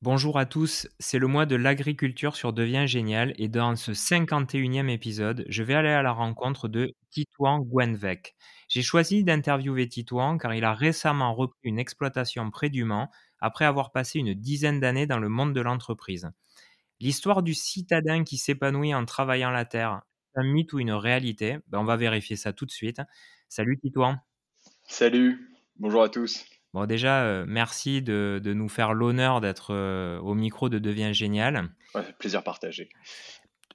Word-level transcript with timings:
Bonjour 0.00 0.38
à 0.38 0.46
tous, 0.46 0.86
c'est 1.00 1.18
le 1.18 1.26
mois 1.26 1.44
de 1.44 1.56
l'agriculture 1.56 2.36
sur 2.36 2.52
Devient 2.52 2.86
Génial 2.86 3.34
et 3.36 3.48
dans 3.48 3.74
ce 3.74 3.90
51e 3.90 4.88
épisode, 4.88 5.44
je 5.48 5.64
vais 5.64 5.74
aller 5.74 5.88
à 5.88 6.02
la 6.02 6.12
rencontre 6.12 6.68
de 6.68 6.94
Titouan 7.10 7.58
Gwenvec. 7.62 8.36
J'ai 8.68 8.82
choisi 8.82 9.24
d'interviewer 9.24 9.88
Titouan 9.88 10.38
car 10.38 10.54
il 10.54 10.64
a 10.64 10.72
récemment 10.72 11.34
repris 11.34 11.58
une 11.64 11.80
exploitation 11.80 12.48
près 12.52 12.70
du 12.70 12.84
Mans 12.84 13.10
après 13.40 13.64
avoir 13.64 13.90
passé 13.90 14.20
une 14.20 14.34
dizaine 14.34 14.78
d'années 14.78 15.08
dans 15.08 15.18
le 15.18 15.28
monde 15.28 15.52
de 15.52 15.60
l'entreprise. 15.60 16.30
L'histoire 17.00 17.42
du 17.42 17.54
citadin 17.54 18.22
qui 18.22 18.36
s'épanouit 18.36 18.94
en 18.94 19.04
travaillant 19.04 19.50
la 19.50 19.64
terre, 19.64 20.02
un 20.36 20.44
mythe 20.44 20.72
ou 20.74 20.78
une 20.78 20.92
réalité? 20.92 21.58
Ben, 21.66 21.80
On 21.80 21.84
va 21.84 21.96
vérifier 21.96 22.36
ça 22.36 22.52
tout 22.52 22.66
de 22.66 22.70
suite. 22.70 23.02
Salut 23.48 23.80
Titouan. 23.80 24.18
Salut, 24.84 25.50
bonjour 25.76 26.04
à 26.04 26.08
tous. 26.08 26.44
Bon, 26.74 26.84
déjà, 26.84 27.22
euh, 27.22 27.44
merci 27.48 28.02
de, 28.02 28.40
de, 28.42 28.52
nous 28.52 28.68
faire 28.68 28.92
l'honneur 28.92 29.40
d'être 29.40 29.72
euh, 29.72 30.18
au 30.18 30.34
micro 30.34 30.68
de 30.68 30.78
Devient 30.78 31.14
Génial. 31.14 31.70
Ouais, 31.94 32.04
plaisir 32.18 32.42
partagé. 32.42 32.90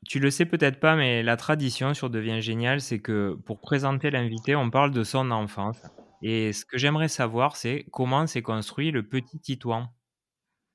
Tu 0.08 0.20
le 0.20 0.30
sais 0.30 0.46
peut-être 0.46 0.80
pas, 0.80 0.96
mais 0.96 1.24
la 1.24 1.38
tradition 1.38 1.94
sur 1.94 2.10
Devient 2.10 2.42
Génial, 2.42 2.82
c'est 2.82 3.00
que 3.00 3.36
pour 3.46 3.62
présenter 3.62 4.12
l'invité, 4.12 4.56
on 4.56 4.70
parle 4.70 4.92
de 4.92 5.04
son 5.04 5.32
enfance. 5.32 5.78
Et 6.22 6.54
ce 6.54 6.66
que 6.66 6.78
j'aimerais 6.78 7.08
savoir, 7.08 7.56
c'est 7.56 7.86
comment 7.92 8.28
s'est 8.28 8.42
construit 8.42 8.92
le 8.92 9.04
petit 9.04 9.40
Titouan 9.40 9.90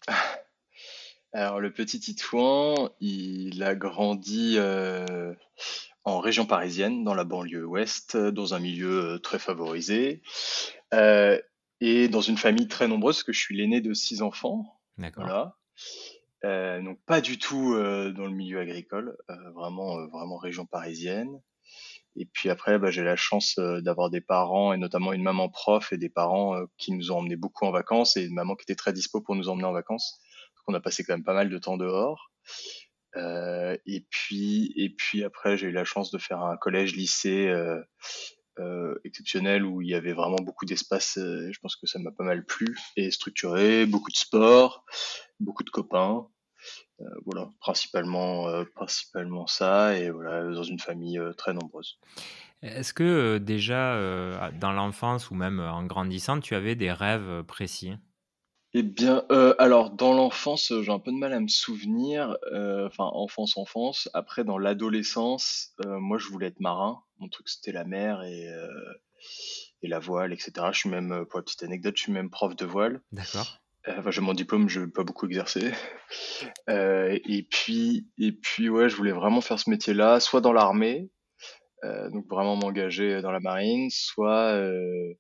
Alors, 1.33 1.61
le 1.61 1.73
petit 1.73 2.01
Titouan, 2.01 2.91
il 3.01 3.63
a 3.63 3.75
grandi 3.75 4.55
euh, 4.57 5.35
en 6.05 6.19
région 6.21 6.47
parisienne, 6.47 7.05
dans 7.05 7.15
la 7.15 7.25
banlieue 7.25 7.65
ouest, 7.65 8.17
dans 8.17 8.55
un 8.55 8.59
milieu 8.59 9.21
très 9.23 9.39
favorisé. 9.39 10.23
Euh, 10.95 11.39
et 11.81 12.09
dans 12.09 12.21
une 12.21 12.37
famille 12.37 12.69
très 12.69 12.89
nombreuse, 12.89 13.17
parce 13.17 13.25
que 13.25 13.33
je 13.33 13.41
suis 13.41 13.57
l'aîné 13.57 13.81
de 13.81 13.95
six 13.95 14.23
enfants. 14.23 14.81
D'accord. 14.97 15.25
Voilà. 15.25 15.57
Euh, 16.45 16.81
donc 16.83 17.01
pas 17.05 17.21
du 17.21 17.39
tout 17.39 17.75
euh, 17.75 18.13
dans 18.13 18.27
le 18.27 18.33
milieu 18.33 18.61
agricole, 18.61 19.17
euh, 19.31 19.51
vraiment, 19.53 19.99
euh, 19.99 20.07
vraiment 20.07 20.37
région 20.37 20.67
parisienne. 20.67 21.41
Et 22.17 22.27
puis 22.27 22.51
après, 22.51 22.79
bah, 22.79 22.91
j'ai 22.91 23.03
la 23.03 23.17
chance 23.17 23.59
euh, 23.59 23.81
d'avoir 23.81 24.11
des 24.11 24.21
parents 24.21 24.73
et 24.73 24.77
notamment 24.77 25.13
une 25.13 25.23
maman 25.23 25.49
prof 25.49 25.93
et 25.93 25.99
des 25.99 26.09
parents 26.09 26.57
euh, 26.57 26.67
qui 26.77 26.93
nous 26.93 27.13
ont 27.13 27.19
emmenés 27.19 27.37
beaucoup 27.37 27.65
en 27.65 27.71
vacances 27.71 28.17
et 28.17 28.25
une 28.25 28.35
maman 28.35 28.55
qui 28.57 28.65
était 28.65 28.77
très 28.77 28.93
dispo 28.93 29.21
pour 29.21 29.37
nous 29.37 29.49
emmener 29.49 29.67
en 29.67 29.73
vacances. 29.73 30.21
Donc 30.57 30.65
on 30.69 30.75
a 30.75 30.81
passé 30.81 31.05
quand 31.05 31.15
même 31.15 31.25
pas 31.25 31.35
mal 31.35 31.49
de 31.49 31.59
temps 31.59 31.77
dehors. 31.77 32.31
et 33.17 34.07
puis, 34.11 34.73
et 34.77 34.91
puis 34.91 35.25
après, 35.25 35.57
j'ai 35.57 35.69
eu 35.69 35.73
la 35.73 35.85
chance 35.85 36.11
de 36.11 36.19
faire 36.19 36.43
un 36.43 36.57
collège-lycée 36.57 37.49
euh, 37.49 37.81
exceptionnel 39.05 39.65
où 39.65 39.83
il 39.83 39.89
y 39.89 39.95
avait 39.95 40.13
vraiment 40.13 40.39
beaucoup 40.43 40.65
d'espace. 40.65 41.19
Euh, 41.19 41.51
je 41.53 41.59
pense 41.61 41.77
que 41.77 41.87
ça 41.87 41.99
m'a 41.99 42.11
pas 42.11 42.25
mal 42.25 42.45
plu 42.45 42.77
et 42.97 43.11
structuré, 43.11 43.87
beaucoup 43.87 44.11
de 44.11 44.17
sport, 44.17 44.85
beaucoup 45.41 45.65
de 45.65 45.71
copains. 45.71 46.27
Euh, 47.01 47.05
voilà, 47.27 47.51
principalement, 47.61 48.49
euh, 48.49 48.65
principalement 48.75 49.47
ça 49.47 49.97
et 49.97 50.11
voilà 50.11 50.43
dans 50.51 50.65
une 50.65 50.81
famille 50.81 51.19
euh, 51.19 51.33
très 51.33 51.55
nombreuse. 51.55 51.99
Est-ce 52.63 52.93
que 52.93 53.05
euh, 53.05 53.39
déjà 53.39 54.51
dans 54.61 54.73
l'enfance 54.73 55.31
ou 55.31 55.35
même 55.35 55.61
en 55.61 55.85
grandissant, 55.85 56.41
tu 56.41 56.57
avais 56.57 56.75
des 56.75 56.91
rêves 56.91 57.45
précis? 57.45 57.95
Eh 58.75 58.83
bien, 58.83 59.25
euh, 59.31 59.55
alors 59.59 59.91
dans 59.91 60.13
l'enfance, 60.13 60.73
j'ai 60.83 60.93
un 60.93 60.99
peu 60.99 61.11
de 61.11 61.17
mal 61.17 61.33
à 61.33 61.41
me 61.41 61.49
souvenir. 61.49 62.37
euh, 62.53 62.87
Enfin, 62.87 63.05
enfance, 63.13 63.57
enfance. 63.57 64.09
Après, 64.15 64.45
dans 64.45 64.59
l'adolescence, 64.59 65.73
euh, 65.85 65.99
moi, 65.99 66.19
je 66.19 66.29
voulais 66.29 66.49
être 66.49 66.61
marin. 66.61 67.03
Mon 67.19 67.29
truc, 67.29 67.49
c'était 67.49 67.73
la 67.73 67.85
mer 67.85 68.23
et, 68.25 68.49
euh, 68.49 68.69
et 69.83 69.89
la 69.89 69.99
voile, 69.99 70.33
etc. 70.33 70.53
Je 70.73 70.79
suis 70.81 70.91
même, 70.91 71.13
euh, 71.13 71.25
pour 71.25 71.39
la 71.39 71.43
petite 71.45 71.63
anecdote, 71.63 71.97
je 71.97 72.03
suis 72.03 72.13
même 72.13 72.31
prof 72.31 72.55
de 72.57 72.65
voile. 72.67 73.01
D'accord. 73.13 73.59
Euh, 73.89 73.95
Enfin, 73.99 74.11
j'ai 74.11 74.21
mon 74.21 74.35
diplôme, 74.35 74.69
je 74.69 74.81
n'ai 74.81 74.87
pas 74.87 75.05
beaucoup 75.05 75.27
exercé. 75.27 75.71
Euh, 76.71 77.19
et 77.27 77.43
puis, 77.43 78.09
et 78.19 78.33
puis, 78.33 78.69
ouais, 78.71 78.89
je 78.89 78.97
voulais 78.97 79.13
vraiment 79.13 79.41
faire 79.43 79.59
ce 79.59 79.69
métier-là, 79.69 80.21
soit 80.21 80.41
dans 80.41 80.53
l'armée, 80.55 81.11
euh, 81.85 82.09
donc 82.11 82.27
vraiment 82.29 82.57
m'engager 82.57 83.21
dans 83.23 83.31
la 83.31 83.41
marine, 83.41 83.89
soit 83.91 84.53
euh, 84.55 85.15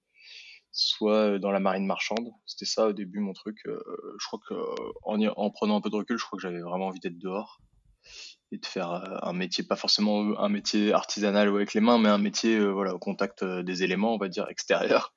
soit 0.70 1.38
dans 1.38 1.50
la 1.50 1.60
marine 1.60 1.86
marchande. 1.86 2.30
C'était 2.46 2.64
ça 2.66 2.86
au 2.88 2.92
début 2.92 3.20
mon 3.20 3.32
truc. 3.32 3.58
Euh, 3.66 3.80
je 4.20 4.26
crois 4.26 4.40
que 4.48 4.54
en, 5.02 5.18
y- 5.20 5.28
en 5.28 5.50
prenant 5.50 5.76
un 5.76 5.80
peu 5.80 5.90
de 5.90 5.96
recul, 5.96 6.18
je 6.18 6.24
crois 6.24 6.36
que 6.36 6.42
j'avais 6.42 6.60
vraiment 6.60 6.86
envie 6.88 7.00
d'être 7.00 7.18
dehors 7.18 7.60
et 8.52 8.58
de 8.58 8.66
faire 8.66 8.90
euh, 8.92 9.16
un 9.22 9.32
métier, 9.32 9.64
pas 9.64 9.76
forcément 9.76 10.38
un 10.38 10.48
métier 10.48 10.92
artisanal 10.92 11.50
ou 11.50 11.56
avec 11.56 11.74
les 11.74 11.80
mains, 11.80 11.98
mais 11.98 12.08
un 12.08 12.18
métier 12.18 12.56
euh, 12.56 12.70
voilà 12.70 12.94
au 12.94 12.98
contact 12.98 13.42
euh, 13.42 13.62
des 13.62 13.82
éléments, 13.82 14.14
on 14.14 14.18
va 14.18 14.28
dire 14.28 14.46
extérieurs. 14.48 15.14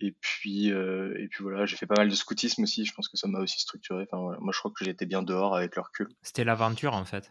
Et 0.00 0.12
puis 0.20 0.70
euh, 0.70 1.12
et 1.18 1.26
puis 1.28 1.42
voilà, 1.42 1.66
j'ai 1.66 1.76
fait 1.76 1.86
pas 1.86 1.96
mal 1.96 2.08
de 2.08 2.14
scoutisme 2.14 2.62
aussi. 2.62 2.84
Je 2.84 2.94
pense 2.94 3.08
que 3.08 3.16
ça 3.16 3.26
m'a 3.26 3.40
aussi 3.40 3.58
structuré. 3.58 4.04
Enfin 4.10 4.22
voilà, 4.22 4.38
moi 4.40 4.52
je 4.54 4.58
crois 4.60 4.70
que 4.76 4.84
j'étais 4.84 5.06
bien 5.06 5.22
dehors 5.22 5.56
avec 5.56 5.74
le 5.74 5.82
recul. 5.82 6.08
C'était 6.22 6.44
l'aventure 6.44 6.94
en 6.94 7.04
fait. 7.04 7.30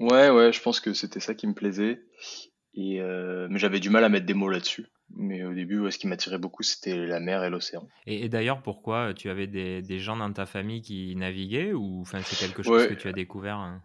Ouais 0.00 0.28
ouais, 0.30 0.52
je 0.52 0.60
pense 0.60 0.80
que 0.80 0.92
c'était 0.94 1.20
ça 1.20 1.34
qui 1.34 1.46
me 1.46 1.54
plaisait. 1.54 2.02
Et 2.74 3.00
euh, 3.00 3.46
mais 3.50 3.58
j'avais 3.58 3.80
du 3.80 3.88
mal 3.88 4.02
à 4.04 4.08
mettre 4.08 4.26
des 4.26 4.34
mots 4.34 4.50
là-dessus. 4.50 4.86
Mais 5.14 5.44
au 5.44 5.54
début, 5.54 5.78
ouais, 5.78 5.90
ce 5.90 5.98
qui 5.98 6.06
m'attirait 6.08 6.38
beaucoup, 6.38 6.62
c'était 6.62 7.06
la 7.06 7.20
mer 7.20 7.44
et 7.44 7.50
l'océan. 7.50 7.88
Et, 8.06 8.24
et 8.24 8.28
d'ailleurs, 8.28 8.62
pourquoi 8.62 9.14
tu 9.14 9.30
avais 9.30 9.46
des, 9.46 9.80
des 9.80 9.98
gens 10.00 10.16
dans 10.16 10.32
ta 10.32 10.46
famille 10.46 10.82
qui 10.82 11.14
naviguaient 11.16 11.72
ou 11.72 12.00
enfin 12.00 12.20
c'est 12.22 12.36
quelque 12.36 12.62
chose 12.62 12.82
Ouais, 12.82 12.88
que 12.88 12.94
tu 12.94 13.08
as 13.08 13.12
découvert 13.12 13.56
hein 13.56 13.82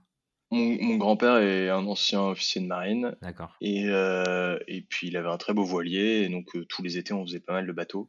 mon, 0.49 0.77
mon 0.81 0.97
grand-père 0.97 1.37
est 1.37 1.69
un 1.69 1.85
ancien 1.87 2.21
officier 2.23 2.59
de 2.59 2.65
marine 2.67 3.15
D'accord. 3.21 3.55
et, 3.61 3.85
euh, 3.87 4.59
et 4.67 4.81
puis 4.81 5.07
il 5.07 5.15
avait 5.15 5.29
un 5.29 5.37
très 5.37 5.53
beau 5.53 5.63
voilier 5.63 6.23
et 6.23 6.29
donc 6.29 6.53
euh, 6.57 6.65
tous 6.65 6.83
les 6.83 6.97
étés 6.97 7.13
on 7.13 7.25
faisait 7.25 7.39
pas 7.39 7.53
mal 7.53 7.65
de 7.67 7.71
bateaux. 7.71 8.07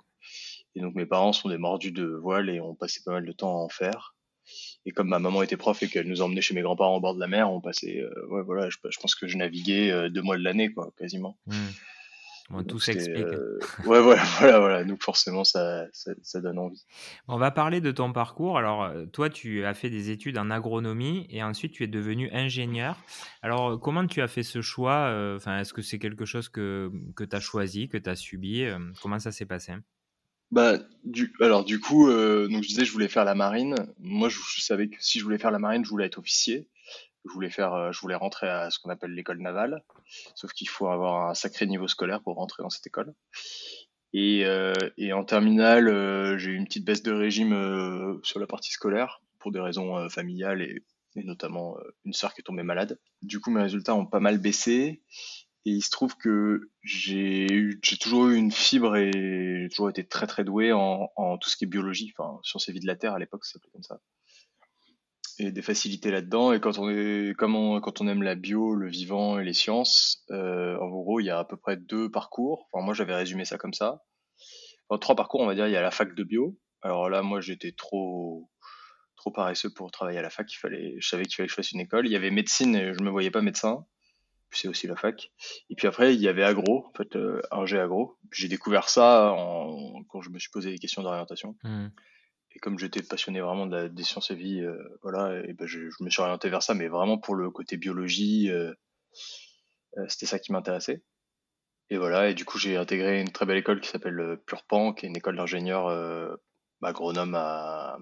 Et 0.75 0.81
donc 0.81 0.95
mes 0.97 1.07
parents 1.07 1.33
sont 1.33 1.49
des 1.51 1.59
mordus 1.59 1.93
de 1.93 2.05
voile 2.05 2.49
et 2.51 2.61
on 2.61 2.75
passait 2.75 3.03
pas 3.05 3.13
mal 3.13 3.27
de 3.27 3.33
temps 3.33 3.51
à 3.57 3.61
en 3.61 3.69
faire. 3.69 4.17
Et 4.87 4.91
comme 4.91 5.09
ma 5.09 5.21
maman 5.21 5.43
était 5.45 5.57
prof 5.57 5.81
et 5.85 5.89
qu'elle 5.89 6.09
nous 6.09 6.21
emmenait 6.23 6.41
chez 6.41 6.55
mes 6.55 6.63
grands-parents 6.63 6.97
au 6.97 7.01
bord 7.01 7.15
de 7.15 7.21
la 7.21 7.29
mer, 7.29 7.49
on 7.53 7.61
passait, 7.61 8.01
euh, 8.01 8.27
ouais 8.31 8.43
voilà, 8.43 8.69
je, 8.71 8.79
je 8.91 8.99
pense 8.99 9.15
que 9.15 9.29
je 9.29 9.37
naviguais 9.37 9.93
euh, 9.93 10.09
deux 10.09 10.23
mois 10.23 10.37
de 10.37 10.43
l'année 10.43 10.73
quoi, 10.73 10.91
quasiment. 10.99 11.39
Hmm. 11.47 11.53
Bon, 12.51 12.63
tout 12.65 12.79
s'explique. 12.79 13.25
euh, 13.25 13.59
ouais 13.87 14.01
voilà, 14.01 14.23
voilà, 14.39 14.59
voilà. 14.59 14.85
Donc 14.85 15.03
forcément 15.03 15.45
ça, 15.45 15.87
ça, 15.93 16.13
ça 16.23 16.41
donne 16.41 16.59
envie. 16.59 16.85
On 17.29 17.39
va 17.39 17.51
parler 17.51 17.81
de 17.81 17.91
ton 17.91 18.13
parcours. 18.13 18.59
Alors, 18.59 18.85
euh, 18.85 19.07
toi, 19.07 19.31
tu 19.31 19.65
as 19.65 19.75
fait 19.75 19.89
des 19.91 20.11
études 20.11 20.37
en 20.37 20.51
agronomie 20.51 21.27
et 21.31 21.43
ensuite 21.43 21.73
tu 21.73 21.85
es 21.85 21.87
devenu 21.87 22.31
ingénieur. 22.33 22.97
Alors, 23.43 23.73
euh, 23.73 23.79
comment 23.79 24.07
tu 24.07 24.21
as 24.21 24.29
fait 24.29 24.43
ce 24.43 24.61
choix 24.61 25.09
euh, 25.09 25.37
Enfin, 25.37 25.59
est-ce 25.61 25.73
que 25.73 25.83
c'est 25.83 25.99
quelque 25.99 26.25
chose 26.27 26.49
que, 26.49 26.91
que 27.17 27.25
tu 27.25 27.35
as 27.37 27.41
choisi, 27.41 27.89
que 27.89 27.97
tu 27.97 28.11
as 28.11 28.17
subi 28.17 28.65
Comment 29.03 29.19
ça 29.19 29.33
s'est 29.33 29.47
passé? 29.47 29.73
Bah, 30.51 30.79
du, 31.05 31.33
alors 31.41 31.65
du 31.65 31.81
coup, 31.81 32.09
euh, 32.11 32.47
donc 32.47 32.63
je 32.63 32.69
disais, 32.69 32.85
je 32.85 32.93
voulais 32.93 33.09
faire 33.09 33.25
la 33.25 33.35
marine. 33.35 33.75
Moi, 33.99 34.29
je, 34.29 34.39
je 34.55 34.61
savais 34.61 34.89
que 34.89 34.97
si 35.01 35.19
je 35.19 35.25
voulais 35.25 35.39
faire 35.39 35.51
la 35.51 35.59
marine, 35.59 35.83
je 35.83 35.89
voulais 35.89 36.05
être 36.05 36.19
officier. 36.19 36.69
Je 37.25 37.33
voulais 37.33 37.51
faire, 37.51 37.73
euh, 37.73 37.93
je 37.93 38.01
voulais 38.01 38.15
rentrer 38.15 38.49
à 38.49 38.71
ce 38.71 38.79
qu'on 38.79 38.91
appelle 38.91 39.13
l'école 39.13 39.41
navale. 39.41 39.83
Sauf 40.35 40.53
qu'il 40.53 40.69
faut 40.69 40.89
avoir 40.89 41.31
un 41.31 41.35
sacré 41.35 41.67
niveau 41.67 41.89
scolaire 41.89 42.21
pour 42.23 42.37
rentrer 42.37 42.63
dans 42.63 42.71
cette 42.71 42.87
école. 42.87 43.15
Et, 44.13 44.45
euh, 44.45 44.75
en 45.13 45.25
terminale, 45.25 45.89
euh, 45.89 46.37
j'ai 46.37 46.51
eu 46.51 46.57
une 46.57 46.67
petite 46.67 46.85
baisse 46.85 47.03
de 47.03 47.13
régime 47.13 48.21
sur 48.23 48.41
la 48.41 48.47
partie 48.47 48.73
scolaire 48.73 49.23
pour 49.39 49.53
des 49.53 49.61
raisons 49.61 50.09
familiales 50.09 50.63
et, 50.63 50.85
notamment 51.15 51.77
une 52.05 52.13
sœur 52.13 52.35
qui 52.35 52.41
est 52.41 52.45
tombée 52.45 52.63
malade. 52.63 52.99
Du 53.23 53.39
coup, 53.41 53.51
mes 53.51 53.63
résultats 53.63 53.95
ont 53.95 54.07
pas 54.07 54.21
mal 54.21 54.39
baissé. 54.39 55.03
Et 55.65 55.71
il 55.71 55.83
se 55.83 55.91
trouve 55.91 56.17
que 56.17 56.71
j'ai 56.83 57.79
toujours 58.01 58.27
eu 58.29 58.37
une 58.37 58.51
fibre 58.51 58.97
et 58.97 59.13
j'ai 59.13 59.69
toujours 59.71 59.91
été 59.91 60.05
très 60.05 60.27
très 60.27 60.43
doué 60.43 60.73
en, 60.73 61.09
en 61.15 61.39
tout 61.39 61.49
ce 61.49 61.57
qui 61.57 61.65
est 61.65 61.69
biologie, 61.69 62.13
enfin 62.19 62.41
sciences 62.43 62.69
et 62.69 62.73
vie 62.73 62.81
de 62.81 62.87
la 62.89 62.97
Terre 62.97 63.13
à 63.13 63.21
l'époque, 63.21 63.45
ça 63.45 63.53
s'appelait 63.53 63.71
comme 63.71 63.85
ça. 63.85 64.01
Et 65.39 65.51
des 65.53 65.63
facilités 65.63 66.11
là-dedans. 66.11 66.53
Et 66.53 66.61
quand 66.61 66.79
on 66.79 66.91
est, 66.91 67.35
comme 67.37 67.57
on- 67.57 67.81
quand 67.81 68.01
on 68.01 68.09
aime 68.09 68.23
la 68.23 68.35
bio, 68.35 68.75
le 68.75 68.89
vivant 68.89 69.39
et 69.39 69.45
les 69.45 69.55
sciences, 69.55 70.25
euh, 70.31 70.77
en 70.79 70.89
gros, 70.89 71.21
il 71.21 71.25
y 71.27 71.31
a 71.31 71.39
à 71.39 71.45
peu 71.45 71.57
près 71.57 71.77
deux 71.77 72.11
parcours. 72.11 72.69
Enfin, 72.73 72.85
moi, 72.85 72.95
j'avais 72.95 73.15
résumé 73.15 73.45
ça 73.45 73.57
comme 73.59 73.73
ça. 73.75 74.03
Enfin, 74.89 74.99
trois 74.99 75.17
parcours, 75.17 75.41
on 75.41 75.47
va 75.47 75.55
dire. 75.55 75.67
Il 75.69 75.73
y 75.73 75.77
a 75.77 75.83
la 75.83 75.91
fac 75.91 76.15
de 76.15 76.25
bio. 76.25 76.59
Alors 76.83 77.09
là, 77.09 77.23
moi, 77.23 77.41
j'étais 77.41 77.73
trop 77.73 78.49
trop 79.17 79.31
paresseux 79.31 79.71
pour 79.73 79.91
travailler 79.93 80.19
à 80.19 80.23
la 80.23 80.31
fac. 80.31 80.53
Il 80.53 80.57
fallait, 80.57 80.97
je 80.99 81.09
savais 81.09 81.25
qu'il 81.25 81.37
fallait 81.37 81.47
que 81.47 81.53
je 81.53 81.55
fasse 81.55 81.71
une 81.71 81.79
école. 81.81 82.07
Il 82.07 82.13
y 82.13 82.17
avait 82.17 82.31
médecine 82.33 82.75
et 82.75 82.93
je 82.93 83.03
me 83.03 83.11
voyais 83.11 83.31
pas 83.31 83.41
médecin. 83.41 83.87
C'est 84.51 84.67
aussi 84.69 84.87
la 84.89 84.97
fac. 84.97 85.31
Et 85.71 85.77
puis 85.77 85.87
après, 85.87 86.15
il 86.15 86.21
y 86.21 86.29
avait 86.29 86.43
agro, 86.43 86.87
en 86.89 86.93
fait, 86.97 87.15
euh, 87.17 87.41
ingé 87.53 87.79
agro. 87.79 88.19
J'ai 88.33 88.49
découvert 88.49 88.89
ça 88.89 89.33
quand 90.09 90.21
je 90.21 90.29
me 90.31 90.39
suis 90.39 90.51
posé 90.51 90.73
des 90.73 90.79
questions 90.79 91.03
d'orientation. 91.03 91.57
Hmm. 91.63 91.89
Et 92.55 92.59
comme 92.59 92.79
j'étais 92.79 93.03
passionné 93.03 93.41
vraiment 93.41 93.67
de 93.67 93.77
la- 93.77 93.89
des 93.89 94.03
sciences 94.05 94.31
et 94.31 94.35
vie, 94.35 94.61
euh, 94.61 94.77
voilà, 95.03 95.41
et 95.49 95.53
ben 95.55 95.67
je, 95.67 95.89
je 95.91 96.05
me 96.05 96.11
suis 96.11 96.21
orienté 96.21 96.49
vers 96.51 96.63
ça, 96.63 96.75
mais 96.75 96.89
vraiment 96.89 97.19
pour 97.19 97.35
le 97.35 97.51
côté 97.51 97.77
biologie, 97.77 98.51
euh, 98.51 98.73
euh, 99.99 100.05
c'était 100.09 100.27
ça 100.27 100.39
qui 100.39 100.53
m'intéressait. 100.53 101.03
Et 101.91 101.99
voilà, 101.99 102.31
et 102.31 102.35
du 102.35 102.45
coup 102.45 102.59
j'ai 102.59 102.77
intégré 102.77 103.21
une 103.21 103.33
très 103.33 103.45
belle 103.47 103.59
école 103.59 103.81
qui 103.81 103.89
s'appelle 103.89 104.39
Purpan, 104.47 104.93
qui 104.95 105.05
est 105.07 105.09
une 105.09 105.17
école 105.17 105.37
d'ingénieurs 105.37 105.89
agronome 106.83 107.35
à, 107.35 107.99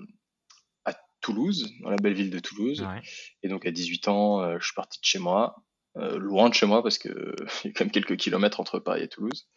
à 0.84 0.94
Toulouse, 1.20 1.72
dans 1.82 1.90
la 1.90 1.96
belle 1.96 2.14
ville 2.14 2.30
de 2.30 2.38
Toulouse. 2.38 2.82
Ouais. 2.82 3.00
Et 3.42 3.48
donc 3.48 3.66
à 3.66 3.72
18 3.72 4.06
ans, 4.08 4.58
je 4.58 4.64
suis 4.64 4.74
parti 4.74 5.00
de 5.00 5.04
chez 5.04 5.18
moi, 5.18 5.56
loin 5.96 6.48
de 6.48 6.54
chez 6.54 6.66
moi 6.66 6.82
parce 6.84 6.98
que 6.98 7.08
il 7.64 7.68
y 7.68 7.70
a 7.70 7.72
quand 7.74 7.84
même 7.84 7.90
quelques 7.90 8.16
kilomètres 8.16 8.60
entre 8.60 8.78
Paris 8.78 9.02
et 9.02 9.08
Toulouse. 9.08 9.48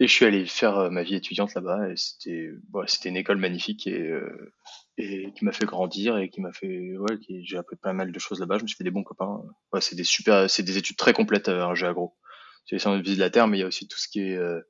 Et 0.00 0.06
je 0.06 0.12
suis 0.12 0.24
allé 0.24 0.46
faire 0.46 0.78
euh, 0.78 0.90
ma 0.90 1.02
vie 1.02 1.16
étudiante 1.16 1.54
là-bas 1.54 1.90
et 1.90 1.96
c'était 1.96 2.50
bon, 2.68 2.86
c'était 2.86 3.08
une 3.08 3.16
école 3.16 3.38
magnifique 3.38 3.86
et, 3.86 4.00
euh, 4.00 4.52
et 4.96 5.32
qui 5.32 5.44
m'a 5.44 5.52
fait 5.52 5.64
grandir 5.64 6.18
et 6.18 6.28
qui 6.28 6.40
m'a 6.40 6.52
fait 6.52 6.96
ouais, 6.96 7.18
qui, 7.18 7.44
j'ai 7.44 7.56
appris 7.56 7.76
pas 7.76 7.92
mal 7.92 8.12
de 8.12 8.18
choses 8.18 8.40
là-bas. 8.40 8.58
Je 8.58 8.62
me 8.62 8.68
suis 8.68 8.76
fait 8.76 8.84
des 8.84 8.90
bons 8.90 9.04
copains. 9.04 9.40
Ouais, 9.72 9.80
c'est 9.80 9.96
des 9.96 10.04
super, 10.04 10.50
c'est 10.50 10.62
des 10.62 10.78
études 10.78 10.96
très 10.96 11.12
complètes 11.12 11.48
euh, 11.48 11.64
un 11.64 11.74
jeu 11.74 11.86
agro. 11.86 12.16
C'est 12.64 12.74
les 12.76 12.80
sciences 12.80 12.98
de 12.98 13.02
vie 13.02 13.14
de 13.14 13.20
la 13.20 13.30
terre, 13.30 13.48
mais 13.48 13.56
il 13.56 13.60
y 13.60 13.64
a 13.64 13.66
aussi 13.66 13.88
tout 13.88 13.98
ce 13.98 14.08
qui 14.08 14.20
est 14.20 14.36
euh, 14.36 14.60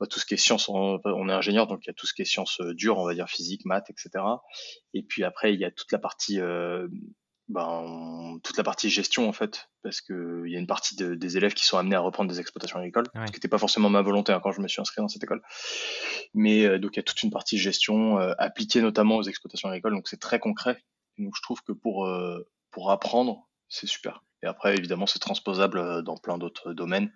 bah, 0.00 0.06
tout 0.06 0.18
ce 0.18 0.26
qui 0.26 0.34
est 0.34 0.38
sciences. 0.38 0.68
On, 0.68 0.98
on 1.04 1.28
est 1.28 1.32
ingénieur, 1.32 1.66
donc 1.66 1.84
il 1.84 1.86
y 1.86 1.90
a 1.90 1.94
tout 1.94 2.06
ce 2.06 2.12
qui 2.12 2.22
est 2.22 2.24
sciences 2.24 2.60
euh, 2.60 2.74
dures, 2.74 2.98
on 2.98 3.06
va 3.06 3.14
dire 3.14 3.28
physique, 3.28 3.64
maths, 3.64 3.90
etc. 3.90 4.24
Et 4.92 5.02
puis 5.02 5.22
après 5.22 5.54
il 5.54 5.60
y 5.60 5.64
a 5.64 5.70
toute 5.70 5.92
la 5.92 5.98
partie 5.98 6.40
euh, 6.40 6.88
ben, 7.48 8.38
toute 8.42 8.56
la 8.56 8.64
partie 8.64 8.88
gestion 8.88 9.28
en 9.28 9.32
fait, 9.32 9.68
parce 9.82 10.00
que 10.00 10.44
il 10.46 10.52
y 10.52 10.56
a 10.56 10.58
une 10.58 10.66
partie 10.66 10.96
de, 10.96 11.14
des 11.14 11.36
élèves 11.36 11.52
qui 11.54 11.64
sont 11.64 11.76
amenés 11.76 11.96
à 11.96 12.00
reprendre 12.00 12.30
des 12.30 12.40
exploitations 12.40 12.78
agricoles, 12.78 13.06
Ouais. 13.14 13.26
ce 13.26 13.32
qui 13.32 13.36
n'était 13.36 13.48
pas 13.48 13.58
forcément 13.58 13.90
ma 13.90 14.00
volonté 14.02 14.32
hein, 14.32 14.40
quand 14.42 14.52
je 14.52 14.60
me 14.60 14.68
suis 14.68 14.80
inscrit 14.80 15.02
dans 15.02 15.08
cette 15.08 15.22
école. 15.22 15.42
Mais 16.32 16.64
euh, 16.64 16.78
donc 16.78 16.92
il 16.94 16.96
y 16.96 17.00
a 17.00 17.02
toute 17.02 17.22
une 17.22 17.30
partie 17.30 17.58
gestion 17.58 18.18
euh, 18.18 18.32
appliquée 18.38 18.80
notamment 18.80 19.16
aux 19.16 19.22
exploitations 19.24 19.68
agricoles, 19.68 19.92
donc 19.94 20.08
c'est 20.08 20.20
très 20.20 20.38
concret. 20.38 20.82
Donc 21.18 21.34
je 21.36 21.42
trouve 21.42 21.62
que 21.62 21.72
pour 21.72 22.06
euh, 22.06 22.48
pour 22.70 22.90
apprendre, 22.90 23.48
c'est 23.68 23.86
super. 23.86 24.24
Et 24.42 24.46
après 24.46 24.76
évidemment 24.76 25.06
c'est 25.06 25.18
transposable 25.18 26.02
dans 26.02 26.16
plein 26.16 26.38
d'autres 26.38 26.72
domaines. 26.72 27.12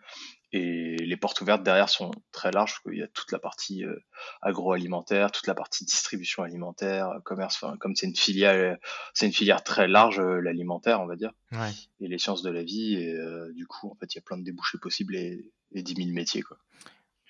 Et 0.53 0.97
les 0.97 1.17
portes 1.19 1.41
ouvertes 1.43 1.63
derrière 1.63 1.89
sont 1.91 2.11
très 2.33 2.51
larges, 2.51 2.73
parce 2.73 2.83
qu'il 2.85 2.99
y 2.99 3.03
a 3.03 3.09
toute 3.09 3.33
la 3.33 3.39
partie 3.39 3.85
euh, 3.85 3.95
agroalimentaire, 4.41 5.31
toute 5.31 5.47
la 5.47 5.55
partie 5.55 5.85
distribution 5.85 6.43
alimentaire, 6.43 7.09
euh, 7.11 7.21
commerce. 7.21 7.63
Enfin, 7.63 7.77
comme 7.77 7.95
c'est 7.95 8.07
une 8.07 8.17
filiale, 8.17 8.81
c'est 9.15 9.27
une 9.27 9.33
filière 9.33 9.63
très 9.63 9.89
large, 9.89 10.21
euh, 10.21 10.41
l'alimentaire, 10.41 11.01
on 11.01 11.07
va 11.07 11.17
dire, 11.17 11.33
Ouais. 11.53 11.71
et 12.01 12.09
les 12.09 12.19
sciences 12.19 12.43
de 12.43 12.51
la 12.51 12.63
vie. 12.63 12.95
Et 12.95 13.13
euh, 13.15 13.53
du 13.53 13.67
coup, 13.67 13.91
en 13.91 13.95
fait, 13.97 14.15
il 14.15 14.17
y 14.17 14.21
a 14.21 14.23
plein 14.23 14.39
de 14.39 14.45
débouchés 14.45 14.79
possibles 14.79 15.17
et, 15.17 15.51
et 15.73 15.83
10 15.83 15.95
000 15.95 16.09
métiers, 16.15 16.43
quoi. 16.43 16.57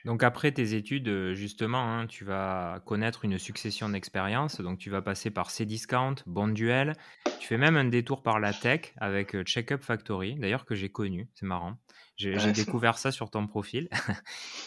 Donc 0.05 0.23
après 0.23 0.53
tes 0.53 0.75
études, 0.75 1.09
euh, 1.09 1.35
justement, 1.35 1.83
hein, 1.83 2.07
tu 2.07 2.25
vas 2.25 2.81
connaître 2.87 3.25
une 3.25 3.39
succession 3.39 3.89
d'expériences. 3.89 4.61
Donc 4.61 4.79
tu 4.79 4.91
vas 4.91 5.03
passer 5.03 5.31
par 5.31 5.51
Cdiscount, 5.51 6.17
Bonduel. 6.27 6.95
Tu 7.41 7.49
fais 7.49 7.59
même 7.59 7.77
un 7.77 7.85
détour 7.85 8.23
par 8.23 8.39
la 8.41 8.53
tech 8.53 8.93
avec 8.99 9.35
euh, 9.35 9.43
Checkup 9.43 9.83
Factory, 9.83 10.37
d'ailleurs 10.37 10.65
que 10.65 10.75
j'ai 10.75 10.89
connu, 10.89 11.29
c'est 11.35 11.47
marrant. 11.47 11.77
J'ai 12.17 12.37
Ouais, 12.37 12.53
découvert 12.53 12.99
ça 12.99 13.11
sur 13.13 13.31
ton 13.31 13.47
profil. 13.47 13.89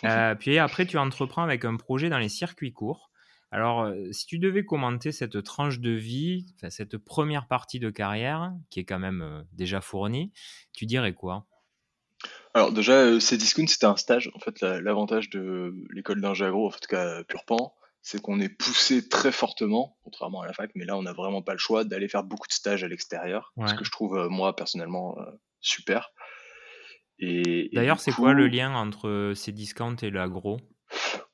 Euh, 0.04 0.34
puis 0.34 0.58
après, 0.58 0.88
tu 0.88 0.98
entreprends 0.98 1.44
avec 1.44 1.64
un 1.64 1.76
projet 1.76 2.10
dans 2.10 2.18
les 2.18 2.30
circuits 2.30 2.74
courts. 2.74 3.12
Alors, 3.52 3.94
si 4.12 4.26
tu 4.26 4.40
devais 4.40 4.66
commenter 4.66 5.12
cette 5.12 5.44
tranche 5.44 5.80
de 5.80 5.92
vie, 5.92 6.56
cette 6.70 6.98
première 6.98 7.48
partie 7.48 7.80
de 7.80 7.92
carrière, 7.92 8.52
qui 8.72 8.80
est 8.80 8.84
quand 8.84 8.98
même 8.98 9.46
déjà 9.54 9.80
fournie, 9.80 10.32
tu 10.74 10.88
dirais 10.88 11.14
quoi? 11.14 11.46
Alors 12.54 12.72
déjà, 12.74 12.94
euh, 12.94 13.20
Cdiscount, 13.20 13.68
c'était 13.68 13.86
un 13.86 13.96
stage. 13.96 14.30
En 14.36 14.40
fait, 14.40 14.60
la- 14.62 14.82
l'avantage 14.82 15.30
de 15.30 15.74
l'école 15.94 16.20
d'ingé 16.22 16.46
agro, 16.46 16.68
en 16.68 16.72
tout 16.72 16.80
cas 16.90 17.24
Purpan, 17.24 17.74
c'est 18.02 18.22
qu'on 18.22 18.40
est 18.42 18.50
poussé 18.50 19.08
très 19.08 19.32
fortement, 19.32 19.98
contrairement 20.04 20.42
à 20.42 20.48
la 20.48 20.54
fac, 20.54 20.72
mais 20.76 20.86
là, 20.86 20.98
on 20.98 21.04
n'a 21.04 21.14
vraiment 21.14 21.42
pas 21.42 21.54
le 21.54 21.60
choix 21.60 21.84
d'aller 21.84 22.08
faire 22.10 22.24
beaucoup 22.24 22.48
de 22.48 22.54
stages 22.54 22.84
à 22.84 22.88
l'extérieur, 22.88 23.54
ce 23.58 23.62
Ouais. 23.62 23.76
que 23.78 23.86
je 23.86 23.92
trouve, 23.92 24.18
euh, 24.18 24.28
moi, 24.28 24.56
personnellement, 24.56 25.18
euh, 25.20 25.26
super. 25.62 26.10
Et, 27.20 27.68
et 27.68 27.76
D'ailleurs, 27.76 27.98
du 27.98 28.04
c'est 28.04 28.12
quoi 28.12 28.34
le 28.34 28.48
coup, 28.48 28.56
lien 28.56 28.74
entre 28.74 29.34
ces 29.36 29.52
discounts 29.52 29.96
et 30.02 30.10
l'agro? 30.10 30.60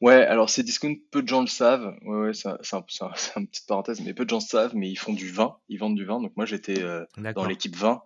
Ouais, 0.02 0.26
alors 0.26 0.50
Cdiscount, 0.50 0.96
peu 1.12 1.24
de 1.24 1.28
gens 1.28 1.42
le 1.42 1.48
savent. 1.48 1.96
Ouais, 2.04 2.18
ouais, 2.28 2.34
c'est 2.34 2.50
un, 2.50 2.58
c'est 2.62 2.76
un- 2.76 2.86
c'est 2.88 3.04
un- 3.06 3.12
c'est 3.16 3.40
une 3.40 3.48
petite 3.48 3.68
parenthèse, 3.68 4.02
mais 4.02 4.14
peu 4.14 4.26
de 4.26 4.30
gens 4.30 4.38
le 4.38 4.42
savent, 4.42 4.76
mais 4.76 4.90
ils 4.90 4.96
font 4.98 5.14
du 5.14 5.32
vin, 5.32 5.58
ils 5.70 5.78
vendent 5.80 5.96
du 5.96 6.06
vin. 6.06 6.22
Donc 6.22 6.34
moi, 6.36 6.46
j'étais 6.46 6.82
euh, 6.84 7.04
dans 7.16 7.22
D'accord. 7.24 7.48
l'équipe 7.48 7.76
vin. 7.76 8.04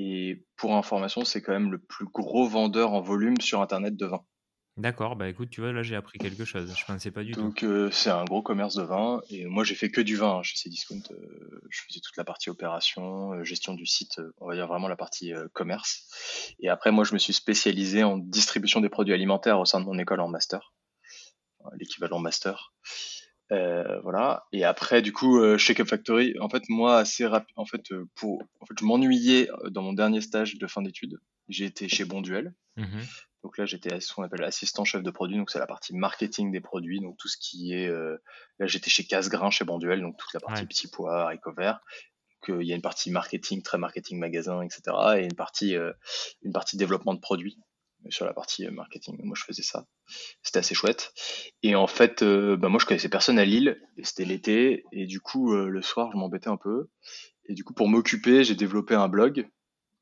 Et 0.00 0.46
pour 0.56 0.76
information, 0.76 1.24
c'est 1.24 1.42
quand 1.42 1.52
même 1.52 1.72
le 1.72 1.78
plus 1.78 2.06
gros 2.06 2.46
vendeur 2.46 2.92
en 2.92 3.00
volume 3.00 3.40
sur 3.40 3.60
Internet 3.60 3.96
de 3.96 4.06
vin. 4.06 4.24
D'accord, 4.76 5.16
bah 5.16 5.28
écoute, 5.28 5.50
tu 5.50 5.60
vois, 5.60 5.72
là 5.72 5.82
j'ai 5.82 5.96
appris 5.96 6.20
quelque 6.20 6.44
chose, 6.44 6.72
je 6.72 6.84
pensais 6.84 7.10
pas 7.10 7.24
du 7.24 7.32
tout. 7.32 7.40
Donc 7.40 7.64
euh, 7.64 7.90
c'est 7.90 8.10
un 8.10 8.24
gros 8.24 8.42
commerce 8.42 8.76
de 8.76 8.84
vin 8.84 9.20
et 9.28 9.44
moi 9.44 9.64
j'ai 9.64 9.74
fait 9.74 9.90
que 9.90 10.00
du 10.00 10.14
vin 10.14 10.36
hein, 10.36 10.42
chez 10.44 10.54
Cdiscount. 10.56 11.02
Euh, 11.10 11.60
je 11.68 11.80
faisais 11.88 11.98
toute 11.98 12.16
la 12.16 12.22
partie 12.22 12.48
opération, 12.48 13.32
euh, 13.32 13.42
gestion 13.42 13.74
du 13.74 13.86
site, 13.86 14.20
euh, 14.20 14.32
on 14.38 14.46
va 14.46 14.54
dire 14.54 14.68
vraiment 14.68 14.86
la 14.86 14.94
partie 14.94 15.32
commerce. 15.52 16.54
Et 16.60 16.68
après 16.68 16.92
moi 16.92 17.02
je 17.02 17.12
me 17.12 17.18
suis 17.18 17.32
spécialisé 17.32 18.04
en 18.04 18.18
distribution 18.18 18.80
des 18.80 18.88
produits 18.88 19.14
alimentaires 19.14 19.58
au 19.58 19.64
sein 19.64 19.80
de 19.80 19.84
mon 19.84 19.98
école 19.98 20.20
en 20.20 20.28
master, 20.28 20.72
l'équivalent 21.76 22.20
master. 22.20 22.72
Euh, 23.50 24.00
voilà. 24.02 24.44
Et 24.52 24.64
après 24.64 25.00
du 25.00 25.12
coup 25.12 25.40
euh, 25.40 25.56
chez 25.58 25.74
Cup 25.74 25.88
Factory, 25.88 26.34
en 26.40 26.48
fait 26.48 26.62
moi 26.68 26.98
assez 26.98 27.26
rapide, 27.26 27.54
en 27.56 27.64
fait 27.64 27.92
euh, 27.92 28.06
pour, 28.14 28.42
en 28.60 28.66
fait 28.66 28.74
je 28.78 28.84
m'ennuyais 28.84 29.48
euh, 29.64 29.70
dans 29.70 29.82
mon 29.82 29.92
dernier 29.94 30.20
stage 30.20 30.56
de 30.58 30.66
fin 30.66 30.82
d'études. 30.82 31.18
J'ai 31.48 31.64
été 31.64 31.88
chez 31.88 32.04
Bonduel. 32.04 32.52
Mhm. 32.76 33.00
Donc 33.44 33.56
là, 33.56 33.64
j'étais 33.66 34.00
ce 34.00 34.12
qu'on 34.12 34.24
appelle 34.24 34.42
assistant 34.42 34.84
chef 34.84 35.02
de 35.02 35.10
produit, 35.12 35.36
donc 35.38 35.50
c'est 35.50 35.60
la 35.60 35.66
partie 35.66 35.94
marketing 35.94 36.50
des 36.50 36.60
produits, 36.60 37.00
donc 37.00 37.16
tout 37.18 37.28
ce 37.28 37.36
qui 37.38 37.72
est. 37.72 37.86
euh, 37.88 38.16
là, 38.58 38.66
j'étais 38.66 38.90
chez 38.90 39.04
Casgrain, 39.04 39.48
chez 39.50 39.64
Bonduel, 39.64 40.00
donc 40.02 40.16
toute 40.18 40.34
la 40.34 40.40
partie 40.40 40.62
Ouais. 40.62 40.66
petits 40.66 40.88
pois, 40.88 41.22
haricots 41.22 41.52
verts. 41.54 41.80
Donc 42.48 42.60
il 42.60 42.66
y 42.66 42.72
a 42.72 42.76
une 42.76 42.82
partie 42.82 43.10
marketing, 43.12 43.62
très 43.62 43.78
marketing 43.78 44.18
magasin, 44.18 44.60
etc. 44.62 44.82
Et 45.18 45.24
une 45.24 45.34
partie, 45.36 45.76
euh, 45.76 45.92
une 46.42 46.52
partie 46.52 46.76
développement 46.76 47.14
de 47.14 47.20
produits 47.20 47.58
sur 48.10 48.24
la 48.24 48.32
partie 48.32 48.66
euh, 48.66 48.70
marketing. 48.70 49.16
Moi, 49.22 49.36
je 49.38 49.44
faisais 49.44 49.62
ça. 49.62 49.86
C'était 50.42 50.60
assez 50.60 50.74
chouette. 50.74 51.12
Et 51.62 51.74
en 51.74 51.86
fait, 51.86 52.22
euh, 52.22 52.56
bah, 52.56 52.68
moi, 52.68 52.78
je 52.80 52.86
connaissais 52.86 53.08
personne 53.08 53.38
à 53.38 53.44
Lille. 53.44 53.80
Et 53.96 54.04
c'était 54.04 54.24
l'été. 54.24 54.84
Et 54.92 55.06
du 55.06 55.20
coup, 55.20 55.52
euh, 55.52 55.68
le 55.68 55.82
soir, 55.82 56.10
je 56.12 56.16
m'embêtais 56.16 56.48
un 56.48 56.56
peu. 56.56 56.88
Et 57.46 57.54
du 57.54 57.64
coup, 57.64 57.74
pour 57.74 57.88
m'occuper, 57.88 58.44
j'ai 58.44 58.54
développé 58.54 58.94
un 58.94 59.08
blog 59.08 59.48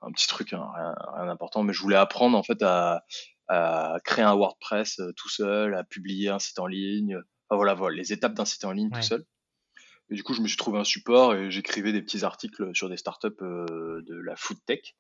un 0.03 0.13
petit 0.13 0.29
truc, 0.29 0.53
hein, 0.53 0.69
rien, 0.75 0.95
rien 1.17 1.27
d'important, 1.27 1.63
mais 1.63 1.73
je 1.73 1.81
voulais 1.81 1.97
apprendre 1.97 2.37
en 2.37 2.43
fait 2.43 2.63
à, 2.63 3.03
à 3.49 3.97
créer 4.05 4.25
un 4.25 4.35
WordPress 4.35 5.01
euh, 5.01 5.13
tout 5.17 5.29
seul, 5.31 5.75
à 5.75 5.85
publier 5.85 6.29
un 6.29 6.39
site 6.39 6.59
en 6.59 6.67
ligne, 6.67 7.17
enfin 7.49 7.57
voilà, 7.57 7.75
voilà 7.75 7.97
les 7.97 8.13
étapes 8.13 8.35
d'un 8.35 8.45
site 8.45 8.65
en 8.65 8.73
ligne 8.73 8.91
Ouais. 8.93 9.01
tout 9.01 9.07
seul. 9.07 9.25
Et 10.11 10.15
du 10.15 10.23
coup, 10.23 10.35
je 10.35 10.43
me 10.43 10.47
suis 10.47 10.57
trouvé 10.59 10.79
un 10.79 10.85
support 10.85 11.35
et 11.35 11.51
j'écrivais 11.51 11.93
des 11.93 12.03
petits 12.03 12.25
articles 12.25 12.71
sur 12.75 12.89
des 12.89 12.97
startups 12.97 13.29
euh, 13.43 14.03
de 14.07 14.15
la 14.21 14.37
food 14.37 14.59
tech. 14.67 14.95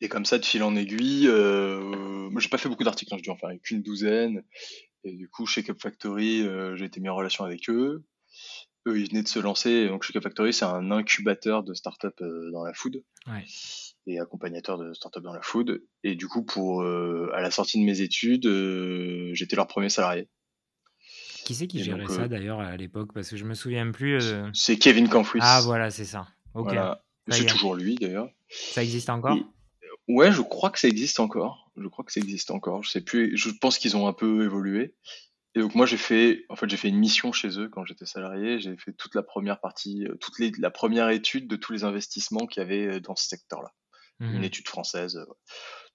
Et 0.00 0.08
comme 0.08 0.24
ça, 0.24 0.38
de 0.38 0.44
fil 0.44 0.62
en 0.62 0.76
aiguille, 0.76 1.26
euh, 1.28 2.28
moi 2.30 2.40
j'ai 2.40 2.48
pas 2.48 2.58
fait 2.58 2.68
beaucoup 2.68 2.84
d'articles, 2.84 3.12
hein, 3.14 3.18
je 3.18 3.22
dû 3.22 3.30
en 3.30 3.36
faire 3.36 3.50
qu'une 3.62 3.82
douzaine. 3.82 4.42
Et 5.04 5.14
du 5.14 5.28
coup, 5.28 5.46
chez 5.46 5.62
Cup 5.62 5.80
Factory, 5.80 6.42
euh, 6.46 6.76
j'ai 6.76 6.86
été 6.86 7.00
mis 7.00 7.08
en 7.08 7.14
relation 7.16 7.44
avec 7.44 7.68
eux. 7.68 8.04
Eux, 8.86 8.98
ils 9.00 9.08
venaient 9.08 9.22
de 9.22 9.28
se 9.28 9.38
lancer. 9.38 9.88
Donc, 9.88 10.02
chez 10.02 10.12
Cup 10.12 10.22
Factory, 10.22 10.52
c'est 10.52 10.64
un 10.64 10.90
incubateur 10.90 11.62
de 11.62 11.72
startups 11.74 12.08
euh, 12.22 12.50
dans 12.52 12.64
la 12.64 12.72
food 12.74 13.02
Ouais. 13.26 13.44
et 14.06 14.18
accompagnateur 14.20 14.76
de 14.78 14.92
startups 14.92 15.22
dans 15.22 15.32
la 15.32 15.40
food. 15.42 15.82
Et 16.02 16.14
du 16.16 16.26
coup, 16.28 16.44
pour 16.44 16.82
euh, 16.82 17.30
à 17.34 17.40
la 17.40 17.50
sortie 17.50 17.78
de 17.80 17.84
mes 17.84 18.00
études, 18.02 18.46
euh, 18.46 19.30
j'étais 19.34 19.56
leur 19.56 19.66
premier 19.66 19.88
salarié. 19.88 20.28
Qui 21.44 21.54
c'est 21.54 21.66
qui 21.66 21.80
Et 21.80 21.84
gérait 21.84 22.00
donc, 22.04 22.10
ça 22.10 22.28
d'ailleurs 22.28 22.60
à 22.60 22.76
l'époque? 22.76 23.12
Parce 23.12 23.28
que 23.28 23.36
je 23.36 23.44
me 23.44 23.54
souviens 23.54 23.90
plus. 23.90 24.34
c'est 24.54 24.78
Kevin 24.78 25.08
Camphuis. 25.08 25.40
Ah 25.42 25.60
voilà, 25.62 25.90
c'est 25.90 26.06
ça. 26.06 26.26
Ok, 26.54 26.64
Voilà. 26.66 27.03
C'est 27.30 27.44
est. 27.44 27.46
toujours 27.46 27.74
lui 27.74 27.94
d'ailleurs. 27.96 28.28
Ça 28.48 28.82
existe 28.82 29.08
encore? 29.10 29.36
Et- 29.36 29.44
Ouais, 30.06 30.30
je 30.32 30.42
crois 30.42 30.68
que 30.70 30.78
ça 30.78 30.88
existe 30.88 31.18
encore. 31.18 31.70
Je 31.76 31.88
crois 31.88 32.04
que 32.04 32.12
ça 32.12 32.20
existe 32.20 32.50
encore. 32.50 32.82
Je 32.82 32.90
sais 32.90 33.00
plus. 33.00 33.36
Je 33.38 33.48
pense 33.50 33.78
qu'ils 33.78 33.96
ont 33.96 34.06
un 34.06 34.12
peu 34.12 34.44
évolué. 34.44 34.94
Et 35.54 35.60
donc 35.60 35.74
moi 35.74 35.86
j'ai 35.86 35.96
fait, 35.96 36.44
en 36.50 36.56
fait 36.56 36.68
j'ai 36.68 36.76
fait 36.76 36.88
une 36.88 36.98
mission 36.98 37.32
chez 37.32 37.58
eux 37.58 37.68
quand 37.70 37.84
j'étais 37.86 38.04
salarié. 38.04 38.60
J'ai 38.60 38.76
fait 38.76 38.92
toute 38.92 39.14
la 39.14 39.22
première 39.22 39.60
partie, 39.60 40.04
euh, 40.06 40.14
toute 40.16 40.38
les, 40.40 40.52
la 40.58 40.70
première 40.70 41.08
étude 41.08 41.48
de 41.48 41.56
tous 41.56 41.72
les 41.72 41.84
investissements 41.84 42.46
qu'il 42.46 42.60
y 42.62 42.66
avait 42.66 42.86
euh, 42.96 43.00
dans 43.00 43.16
ce 43.16 43.26
secteur-là. 43.28 43.72
Mhm. 44.20 44.36
Une 44.36 44.44
étude 44.44 44.68
française. 44.68 45.16
euh, 45.16 45.24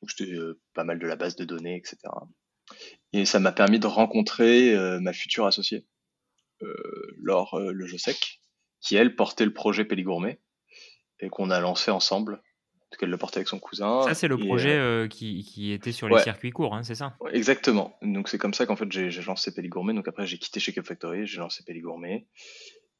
Donc 0.01 0.09
j'étais 0.17 0.31
euh, 0.31 0.59
pas 0.73 0.83
mal 0.85 0.97
de 0.97 1.05
la 1.05 1.15
base 1.15 1.35
de 1.35 1.45
données, 1.45 1.75
etc. 1.75 1.97
Et 3.13 3.25
ça 3.25 3.39
m'a 3.39 3.51
permis 3.51 3.79
de 3.79 3.87
rencontrer 3.87 4.73
euh, 4.75 4.99
ma 4.99 5.13
future 5.13 5.45
associée, 5.45 5.85
euh, 6.63 6.73
Laure 7.17 7.59
Le 7.59 7.85
Josec, 7.85 8.39
qui 8.81 8.95
elle 8.95 9.15
portait 9.15 9.45
le 9.45 9.53
projet 9.53 9.85
Péligourmet 9.85 10.39
et 11.19 11.29
qu'on 11.29 11.49
a 11.49 11.59
lancé 11.59 11.91
ensemble. 11.91 12.41
En 12.89 12.95
tout 12.95 13.01
cas, 13.01 13.05
elle 13.05 13.11
le 13.11 13.17
portait 13.17 13.37
avec 13.37 13.47
son 13.47 13.59
cousin. 13.59 14.01
Ça, 14.01 14.15
c'est 14.15 14.27
le 14.27 14.39
Et, 14.39 14.45
projet 14.47 14.73
euh, 14.73 15.03
euh, 15.03 15.07
qui, 15.07 15.43
qui 15.43 15.71
était 15.71 15.91
sur 15.91 16.09
les 16.09 16.19
circuits 16.19 16.49
courts, 16.49 16.73
hein, 16.73 16.81
c'est 16.81 16.95
ça? 16.95 17.15
Ouais, 17.19 17.35
Exactement. 17.35 17.95
Donc 18.01 18.29
c'est 18.29 18.39
comme 18.39 18.55
ça 18.55 18.65
qu'en 18.65 18.75
fait 18.75 18.91
j'ai 18.91 19.11
lancé 19.21 19.53
Péligourmet. 19.53 19.93
Donc 19.93 20.07
après 20.07 20.25
j'ai 20.25 20.39
quitté 20.39 20.59
chez 20.59 20.73
Cup 20.73 20.85
Factory, 20.87 21.27
j'ai 21.27 21.37
lancé 21.37 21.63
Péligourmet. 21.63 22.27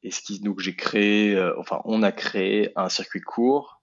Et 0.04 0.12
ce 0.12 0.20
qui 0.22 0.38
donc 0.40 0.60
j'ai 0.60 0.76
créé, 0.76 1.34
euh, 1.34 1.58
enfin 1.58 1.80
on 1.84 2.04
a 2.04 2.12
créé 2.12 2.70
un 2.76 2.88
circuit 2.88 3.20
court, 3.20 3.82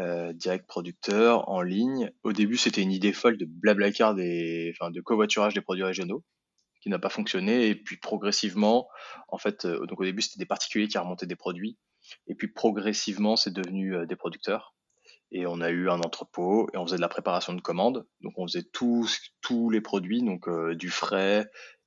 euh, 0.00 0.32
direct 0.32 0.66
producteur 0.66 1.48
en 1.48 1.62
ligne. 1.62 2.10
Au 2.24 2.32
début 2.32 2.56
c'était 2.56 2.82
une 2.82 2.92
idée 2.92 3.12
folle 3.12 3.38
de 3.38 3.46
blablacar 3.46 4.16
des, 4.16 4.74
enfin 4.74 4.90
de 4.90 5.00
covoiturage 5.00 5.54
des 5.54 5.60
produits 5.60 5.84
régionaux 5.84 6.24
qui 6.82 6.90
n'a 6.90 6.98
pas 6.98 7.08
fonctionné. 7.08 7.68
Et 7.68 7.76
puis 7.76 7.98
progressivement, 7.98 8.88
en 9.28 9.38
fait, 9.38 9.64
donc 9.64 10.00
au 10.00 10.04
début 10.04 10.22
c'était 10.22 10.40
des 10.40 10.46
particuliers 10.46 10.88
qui 10.88 10.98
remontaient 10.98 11.26
des 11.26 11.36
produits. 11.36 11.78
Et 12.26 12.34
puis 12.34 12.48
progressivement 12.48 13.36
c'est 13.36 13.52
devenu 13.52 13.94
euh, 13.94 14.06
des 14.06 14.16
producteurs 14.16 14.74
et 15.32 15.46
on 15.46 15.60
a 15.60 15.70
eu 15.70 15.90
un 15.90 16.00
entrepôt 16.00 16.68
et 16.72 16.76
on 16.76 16.86
faisait 16.86 16.96
de 16.96 17.00
la 17.00 17.08
préparation 17.08 17.52
de 17.52 17.60
commandes. 17.60 18.06
Donc 18.20 18.34
on 18.38 18.46
faisait 18.46 18.62
tous 18.62 19.18
tous 19.40 19.70
les 19.70 19.80
produits, 19.80 20.22
donc 20.22 20.48
euh, 20.48 20.74
du 20.74 20.90
frais 20.90 21.46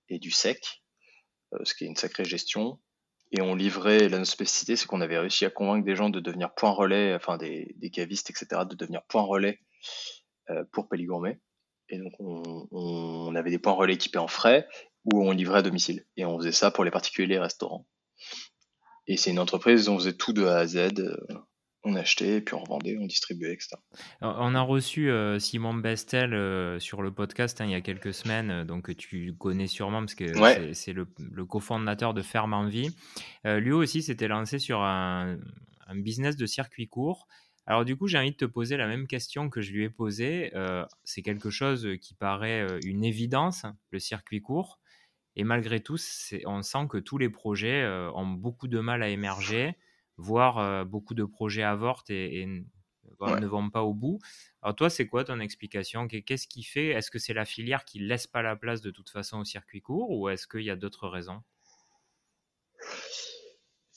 et 0.09 0.19
du 0.19 0.31
sec, 0.31 0.83
euh, 1.53 1.59
ce 1.63 1.73
qui 1.73 1.85
est 1.85 1.87
une 1.87 1.95
sacrée 1.95 2.25
gestion. 2.25 2.79
Et 3.31 3.41
on 3.41 3.53
livrait, 3.53 4.09
la 4.09 4.25
spécificité, 4.25 4.75
c'est 4.75 4.87
qu'on 4.87 5.01
avait 5.01 5.19
réussi 5.19 5.45
à 5.45 5.51
convaincre 5.51 5.85
des 5.85 5.95
gens 5.95 6.09
de 6.09 6.19
devenir 6.19 6.53
point 6.55 6.71
relais, 6.71 7.13
enfin 7.13 7.37
des, 7.37 7.75
des 7.77 7.91
cavistes, 7.91 8.31
etc., 8.31 8.63
de 8.67 8.75
devenir 8.75 9.03
point 9.07 9.21
relais 9.21 9.59
pour 10.71 10.89
Péligourmet. 10.89 11.39
Et 11.89 11.99
donc, 11.99 12.13
on, 12.17 12.67
on 12.71 13.35
avait 13.35 13.51
des 13.51 13.59
points 13.59 13.73
relais 13.73 13.93
équipés 13.93 14.17
en 14.17 14.27
frais 14.27 14.67
où 15.05 15.23
on 15.23 15.31
livrait 15.31 15.59
à 15.59 15.61
domicile. 15.61 16.05
Et 16.17 16.25
on 16.25 16.37
faisait 16.39 16.51
ça 16.51 16.71
pour 16.71 16.83
les 16.83 16.91
particuliers 16.91 17.25
et 17.25 17.37
les 17.37 17.39
restaurants. 17.39 17.85
Et 19.09 19.17
c'est 19.17 19.31
une 19.31 19.39
entreprise, 19.39 19.89
on 19.89 19.97
faisait 19.97 20.13
tout 20.13 20.31
de 20.33 20.45
A 20.45 20.57
à 20.59 20.65
Z. 20.67 20.77
euh, 20.99 21.17
On 21.83 21.95
achetait, 21.95 22.41
puis 22.41 22.53
on 22.55 22.59
revendait, 22.59 22.97
on 22.99 23.05
distribuait, 23.05 23.53
etc. 23.53 23.69
Alors, 24.21 24.37
On 24.41 24.53
a 24.53 24.61
reçu 24.61 25.09
euh, 25.09 25.39
Simon 25.39 25.73
Bestel 25.73 26.33
euh, 26.33 26.79
sur 26.79 27.01
le 27.01 27.11
podcast 27.11 27.59
hein, 27.59 27.65
il 27.65 27.71
y 27.71 27.75
a 27.75 27.81
quelques 27.81 28.13
semaines, 28.13 28.63
donc 28.65 28.95
tu 28.97 29.33
connais 29.39 29.67
sûrement 29.67 29.99
parce 30.01 30.13
que 30.13 30.37
Ouais. 30.39 30.73
c'est- 30.73 30.93
le, 30.93 31.07
le 31.31 31.45
cofondateur 31.45 32.13
de 32.13 32.21
Ferme 32.21 32.53
en 32.53 32.67
Vie. 32.67 32.89
Euh, 33.47 33.59
lui 33.59 33.71
aussi 33.71 34.01
s'était 34.03 34.27
lancé 34.27 34.59
sur 34.59 34.81
un, 34.81 35.37
un 35.87 35.95
business 35.95 36.35
de 36.37 36.45
circuit 36.45 36.87
court. 36.87 37.27
Alors 37.65 37.85
du 37.85 37.95
coup, 37.95 38.07
j'ai 38.07 38.17
envie 38.17 38.31
de 38.31 38.35
te 38.37 38.45
poser 38.45 38.77
la 38.77 38.87
même 38.87 39.07
question 39.07 39.49
que 39.49 39.61
je 39.61 39.71
lui 39.71 39.85
ai 39.85 39.89
posée. 39.89 40.51
Euh, 40.55 40.83
c'est 41.03 41.21
quelque 41.21 41.49
chose 41.49 41.87
qui 42.01 42.13
paraît 42.13 42.65
une 42.83 43.03
évidence, 43.03 43.63
le 43.91 43.99
circuit 43.99 44.41
court. 44.41 44.79
Et 45.35 45.43
malgré 45.43 45.79
tout, 45.81 45.97
on 46.45 46.61
sent 46.61 46.87
que 46.89 46.97
tous 46.97 47.17
les 47.17 47.29
projets 47.29 47.81
euh, 47.83 48.11
ont 48.13 48.27
beaucoup 48.27 48.67
de 48.67 48.79
mal 48.79 49.03
à 49.03 49.09
émerger, 49.09 49.75
voire 50.17 50.57
euh, 50.57 50.83
beaucoup 50.83 51.13
de 51.13 51.23
projets 51.23 51.63
avortent 51.63 52.09
et, 52.09 52.39
et 52.39 52.41
n- 52.43 52.65
voire 53.17 53.35
Ouais. 53.35 53.39
ne 53.39 53.47
vont 53.47 53.69
pas 53.69 53.83
au 53.83 53.93
bout. 53.93 54.19
Alors 54.61 54.75
toi, 54.75 54.89
c'est 54.89 55.07
quoi 55.07 55.23
ton 55.23 55.39
explication? 55.39 56.07
Qu'est- 56.07 56.21
Qu'est-ce 56.23 56.47
qui 56.47 56.63
fait 56.63 56.87
Est-ce 56.87 57.09
que 57.11 57.19
c'est 57.19 57.33
la 57.33 57.45
filière 57.45 57.85
qui 57.85 57.99
laisse 57.99 58.27
pas 58.27 58.41
la 58.41 58.55
place 58.55 58.81
de 58.81 58.91
toute 58.91 59.09
façon 59.09 59.39
au 59.39 59.45
circuit 59.45 59.81
court 59.81 60.11
ou 60.11 60.29
est-ce 60.29 60.47
qu'il 60.47 60.61
y 60.63 60.69
a 60.69 60.75
d'autres 60.75 61.07
raisons? 61.07 61.41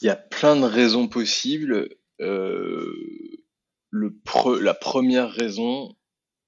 Il 0.01 0.07
y 0.07 0.11
a 0.11 0.17
plein 0.17 0.57
de 0.57 0.65
raisons 0.65 1.09
possibles. 1.09 1.89
Euh, 2.21 2.95
le 3.91 4.11
pre- 4.11 4.59
la 4.61 4.75
première 4.75 5.31
raison, 5.31 5.95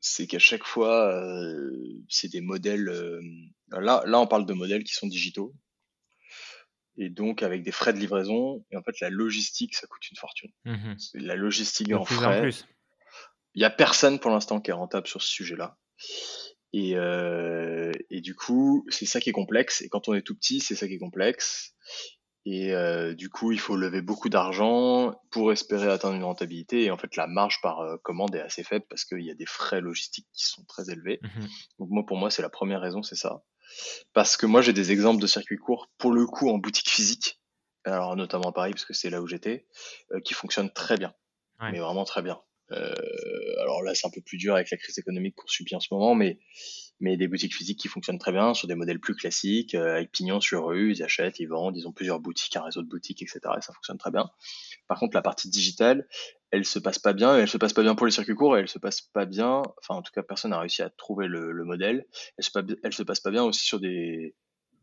c'est 0.06 0.26
qu'à 0.26 0.38
chaque 0.38 0.64
fois, 0.64 1.10
euh, 1.14 1.70
c'est 2.10 2.28
des 2.30 2.42
modèles. 2.42 2.90
euh, 2.90 3.22
là, 3.70 4.02
là, 4.04 4.20
on 4.20 4.26
parle 4.26 4.44
de 4.44 4.52
modèles 4.52 4.84
qui 4.84 4.92
sont 4.92 5.06
digitaux. 5.06 5.54
Et 6.98 7.08
donc, 7.08 7.42
avec 7.42 7.62
des 7.62 7.72
frais 7.72 7.94
de 7.94 7.98
livraison. 7.98 8.64
Et 8.70 8.76
en 8.76 8.82
fait, 8.82 9.00
la 9.00 9.08
logistique, 9.08 9.74
ça 9.74 9.86
coûte 9.86 10.06
une 10.10 10.18
fortune. 10.18 10.50
C'est 10.98 11.18
La 11.20 11.36
logistique 11.36 11.88
De 11.88 11.94
en 11.94 12.04
plus 12.04 12.16
en 12.18 12.20
frais. 12.20 12.42
plus. 12.42 12.66
Il 13.54 13.62
y 13.62 13.64
a 13.64 13.70
personne 13.70 14.20
pour 14.20 14.30
l'instant 14.30 14.60
qui 14.60 14.70
est 14.70 14.74
rentable 14.74 15.06
sur 15.06 15.22
ce 15.22 15.28
sujet-là. 15.30 15.78
Et, 16.74 16.96
euh, 16.96 17.90
et 18.10 18.20
du 18.20 18.34
coup, 18.34 18.84
c'est 18.90 19.06
ça 19.06 19.20
qui 19.22 19.30
est 19.30 19.32
complexe. 19.32 19.80
Et 19.80 19.88
quand 19.88 20.08
on 20.08 20.14
est 20.14 20.22
tout 20.22 20.34
petit, 20.36 20.60
c'est 20.60 20.74
ça 20.74 20.86
qui 20.86 20.94
est 20.94 20.98
complexe. 20.98 21.74
Et 22.46 22.74
euh, 22.74 23.14
du 23.14 23.30
coup, 23.30 23.52
il 23.52 23.60
faut 23.60 23.76
lever 23.76 24.02
beaucoup 24.02 24.28
d'argent 24.28 25.18
pour 25.30 25.50
espérer 25.50 25.90
atteindre 25.90 26.16
une 26.16 26.24
rentabilité. 26.24 26.84
Et 26.84 26.90
en 26.90 26.98
fait, 26.98 27.16
la 27.16 27.26
marge 27.26 27.60
par 27.62 27.80
euh, 27.80 27.96
commande 28.02 28.34
est 28.34 28.40
assez 28.40 28.62
faible 28.62 28.84
parce 28.88 29.04
qu'il 29.04 29.22
y 29.22 29.30
a 29.30 29.34
des 29.34 29.46
frais 29.46 29.80
logistiques 29.80 30.28
qui 30.32 30.44
sont 30.44 30.64
très 30.64 30.90
élevés. 30.90 31.20
Mhm. 31.22 31.48
Donc 31.78 31.88
moi, 31.90 32.04
pour 32.06 32.18
moi, 32.18 32.30
c'est 32.30 32.42
la 32.42 32.50
première 32.50 32.80
raison, 32.80 33.02
c'est 33.02 33.16
ça. 33.16 33.42
Parce 34.12 34.36
que 34.36 34.46
moi, 34.46 34.60
j'ai 34.60 34.72
des 34.72 34.92
exemples 34.92 35.20
de 35.20 35.26
circuits 35.26 35.56
courts, 35.56 35.90
pour 35.98 36.12
le 36.12 36.26
coup, 36.26 36.50
en 36.50 36.58
boutique 36.58 36.90
physique, 36.90 37.40
alors 37.84 38.14
notamment 38.16 38.50
à 38.50 38.52
Paris, 38.52 38.72
parce 38.72 38.84
que 38.84 38.94
c'est 38.94 39.10
là 39.10 39.22
où 39.22 39.26
j'étais, 39.26 39.66
euh, 40.12 40.20
qui 40.20 40.34
fonctionnent 40.34 40.72
très 40.72 40.96
bien. 40.96 41.14
Ouais. 41.60 41.72
Mais 41.72 41.78
vraiment 41.78 42.04
très 42.04 42.22
bien. 42.22 42.40
Euh, 42.72 42.94
alors 43.60 43.82
là, 43.82 43.94
c'est 43.94 44.06
un 44.06 44.10
peu 44.10 44.20
plus 44.20 44.38
dur 44.38 44.54
avec 44.54 44.70
la 44.70 44.76
crise 44.76 44.98
économique 44.98 45.34
qu'on 45.36 45.46
subit 45.46 45.74
en 45.74 45.80
ce 45.80 45.88
moment, 45.92 46.14
mais, 46.14 46.38
mais 47.00 47.16
des 47.16 47.28
boutiques 47.28 47.54
physiques 47.54 47.78
qui 47.80 47.88
fonctionnent 47.88 48.18
très 48.18 48.32
bien 48.32 48.54
sur 48.54 48.68
des 48.68 48.74
modèles 48.74 49.00
plus 49.00 49.14
classiques, 49.14 49.74
euh, 49.74 49.96
avec 49.96 50.12
pignon 50.12 50.40
sur 50.40 50.66
rue, 50.66 50.92
ils 50.92 51.02
achètent, 51.02 51.40
ils 51.40 51.48
vendent, 51.48 51.76
ils 51.76 51.86
ont 51.88 51.92
plusieurs 51.92 52.20
boutiques, 52.20 52.56
un 52.56 52.62
réseau 52.62 52.82
de 52.82 52.88
boutiques, 52.88 53.22
etc. 53.22 53.40
Et 53.58 53.60
ça 53.62 53.72
fonctionne 53.72 53.98
très 53.98 54.10
bien. 54.10 54.30
Par 54.88 54.98
contre, 54.98 55.14
la 55.14 55.22
partie 55.22 55.48
digitale, 55.50 56.06
elle 56.50 56.64
se 56.64 56.78
passe 56.78 56.98
pas 56.98 57.12
bien, 57.12 57.36
elle 57.38 57.48
se 57.48 57.58
passe 57.58 57.72
pas 57.72 57.82
bien 57.82 57.94
pour 57.94 58.06
les 58.06 58.12
circuits 58.12 58.34
courts, 58.34 58.56
et 58.56 58.60
elle 58.60 58.68
se 58.68 58.78
passe 58.78 59.00
pas 59.02 59.26
bien, 59.26 59.62
enfin 59.82 59.94
en 59.98 60.02
tout 60.02 60.12
cas 60.12 60.22
personne 60.22 60.52
n'a 60.52 60.60
réussi 60.60 60.82
à 60.82 60.90
trouver 60.90 61.26
le, 61.26 61.52
le 61.52 61.64
modèle, 61.64 62.06
elle 62.38 62.44
se, 62.44 62.50
elle 62.84 62.92
se 62.92 63.02
passe 63.02 63.20
pas 63.20 63.30
bien 63.32 63.42
aussi 63.44 63.64
sur 63.64 63.80
des, 63.80 64.36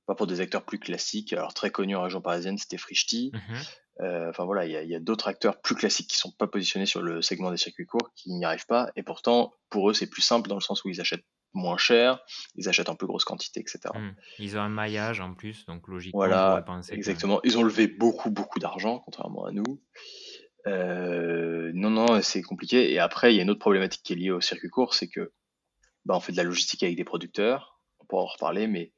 pas 0.08 0.15
pour 0.15 0.27
des 0.27 0.41
acteurs 0.41 0.65
plus 0.65 0.80
classiques, 0.80 1.34
alors 1.34 1.53
très 1.53 1.72
connus 1.72 1.96
en 1.96 2.03
région 2.03 2.22
parisienne, 2.22 2.58
c'était 2.58 2.77
Frishti, 2.77 3.32
Mhm. 3.34 3.58
euh, 4.01 4.30
Enfin 4.30 4.46
voilà, 4.46 4.65
il 4.65 4.72
y 4.72 4.94
a, 4.96 4.98
a 4.98 5.00
d'autres 5.00 5.27
acteurs 5.27 5.62
plus 5.62 5.75
classiques 5.75 6.10
qui 6.10 6.18
sont 6.18 6.32
pas 6.32 6.48
positionnés 6.48 6.86
sur 6.86 7.01
le 7.01 7.22
segment 7.22 7.51
des 7.51 7.58
circuits 7.58 7.86
courts, 7.86 8.12
qui 8.15 8.32
n'y 8.34 8.44
arrivent 8.46 8.65
pas, 8.68 8.91
et 8.96 9.03
pourtant 9.03 9.53
pour 9.70 9.89
eux 9.89 9.94
c'est 9.94 10.08
plus 10.10 10.22
simple 10.22 10.50
dans 10.50 10.56
le 10.56 10.62
sens 10.62 10.84
où 10.84 10.89
ils 10.89 11.00
achètent 11.01 11.25
moins 11.53 11.77
cher, 11.77 12.20
ils 12.55 12.70
achètent 12.70 12.89
en 12.89 12.96
plus 12.96 13.08
grosse 13.08 13.25
quantité, 13.25 13.60
etc. 13.60 13.79
Mhm. 13.93 14.15
Ils 14.39 14.58
ont 14.58 14.62
un 14.62 14.70
maillage 14.70 15.20
en 15.20 15.34
plus, 15.34 15.65
donc 15.65 15.88
logiquement, 15.88 16.20
Voilà, 16.20 16.62
penser 16.65 16.91
que- 16.91 16.96
exactement. 16.98 17.39
Ils 17.43 17.58
ont 17.58 17.63
levé 17.63 17.88
beaucoup 17.88 18.29
beaucoup 18.31 18.60
d'argent, 18.60 19.00
contrairement 19.00 19.46
à 19.46 19.51
nous. 19.51 19.81
Euh, 20.67 21.72
non 21.74 21.89
non, 21.89 22.22
c'est 22.22 22.41
compliqué. 22.41 22.91
Et 22.91 23.00
après 23.00 23.34
il 23.34 23.38
y 23.38 23.39
a 23.39 23.43
une 23.43 23.50
autre 23.50 23.60
problématique 23.60 24.03
qui 24.03 24.13
est 24.13 24.15
liée 24.15 24.31
au 24.31 24.41
circuit 24.41 24.70
court, 24.70 24.93
c'est 24.93 25.08
que 25.08 25.31
bah, 26.05 26.15
on 26.15 26.20
fait 26.20 26.31
de 26.31 26.38
la 26.38 26.43
logistique 26.43 26.84
avec 26.84 26.96
des 26.96 27.03
producteurs, 27.03 27.79
on 28.00 28.05
pourra 28.05 28.24
en 28.24 28.27
reparler, 28.27 28.67
mais 28.67 28.93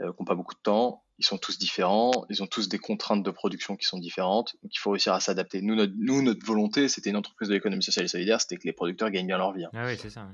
euh, 0.00 0.12
qui 0.12 0.16
n'ont 0.20 0.24
pas 0.26 0.34
beaucoup 0.34 0.54
de 0.54 0.60
temps. 0.60 1.02
Ils 1.18 1.24
sont 1.24 1.38
tous 1.38 1.58
différents, 1.58 2.12
ils 2.28 2.42
ont 2.42 2.46
tous 2.46 2.68
des 2.68 2.78
contraintes 2.78 3.22
de 3.22 3.30
production 3.30 3.74
qui 3.76 3.86
sont 3.86 3.98
différentes, 3.98 4.54
donc 4.62 4.70
il 4.74 4.78
faut 4.78 4.90
réussir 4.90 5.14
à 5.14 5.20
s'adapter. 5.20 5.62
Nous 5.62 5.74
notre, 5.74 5.94
nous, 5.96 6.20
notre 6.20 6.44
volonté, 6.44 6.88
c'était 6.88 7.08
une 7.08 7.16
entreprise 7.16 7.48
de 7.48 7.54
l'économie 7.54 7.82
sociale 7.82 8.04
et 8.04 8.08
solidaire, 8.08 8.38
c'était 8.38 8.56
que 8.56 8.64
les 8.66 8.74
producteurs 8.74 9.10
gagnent 9.10 9.26
bien 9.26 9.38
leur 9.38 9.54
vie. 9.54 9.64
hein. 9.64 9.70
Ah 9.72 9.86
oui, 9.86 9.96
c'est 9.98 10.10
ça. 10.10 10.28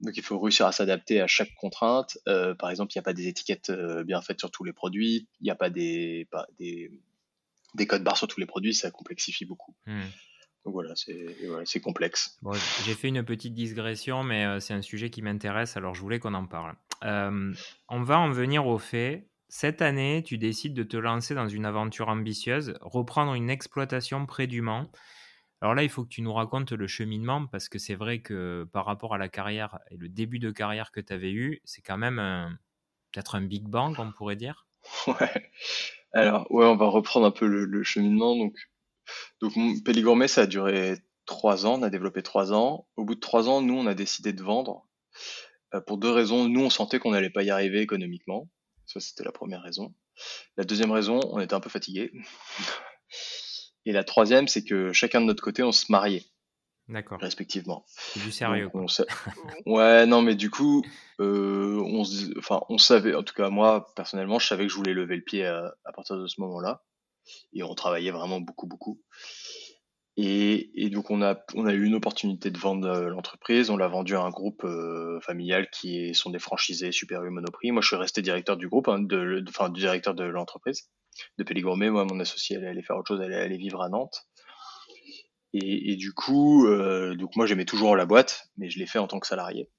Donc 0.00 0.16
il 0.16 0.22
faut 0.22 0.38
réussir 0.38 0.66
à 0.66 0.72
s'adapter 0.72 1.20
à 1.20 1.26
chaque 1.26 1.54
contrainte. 1.54 2.18
Euh, 2.28 2.54
par 2.54 2.70
exemple, 2.70 2.92
il 2.94 2.98
n'y 2.98 3.00
a 3.00 3.02
pas 3.02 3.12
des 3.12 3.26
étiquettes 3.26 3.70
euh, 3.70 4.04
bien 4.04 4.20
faites 4.22 4.38
sur 4.38 4.50
tous 4.50 4.64
les 4.64 4.72
produits, 4.72 5.28
il 5.40 5.44
n'y 5.44 5.50
a 5.50 5.54
pas 5.54 5.70
des, 5.70 6.28
pas 6.30 6.46
des, 6.58 6.90
des 7.74 7.86
codes 7.86 8.04
barres 8.04 8.16
sur 8.16 8.28
tous 8.28 8.40
les 8.40 8.46
produits, 8.46 8.74
ça 8.74 8.90
complexifie 8.90 9.44
beaucoup. 9.44 9.74
Mhm. 9.86 10.10
Donc 10.64 10.74
voilà, 10.74 10.94
c'est 10.96 11.80
complexe. 11.80 12.36
Bon, 12.42 12.52
j'ai 12.84 12.94
fait 12.94 13.08
une 13.08 13.22
petite 13.22 13.54
digression, 13.54 14.22
mais 14.22 14.44
euh, 14.44 14.60
c'est 14.60 14.74
un 14.74 14.82
sujet 14.82 15.08
qui 15.08 15.22
m'intéresse, 15.22 15.76
alors 15.76 15.94
je 15.94 16.00
voulais 16.00 16.18
qu'on 16.18 16.34
en 16.34 16.46
parle. 16.46 16.74
On 17.02 18.02
va 18.02 18.18
en 18.18 18.30
venir 18.30 18.66
au 18.66 18.78
fait. 18.78 19.28
Cette 19.48 19.80
année, 19.80 20.22
tu 20.26 20.36
décides 20.36 20.74
de 20.74 20.82
te 20.82 20.98
lancer 20.98 21.34
dans 21.34 21.48
une 21.48 21.64
aventure 21.64 22.08
ambitieuse, 22.08 22.74
reprendre 22.82 23.32
une 23.32 23.48
exploitation 23.48 24.26
près 24.26 24.46
du 24.46 24.60
Mans. 24.60 24.90
Alors 25.60 25.74
là, 25.74 25.82
il 25.82 25.88
faut 25.88 26.04
que 26.04 26.08
tu 26.08 26.22
nous 26.22 26.32
racontes 26.32 26.72
le 26.72 26.86
cheminement, 26.86 27.46
parce 27.46 27.68
que 27.68 27.78
c'est 27.78 27.96
vrai 27.96 28.20
que 28.20 28.66
par 28.72 28.84
rapport 28.84 29.14
à 29.14 29.18
la 29.18 29.28
carrière 29.28 29.78
et 29.90 29.96
le 29.96 30.08
début 30.08 30.38
de 30.38 30.50
carrière 30.50 30.92
que 30.92 31.00
tu 31.00 31.12
avais 31.12 31.32
eu, 31.32 31.60
c'est 31.64 31.82
quand 31.82 31.98
même 31.98 32.56
peut-être 33.12 33.34
un 33.34 33.42
big 33.42 33.64
bang, 33.64 33.94
on 33.98 34.12
pourrait 34.12 34.36
dire. 34.36 34.66
Ouais. 35.06 35.50
Alors, 36.12 36.50
ouais, 36.50 36.64
on 36.64 36.76
va 36.76 36.86
reprendre 36.86 37.26
un 37.26 37.30
peu 37.30 37.46
le, 37.46 37.82
cheminement. 37.82 38.36
Donc, 38.36 38.56
donc 39.40 39.56
mon- 39.56 39.78
Pelli 39.80 40.02
Gourmet, 40.02 40.28
ça 40.28 40.42
a 40.42 40.46
duré 40.46 40.96
trois 41.26 41.66
ans. 41.66 41.78
On 41.78 41.82
a 41.82 41.90
développé 41.90 42.22
trois 42.22 42.52
ans. 42.52 42.86
Au 42.96 43.04
bout 43.04 43.14
de 43.14 43.20
trois 43.20 43.48
ans, 43.48 43.60
nous, 43.60 43.74
on 43.74 43.86
a 43.86 43.94
décidé 43.94 44.32
de 44.32 44.42
vendre 44.42 44.86
euh, 45.74 45.80
pour 45.80 45.98
deux 45.98 46.10
raisons. 46.10 46.48
Nous, 46.48 46.60
on 46.60 46.70
sentait 46.70 46.98
qu'on 46.98 47.10
n'allait 47.10 47.30
pas 47.30 47.42
y 47.42 47.50
arriver 47.50 47.80
économiquement. 47.80 48.48
Ça, 48.86 49.00
c'était 49.00 49.24
la 49.24 49.32
première 49.32 49.62
raison. 49.62 49.94
La 50.56 50.64
deuxième 50.64 50.90
raison, 50.90 51.20
on 51.30 51.40
était 51.40 51.54
un 51.54 51.60
peu 51.60 51.70
fatigué. 51.70 52.10
Et 53.86 53.92
la 53.92 54.04
troisième, 54.04 54.48
c'est 54.48 54.64
que 54.64 54.92
chacun 54.92 55.20
de 55.20 55.26
notre 55.26 55.42
côté, 55.42 55.62
on 55.62 55.72
se 55.72 55.90
mariait 55.90 56.24
D'accord. 56.88 57.18
respectivement. 57.20 57.84
C'est 57.88 58.20
du 58.22 58.30
sérieux. 58.32 58.68
Quoi. 58.68 58.82
on 58.82 58.86
ouais, 59.74 60.06
non, 60.06 60.22
mais 60.22 60.34
du 60.34 60.50
coup, 60.50 60.82
euh, 61.20 61.78
on 61.84 62.04
se, 62.04 62.36
enfin, 62.38 62.60
on 62.68 62.78
savait, 62.78 63.14
en 63.14 63.22
tout 63.22 63.34
cas 63.34 63.48
moi 63.50 63.92
personnellement, 63.94 64.38
je 64.38 64.46
savais 64.46 64.64
que 64.66 64.72
je 64.72 64.76
voulais 64.76 64.94
lever 64.94 65.16
le 65.16 65.22
pied 65.22 65.44
à, 65.46 65.74
à 65.84 65.92
partir 65.92 66.16
de 66.16 66.26
ce 66.26 66.40
moment-là, 66.40 66.82
et 67.52 67.62
on 67.62 67.74
travaillait 67.74 68.10
vraiment 68.10 68.40
beaucoup, 68.40 68.66
beaucoup. 68.66 69.00
Et, 70.20 70.70
et 70.84 70.90
donc 70.90 71.10
on 71.10 71.22
a, 71.22 71.38
on 71.54 71.66
a 71.66 71.72
eu 71.72 71.84
une 71.84 71.94
opportunité 71.94 72.50
de 72.50 72.58
vendre 72.58 72.88
euh, 72.88 73.08
l'entreprise. 73.08 73.70
On 73.70 73.76
l'a 73.76 73.86
vendu 73.86 74.16
à 74.16 74.20
un 74.22 74.30
groupe 74.30 74.64
euh, 74.64 75.20
familial 75.20 75.68
qui 75.70 75.96
est- 75.98 76.12
sont 76.14 76.30
des 76.30 76.40
franchisés 76.40 76.90
Super 76.90 77.22
U 77.22 77.30
Monoprix. 77.30 77.70
Moi, 77.70 77.82
je 77.82 77.86
suis 77.88 77.96
resté 77.96 78.20
directeur 78.20 78.56
du 78.56 78.68
groupe, 78.68 78.88
hein, 78.88 78.98
de, 78.98 79.38
de- 79.40 79.44
enfin 79.48 79.68
du 79.68 79.78
directeur 79.80 80.14
de 80.14 80.24
l'entreprise 80.24 80.88
de 81.38 81.44
Pelli 81.44 81.62
Gourmet. 81.62 81.90
Moi, 81.90 82.04
mon 82.04 82.20
associé, 82.20 82.56
elle 82.56 82.66
allait 82.66 82.82
faire 82.82 82.96
autre 82.96 83.08
chose, 83.08 83.20
elle 83.20 83.32
allait 83.32 83.44
aller 83.44 83.58
vivre 83.58 83.82
à 83.82 83.88
Nantes. 83.88 84.26
Et, 85.54 85.92
et 85.92 85.96
du 85.96 86.12
coup, 86.12 86.66
euh, 86.66 87.14
donc 87.14 87.34
moi 87.36 87.46
j'aimais 87.46 87.64
toujours 87.64 87.96
la 87.96 88.06
boîte, 88.06 88.48
mais 88.56 88.68
je 88.68 88.78
l'ai 88.78 88.86
fait 88.86 88.98
en 88.98 89.06
tant 89.06 89.18
que 89.18 89.26
salarié. 89.26 89.70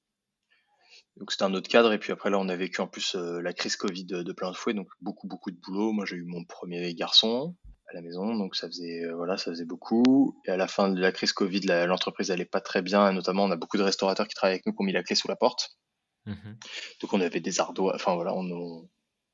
Donc 1.18 1.32
c'était 1.32 1.44
un 1.44 1.54
autre 1.54 1.70
cadre. 1.70 1.94
Et 1.94 2.00
puis 2.00 2.12
après 2.12 2.30
là, 2.30 2.40
on 2.40 2.50
a 2.50 2.56
vécu 2.56 2.82
en 2.82 2.88
plus 2.88 3.16
euh, 3.16 3.42
la 3.42 3.54
crise 3.54 3.76
Covid 3.76 4.06
de, 4.06 4.24
de 4.24 4.34
plein 4.34 4.52
de 4.52 4.56
fouet, 4.56 4.74
donc 4.74 4.88
beaucoup 5.02 5.28
beaucoup 5.28 5.52
de 5.52 5.58
boulot. 5.58 5.92
Moi 5.92 6.06
j'ai 6.06 6.16
eu 6.16 6.24
mon 6.24 6.44
premier 6.44 6.94
garçon 6.96 7.56
à 7.92 7.94
la 7.94 8.02
maison, 8.02 8.36
donc 8.36 8.56
ça 8.56 8.68
faisait 8.68 9.04
euh, 9.06 9.16
voilà, 9.16 9.38
ça 9.38 9.52
faisait 9.52 9.66
beaucoup. 9.66 10.40
Et 10.46 10.52
à 10.52 10.58
la 10.58 10.68
fin 10.68 10.90
de 10.90 11.00
la 11.00 11.12
crise 11.12 11.34
Covid, 11.34 11.62
l'entreprise 11.62 12.32
allait 12.32 12.46
pas 12.46 12.62
très 12.62 12.82
bien. 12.82 13.10
Et 13.10 13.14
notamment, 13.14 13.44
on 13.44 13.52
a 13.52 13.56
beaucoup 13.56 13.78
de 13.78 13.84
restaurateurs 13.84 14.28
qui 14.28 14.36
travaillent 14.36 14.56
avec 14.56 14.66
nous 14.66 14.74
qui 14.74 14.82
ont 14.82 14.86
mis 14.86 14.94
la 14.94 15.04
clé 15.04 15.16
sous 15.16 15.28
la 15.28 15.36
porte. 15.36 15.78
Mhm. 16.26 16.58
Donc 17.02 17.14
on 17.14 17.22
avait 17.22 17.40
des 17.40 17.60
ardois, 17.60 17.94
enfin 17.96 18.16
voilà, 18.16 18.34
on, 18.36 18.46
on, 18.52 18.90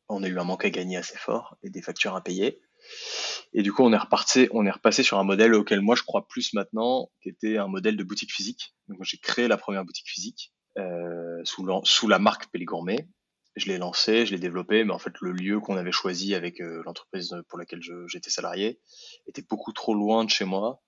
on 0.10 0.24
a 0.24 0.28
eu 0.28 0.40
un 0.40 0.44
manque 0.44 0.66
à 0.66 0.70
gagner 0.70 0.98
assez 0.98 1.18
fort 1.18 1.58
et 1.64 1.70
des 1.70 1.82
factures 1.82 2.16
à 2.16 2.22
payer. 2.22 2.62
Et 3.54 3.64
du 3.64 3.72
coup, 3.74 3.84
on 3.84 3.94
est 3.94 3.98
reparti, 3.98 4.48
on 4.52 4.66
est 4.66 4.72
repassé 4.72 5.02
sur 5.02 5.18
un 5.18 5.24
modèle 5.24 5.54
auquel 5.56 5.82
moi 5.82 5.96
je 5.96 6.04
crois 6.04 6.28
plus 6.28 6.54
maintenant, 6.54 7.10
qui 7.22 7.30
était 7.30 7.58
un 7.58 7.68
modèle 7.68 7.98
de 7.98 8.04
boutique 8.04 8.34
physique. 8.34 8.76
Donc 8.88 9.00
j'ai 9.04 9.18
créé 9.18 9.48
la 9.48 9.58
première 9.58 9.86
boutique 9.86 10.10
physique 10.10 10.54
euh, 10.78 11.42
sous, 11.44 12.08
la 12.08 12.20
marque 12.20 12.52
Pelli 12.52 12.66
Gourmet. 12.66 13.08
Je 13.56 13.68
l'ai 13.68 13.78
lancé, 13.78 14.26
je 14.26 14.34
l'ai 14.34 14.40
développé, 14.40 14.84
mais 14.84 14.94
en 14.94 15.00
fait 15.00 15.14
le 15.22 15.32
lieu 15.32 15.62
qu'on 15.62 15.78
avait 15.78 15.94
choisi 15.94 16.36
avec 16.36 16.60
euh, 16.60 16.84
l'entreprise 16.86 17.34
pour 17.48 17.58
laquelle 17.58 17.80
j'étais 18.08 18.30
salarié 18.30 18.82
était 19.28 19.46
beaucoup 19.50 19.72
trop 19.72 19.94
loin 19.94 20.26
de 20.26 20.30
chez 20.30 20.46
moi. 20.46 20.82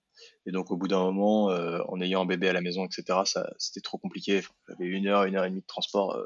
Et 0.45 0.51
donc, 0.51 0.71
au 0.71 0.77
bout 0.77 0.87
d'un 0.87 0.99
moment, 0.99 1.51
euh, 1.51 1.79
en 1.87 2.01
ayant 2.01 2.23
un 2.23 2.25
bébé 2.25 2.49
à 2.49 2.53
la 2.53 2.61
maison, 2.61 2.85
etc., 2.85 3.19
c'était 3.57 3.81
trop 3.81 3.97
compliqué. 3.97 4.43
J'avais 4.67 4.85
une 4.85 5.07
heure, 5.07 5.23
une 5.23 5.35
heure 5.35 5.45
et 5.45 5.49
demie 5.49 5.61
de 5.61 5.67
transport 5.67 6.17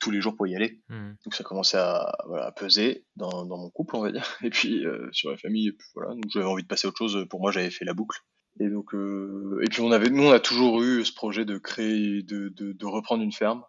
tous 0.00 0.10
les 0.10 0.20
jours 0.20 0.36
pour 0.36 0.46
y 0.46 0.56
aller. 0.56 0.80
Mmh. 0.88 1.12
Donc, 1.24 1.34
ça 1.34 1.44
commençait 1.44 1.78
à, 1.78 2.12
voilà, 2.26 2.46
à 2.46 2.52
peser 2.52 3.04
dans, 3.16 3.44
dans 3.44 3.58
mon 3.58 3.70
couple, 3.70 3.96
on 3.96 4.02
va 4.02 4.12
dire. 4.12 4.26
Et 4.44 4.50
puis, 4.50 4.84
euh, 4.86 5.08
sur 5.12 5.30
la 5.30 5.36
famille, 5.36 5.68
et 5.68 5.72
puis 5.72 5.88
voilà. 5.94 6.14
Donc, 6.14 6.24
j'avais 6.32 6.46
envie 6.46 6.62
de 6.62 6.68
passer 6.68 6.86
à 6.86 6.88
autre 6.88 6.98
chose. 6.98 7.26
Pour 7.30 7.40
moi, 7.40 7.52
j'avais 7.52 7.70
fait 7.70 7.84
la 7.84 7.94
boucle. 7.94 8.18
Et 8.60 8.68
donc, 8.68 8.94
euh, 8.94 9.60
et 9.62 9.68
puis 9.70 9.80
on 9.80 9.90
avait, 9.92 10.10
nous, 10.10 10.24
on 10.24 10.32
a 10.32 10.40
toujours 10.40 10.82
eu 10.82 11.04
ce 11.06 11.12
projet 11.14 11.44
de 11.46 11.56
créer, 11.56 12.22
de, 12.22 12.48
de, 12.50 12.72
de 12.72 12.86
reprendre 12.86 13.22
une 13.22 13.32
ferme. 13.32 13.64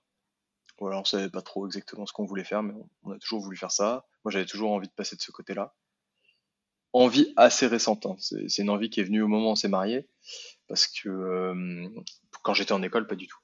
Voilà, 0.79 0.99
on 0.99 1.05
savait 1.05 1.29
pas 1.29 1.41
trop 1.41 1.65
exactement 1.65 2.05
ce 2.05 2.11
qu'on 2.11 2.25
voulait 2.25 2.43
faire, 2.43 2.63
mais 2.63 2.73
on, 2.73 2.89
on 3.03 3.11
a 3.11 3.19
toujours 3.19 3.41
voulu 3.41 3.55
faire 3.55 3.71
ça. 3.71 4.05
Moi, 4.25 4.31
j'avais 4.31 4.45
toujours 4.45 4.71
envie 4.71 4.87
de 4.87 4.93
passer 4.93 5.15
de 5.15 5.21
ce 5.21 5.31
côté-là. 5.31 5.73
Envie 6.91 7.33
assez 7.37 7.65
récente. 7.65 8.05
hein. 8.05 8.15
C'est 8.19 8.49
c'est 8.49 8.61
une 8.61 8.69
envie 8.69 8.89
qui 8.89 8.99
est 8.99 9.03
venue 9.03 9.21
au 9.23 9.27
moment 9.27 9.47
où 9.47 9.51
on 9.51 9.55
s'est 9.55 9.67
marié, 9.69 10.07
parce 10.67 10.87
que 10.87 11.09
euh, 11.09 11.87
quand 12.43 12.53
j'étais 12.53 12.73
en 12.73 12.83
école, 12.83 13.07
pas 13.07 13.15
du 13.15 13.27
tout. 13.27 13.37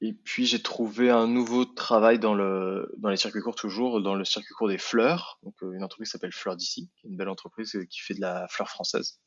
Et 0.00 0.12
puis 0.12 0.46
j'ai 0.46 0.62
trouvé 0.62 1.10
un 1.10 1.26
nouveau 1.26 1.64
travail 1.64 2.20
dans 2.20 2.34
le 2.34 2.94
dans 2.98 3.08
les 3.08 3.16
circuits 3.16 3.42
courts 3.42 3.56
toujours, 3.56 4.00
dans 4.00 4.14
le 4.14 4.24
circuit 4.24 4.54
court 4.54 4.68
des 4.68 4.78
fleurs. 4.78 5.40
Donc 5.42 5.54
euh, 5.62 5.72
une 5.72 5.82
entreprise 5.82 6.08
qui 6.08 6.12
s'appelle 6.12 6.32
Fleurs 6.32 6.56
d'ici, 6.56 6.90
qui 6.96 7.06
est 7.06 7.10
une 7.10 7.16
belle 7.16 7.28
entreprise 7.28 7.76
qui 7.90 8.00
fait 8.00 8.14
de 8.14 8.20
la 8.20 8.46
fleur 8.48 8.68
française. 8.68 9.18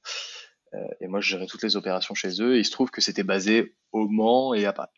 Euh, 0.74 0.78
et 1.02 1.08
moi, 1.08 1.22
je 1.22 1.30
gérais 1.30 1.48
toutes 1.48 1.64
les 1.64 1.76
opérations 1.76 2.16
chez 2.16 2.42
eux. 2.42 2.56
Et 2.56 2.60
il 2.60 2.66
se 2.66 2.72
trouve 2.72 2.92
que 2.92 3.02
c'était 3.02 3.24
basé 3.24 3.76
au 3.92 4.08
Mans 4.08 4.54
et 4.54 4.66
à 4.66 4.74
Paris. 4.74 4.90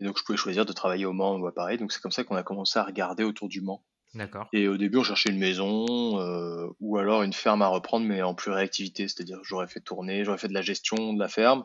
Et 0.00 0.04
donc, 0.04 0.18
je 0.18 0.24
pouvais 0.24 0.38
choisir 0.38 0.66
de 0.66 0.72
travailler 0.72 1.06
au 1.06 1.12
Mans 1.12 1.36
ou 1.36 1.46
à 1.46 1.54
Paris. 1.54 1.78
Donc, 1.78 1.92
c'est 1.92 2.00
comme 2.00 2.12
ça 2.12 2.24
qu'on 2.24 2.36
a 2.36 2.42
commencé 2.42 2.78
à 2.78 2.84
regarder 2.84 3.24
autour 3.24 3.48
du 3.48 3.60
Mans. 3.60 3.84
D'accord. 4.14 4.48
Et 4.52 4.68
au 4.68 4.76
début, 4.76 4.98
on 4.98 5.02
cherchait 5.02 5.30
une 5.30 5.38
maison 5.38 6.20
euh, 6.20 6.68
ou 6.78 6.98
alors 6.98 7.22
une 7.24 7.32
ferme 7.32 7.62
à 7.62 7.66
reprendre, 7.66 8.06
mais 8.06 8.22
en 8.22 8.34
pluriactivité. 8.34 9.08
C'est-à-dire, 9.08 9.40
j'aurais 9.42 9.66
fait 9.66 9.80
tourner, 9.80 10.24
j'aurais 10.24 10.38
fait 10.38 10.48
de 10.48 10.54
la 10.54 10.62
gestion 10.62 11.12
de 11.12 11.18
la 11.18 11.28
ferme 11.28 11.64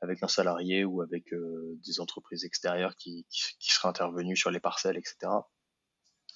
avec 0.00 0.22
un 0.22 0.28
salarié 0.28 0.84
ou 0.84 1.02
avec 1.02 1.32
euh, 1.32 1.78
des 1.84 2.00
entreprises 2.00 2.44
extérieures 2.44 2.96
qui, 2.96 3.26
qui, 3.30 3.42
qui 3.58 3.72
seraient 3.72 3.88
intervenues 3.88 4.36
sur 4.36 4.50
les 4.50 4.60
parcelles, 4.60 4.96
etc. 4.96 5.30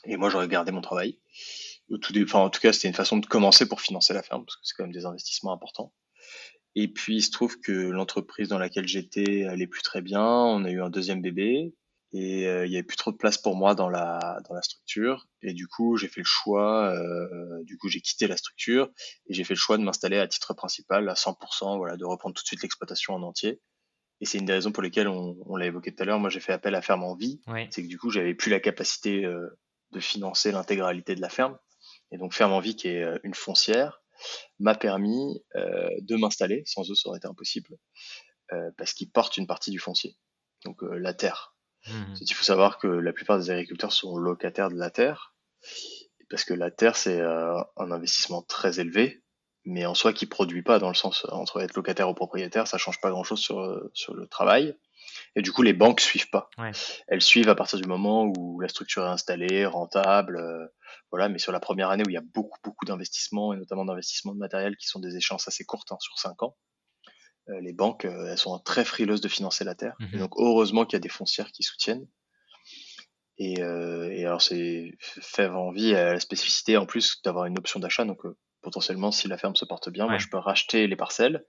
Et 0.04 0.16
moi, 0.16 0.31
j'aurais 0.31 0.49
gardé 0.49 0.73
mon 0.73 0.81
travail. 0.81 1.21
Enfin, 1.90 2.40
en 2.40 2.50
tout 2.50 2.61
cas, 2.61 2.73
c'était 2.73 2.88
une 2.88 2.95
façon 2.95 3.19
de 3.19 3.26
commencer 3.26 3.69
pour 3.69 3.81
financer 3.81 4.14
la 4.14 4.23
ferme, 4.23 4.45
parce 4.45 4.57
que 4.57 4.62
c'est 4.64 4.75
quand 4.76 4.85
même 4.85 4.92
des 4.92 5.07
investissements 5.07 5.52
importants. 5.52 5.92
Et 6.75 6.88
puis, 6.88 7.16
il 7.16 7.23
se 7.23 7.31
trouve 7.31 7.61
que 7.61 7.73
l'entreprise 7.73 8.49
dans 8.49 8.59
laquelle 8.59 8.88
j'étais 8.88 9.45
allait 9.45 9.66
plus 9.66 9.83
très 9.83 10.00
bien. 10.00 10.25
On 10.25 10.64
a 10.64 10.71
eu 10.71 10.81
un 10.81 10.90
deuxième 10.90 11.21
bébé 11.21 11.75
et 12.12 12.47
euh, 12.47 12.66
il 12.66 12.73
y 12.73 12.76
avait 12.76 12.83
plus 12.83 12.97
trop 12.97 13.11
de 13.12 13.16
place 13.16 13.38
pour 13.38 13.57
moi 13.57 13.75
dans 13.75 13.88
la 13.88 14.38
dans 14.49 14.54
la 14.54 14.62
structure. 14.62 15.26
Et 15.42 15.54
du 15.54 15.66
coup, 15.66 15.97
j'ai 15.97 16.09
fait 16.09 16.21
le 16.21 16.26
choix. 16.26 16.92
euh, 16.95 17.62
du 17.64 17.78
coup, 17.78 17.88
j'ai 17.88 18.00
quitté 18.00 18.26
la 18.26 18.37
structure 18.37 18.90
et 19.26 19.35
j'ai 19.35 19.45
fait 19.45 19.54
le 19.54 19.59
choix 19.59 19.78
de 19.78 19.83
m'installer 19.83 20.19
à 20.19 20.26
titre 20.28 20.54
principal 20.54 21.09
à 21.09 21.14
100%. 21.14 21.78
Voilà, 21.78 21.97
de 21.97 22.04
reprendre 22.04 22.35
tout 22.35 22.42
de 22.42 22.47
suite 22.47 22.62
l'exploitation 22.62 23.14
en 23.14 23.23
entier. 23.23 23.61
Et 24.21 24.26
c'est 24.26 24.38
une 24.38 24.45
des 24.45 24.52
raisons 24.52 24.71
pour 24.73 24.83
lesquelles 24.83 25.09
on, 25.09 25.37
on 25.47 25.57
l'a 25.57 25.66
évoqué 25.66 25.92
tout 25.95 26.02
à 26.02 26.07
l'heure. 26.07 26.21
Moi, 26.21 26.31
j'ai 26.31 26.38
fait 26.40 26.52
appel 26.52 26.75
à 26.75 26.83
Ferme 26.83 27.02
en 27.02 27.14
vie. 27.16 27.40
Oui. 27.49 27.66
C'est 27.71 27.83
que 27.83 27.88
du 27.88 27.99
coup, 27.99 28.11
j'avais 28.11 28.35
plus 28.35 28.50
la 28.50 28.61
capacité 28.61 29.25
euh, 29.25 29.49
de 29.90 30.00
financer 30.00 30.52
l'intégralité 30.52 31.14
de 31.14 31.21
la 31.21 31.28
ferme. 31.28 31.59
Et 32.12 32.19
donc, 32.19 32.33
Ferme 32.35 32.52
en 32.52 32.61
vie, 32.61 32.76
qui 32.76 32.88
est 32.88 33.02
euh, 33.02 33.19
une 33.25 33.35
foncière, 33.35 34.00
m'a 34.61 34.75
permis 34.76 35.42
euh, 35.57 35.88
de 36.02 36.14
m'installer. 36.16 36.62
Sans 36.66 36.88
eux, 36.90 36.95
ça 36.95 37.09
aurait 37.09 37.19
été 37.19 37.26
impossible, 37.26 37.76
euh, 38.52 38.71
parce 38.78 38.92
qu'ils 38.92 39.11
portent 39.11 39.37
une 39.38 39.47
partie 39.49 39.71
du 39.73 39.81
foncier, 39.81 40.16
donc 40.64 40.83
euh, 40.85 40.95
la 40.99 41.14
terre. 41.14 41.51
Mmh. 41.89 42.15
Il 42.21 42.35
faut 42.35 42.45
savoir 42.45 42.79
que 42.79 42.87
la 42.87 43.12
plupart 43.12 43.39
des 43.39 43.51
agriculteurs 43.51 43.93
sont 43.93 44.17
locataires 44.17 44.71
de 44.71 44.77
la 44.77 44.91
terre, 44.91 45.35
parce 46.31 46.45
que 46.45 46.55
la 46.55 46.71
terre, 46.71 46.97
c'est 46.97 47.21
euh, 47.21 47.61
un 47.77 47.91
investissement 47.91 48.43
très 48.43 48.81
élevé, 48.81 49.23
mais 49.65 49.87
en 49.87 49.95
soi 49.95 50.12
qui 50.12 50.27
produit 50.27 50.62
pas, 50.62 50.79
dans 50.79 50.89
le 50.89 50.95
sens 50.95 51.27
entre 51.31 51.61
être 51.61 51.75
locataire 51.75 52.09
ou 52.09 52.15
propriétaire, 52.15 52.67
ça 52.67 52.79
change 52.79 53.01
pas 53.01 53.11
grand-chose 53.11 53.41
sur, 53.41 53.61
euh, 53.61 53.91
sur 53.95 54.15
le 54.15 54.27
travail. 54.27 54.77
Et 55.37 55.43
du 55.43 55.53
coup, 55.53 55.62
les 55.62 55.73
banques 55.73 56.01
suivent 56.01 56.31
pas. 56.31 56.49
Ouais. 56.59 56.73
Elles 57.09 57.23
suivent 57.23 57.49
à 57.49 57.55
partir 57.55 57.79
du 57.79 57.87
moment 57.87 58.25
où 58.25 58.61
la 58.61 58.69
structure 58.69 59.05
est 59.05 59.11
installée, 59.11 59.67
rentable, 59.67 60.37
euh, 60.39 60.67
voilà. 61.11 61.29
Mais 61.29 61.38
sur 61.38 61.53
la 61.53 61.61
première 61.61 61.90
année 61.90 62.03
où 62.07 62.11
il 62.11 62.14
y 62.14 62.18
a 62.18 62.23
beaucoup, 62.23 62.59
beaucoup 62.64 62.85
d'investissements, 62.87 63.53
et 63.53 63.57
notamment 63.57 63.85
d'investissements 63.85 64.33
de 64.33 64.38
matériel 64.38 64.77
qui 64.77 64.87
sont 64.87 65.01
des 65.01 65.16
échéances 65.16 65.49
assez 65.49 65.64
courtes, 65.64 65.92
hein, 65.92 65.99
sur 66.01 66.18
cinq 66.18 66.42
ans, 66.42 66.57
les 67.48 67.72
banques, 67.72 68.05
euh, 68.05 68.28
elles 68.31 68.38
sont 68.38 68.59
très 68.59 68.85
frileuses 68.85 69.20
de 69.20 69.28
financer 69.28 69.64
la 69.64 69.74
terre. 69.74 69.94
Et 70.00 70.05
Mhm. 70.16 70.18
donc, 70.20 70.33
heureusement 70.37 70.85
qu'il 70.85 70.96
y 70.96 71.00
a 71.00 71.00
des 71.00 71.09
foncières 71.09 71.50
qui 71.52 71.62
soutiennent. 71.62 72.07
Et, 73.38 73.61
euh, 73.62 74.11
et 74.12 74.24
alors, 74.26 74.42
c'est 74.42 74.92
Fèvre 75.00 75.57
Envie 75.59 75.94
a 75.94 76.12
la 76.14 76.20
spécificité 76.20 76.76
en 76.76 76.87
plus 76.87 77.20
d'avoir 77.22 77.46
une 77.46 77.59
option 77.59 77.81
d'achat. 77.81 78.05
Donc, 78.05 78.24
euh, 78.24 78.37
potentiellement, 78.61 79.11
si 79.11 79.26
la 79.26 79.38
ferme 79.38 79.57
se 79.57 79.64
porte 79.64 79.88
bien, 79.90 80.07
moi, 80.07 80.18
je 80.18 80.28
peux 80.28 80.37
racheter 80.38 80.87
les 80.87 80.96
parcelles. 80.96 81.44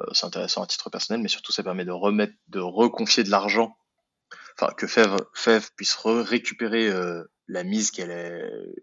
Euh, 0.00 0.04
c'est 0.12 0.26
intéressant 0.26 0.62
à 0.62 0.66
titre 0.66 0.90
personnel, 0.90 1.22
mais 1.22 1.28
surtout, 1.28 1.52
ça 1.52 1.62
permet 1.62 1.84
de 1.84 1.92
remettre, 1.92 2.34
de 2.48 2.60
reconfier 2.60 3.22
de 3.24 3.30
l'argent. 3.30 3.76
Enfin, 4.58 4.72
que 4.74 4.86
Fèvre, 4.86 5.16
Fèvre 5.34 5.68
puisse 5.76 5.94
re- 5.96 6.20
récupérer 6.22 6.88
euh, 6.88 7.24
la 7.50 7.64
mise 7.64 7.90
qu'elle 7.90 8.10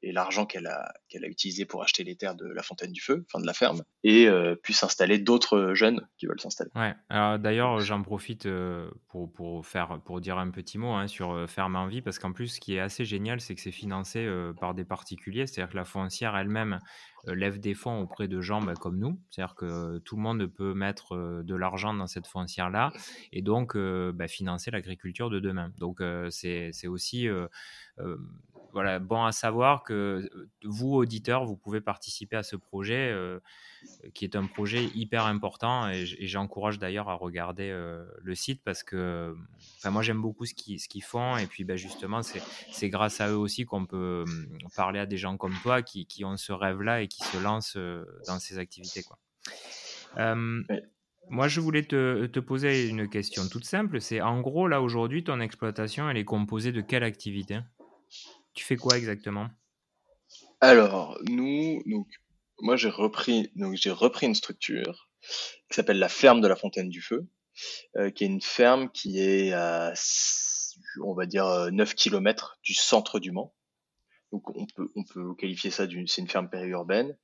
et 0.01 0.11
l'argent 0.11 0.45
qu'elle 0.45 0.67
a, 0.67 0.93
qu'elle 1.09 1.23
a 1.23 1.27
utilisé 1.27 1.65
pour 1.65 1.83
acheter 1.83 2.03
les 2.03 2.15
terres 2.15 2.35
de 2.35 2.45
la 2.45 2.63
Fontaine 2.63 2.91
du 2.91 3.01
Feu, 3.01 3.25
enfin 3.27 3.41
de 3.41 3.47
la 3.47 3.53
ferme, 3.53 3.83
et 4.03 4.27
euh, 4.27 4.55
puisse 4.55 4.83
installer 4.83 5.19
d'autres 5.19 5.73
jeunes 5.73 6.07
qui 6.17 6.25
veulent 6.25 6.39
s'installer. 6.39 6.71
Ouais. 6.75 6.93
D'ailleurs, 7.09 7.79
j'en 7.79 8.01
profite 8.03 8.45
euh, 8.45 8.89
pour, 9.07 9.31
pour 9.31 9.65
faire 9.65 9.99
pour 10.05 10.19
dire 10.21 10.37
un 10.37 10.51
petit 10.51 10.77
mot 10.77 10.91
hein, 10.91 11.07
sur 11.07 11.31
euh, 11.31 11.47
Ferme 11.47 11.75
en 11.75 11.87
vie 11.87 12.01
parce 12.01 12.19
qu'en 12.19 12.33
plus, 12.33 12.47
ce 12.47 12.59
qui 12.59 12.75
est 12.75 12.79
assez 12.79 13.05
génial, 13.05 13.39
c'est 13.39 13.55
que 13.55 13.61
c'est 13.61 13.71
financé 13.71 14.25
euh, 14.25 14.53
par 14.53 14.73
des 14.73 14.85
particuliers, 14.85 15.47
c'est-à-dire 15.47 15.71
que 15.71 15.77
la 15.77 15.85
foncière 15.85 16.35
elle-même 16.35 16.79
lève 17.25 17.59
des 17.59 17.73
fonds 17.73 17.99
auprès 17.99 18.27
de 18.27 18.39
gens 18.39 18.61
bah, 18.61 18.73
comme 18.73 18.99
nous, 18.99 19.19
c'est-à-dire 19.29 19.55
que 19.55 19.97
tout 19.99 20.15
le 20.15 20.21
monde 20.21 20.45
peut 20.45 20.73
mettre 20.73 21.41
de 21.43 21.55
l'argent 21.55 21.93
dans 21.93 22.07
cette 22.07 22.27
foncière-là 22.27 22.93
et 23.33 23.41
donc 23.41 23.75
bah, 23.75 24.27
financer 24.29 24.71
l'agriculture 24.71 25.29
de 25.29 25.39
demain. 25.41 25.73
Donc 25.77 26.01
c'est 26.29 26.87
aussi 26.87 27.27
voilà 28.77 28.99
bon 28.99 29.25
à 29.25 29.31
savoir 29.31 29.81
que 29.81 30.29
euh, 30.35 30.49
vous 30.63 30.93
auditeurs, 30.93 31.45
vous 31.45 31.57
pouvez 31.57 31.81
participer 31.81 32.35
à 32.35 32.43
ce 32.43 32.55
projet. 32.55 33.09
euh, 33.11 33.39
qui 34.13 34.25
est 34.25 34.35
un 34.35 34.45
projet 34.45 34.85
hyper 34.95 35.25
important 35.25 35.87
et, 35.89 36.05
j'encourage 36.05 36.77
d'ailleurs 36.79 37.09
à 37.09 37.13
regarder 37.13 37.69
euh, 37.69 38.03
le 38.21 38.35
site 38.35 38.61
parce 38.63 38.83
que 38.83 39.35
moi 39.85 40.01
j'aime 40.01 40.21
beaucoup 40.21 40.45
ce 40.45 40.53
qu'ils 40.53 41.03
font 41.03 41.37
et 41.37 41.47
puis 41.47 41.63
ben, 41.63 41.77
justement 41.77 42.21
c'est 42.23 42.89
grâce 42.89 43.21
à 43.21 43.29
eux 43.29 43.37
aussi 43.37 43.65
qu'on 43.65 43.85
peut 43.85 44.23
hum, 44.27 44.47
parler 44.75 44.99
à 44.99 45.05
des 45.05 45.17
gens 45.17 45.37
comme 45.37 45.55
toi 45.61 45.81
qui, 45.83 46.05
qui 46.05 46.25
ont 46.25 46.37
ce 46.37 46.51
rêve 46.51 46.81
là 46.81 47.01
et 47.01 47.07
qui 47.07 47.23
se 47.23 47.37
lancent 47.37 47.77
dans 48.27 48.39
ces 48.39 48.57
activités 48.57 49.03
quoi. 49.03 49.17
Euh, 50.17 50.63
moi 51.29 51.47
je 51.47 51.59
voulais 51.59 51.83
te, 51.83 52.25
te 52.25 52.39
poser 52.39 52.87
une 52.87 53.07
question 53.09 53.47
toute 53.47 53.65
simple 53.65 54.01
c'est 54.01 54.21
en 54.21 54.41
gros 54.41 54.67
là 54.67 54.81
aujourd'hui 54.81 55.23
ton 55.23 55.39
exploitation 55.39 56.09
elle 56.09 56.17
est 56.17 56.25
composée 56.25 56.71
de 56.71 56.81
quelle 56.81 57.03
activité? 57.03 57.59
Tu 58.57 58.65
fais 58.65 58.75
quoi 58.75 58.97
exactement? 58.97 59.49
Alors, 60.59 61.19
nous, 61.29 61.83
donc, 61.85 62.07
moi, 62.59 62.75
j'ai 62.75 62.89
repris, 62.89 63.51
repris 63.55 64.25
une 64.25 64.35
structure 64.35 65.09
qui 65.69 65.75
s'appelle 65.75 65.99
la 65.99 66.09
ferme 66.09 66.41
de 66.41 66.47
la 66.47 66.55
Fontaine 66.55 66.89
du 66.89 67.01
Feu, 67.01 67.27
euh, 67.97 68.09
qui 68.09 68.23
est 68.23 68.27
une 68.27 68.41
ferme 68.41 68.89
qui 68.91 69.19
est 69.19 69.53
à, 69.53 69.93
on 71.03 71.13
va 71.13 71.27
dire, 71.27 71.45
euh, 71.45 71.69
9 71.69 71.93
km 71.93 72.57
du 72.63 72.73
centre 72.73 73.19
du 73.19 73.31
Mans. 73.31 73.53
Donc, 74.31 74.49
on 74.49 74.65
peut, 75.05 75.35
qualifier 75.35 75.69
ça 75.69 75.85
d'une, 75.85 76.07
ferme 76.07 76.49
périurbaine. 76.49 77.15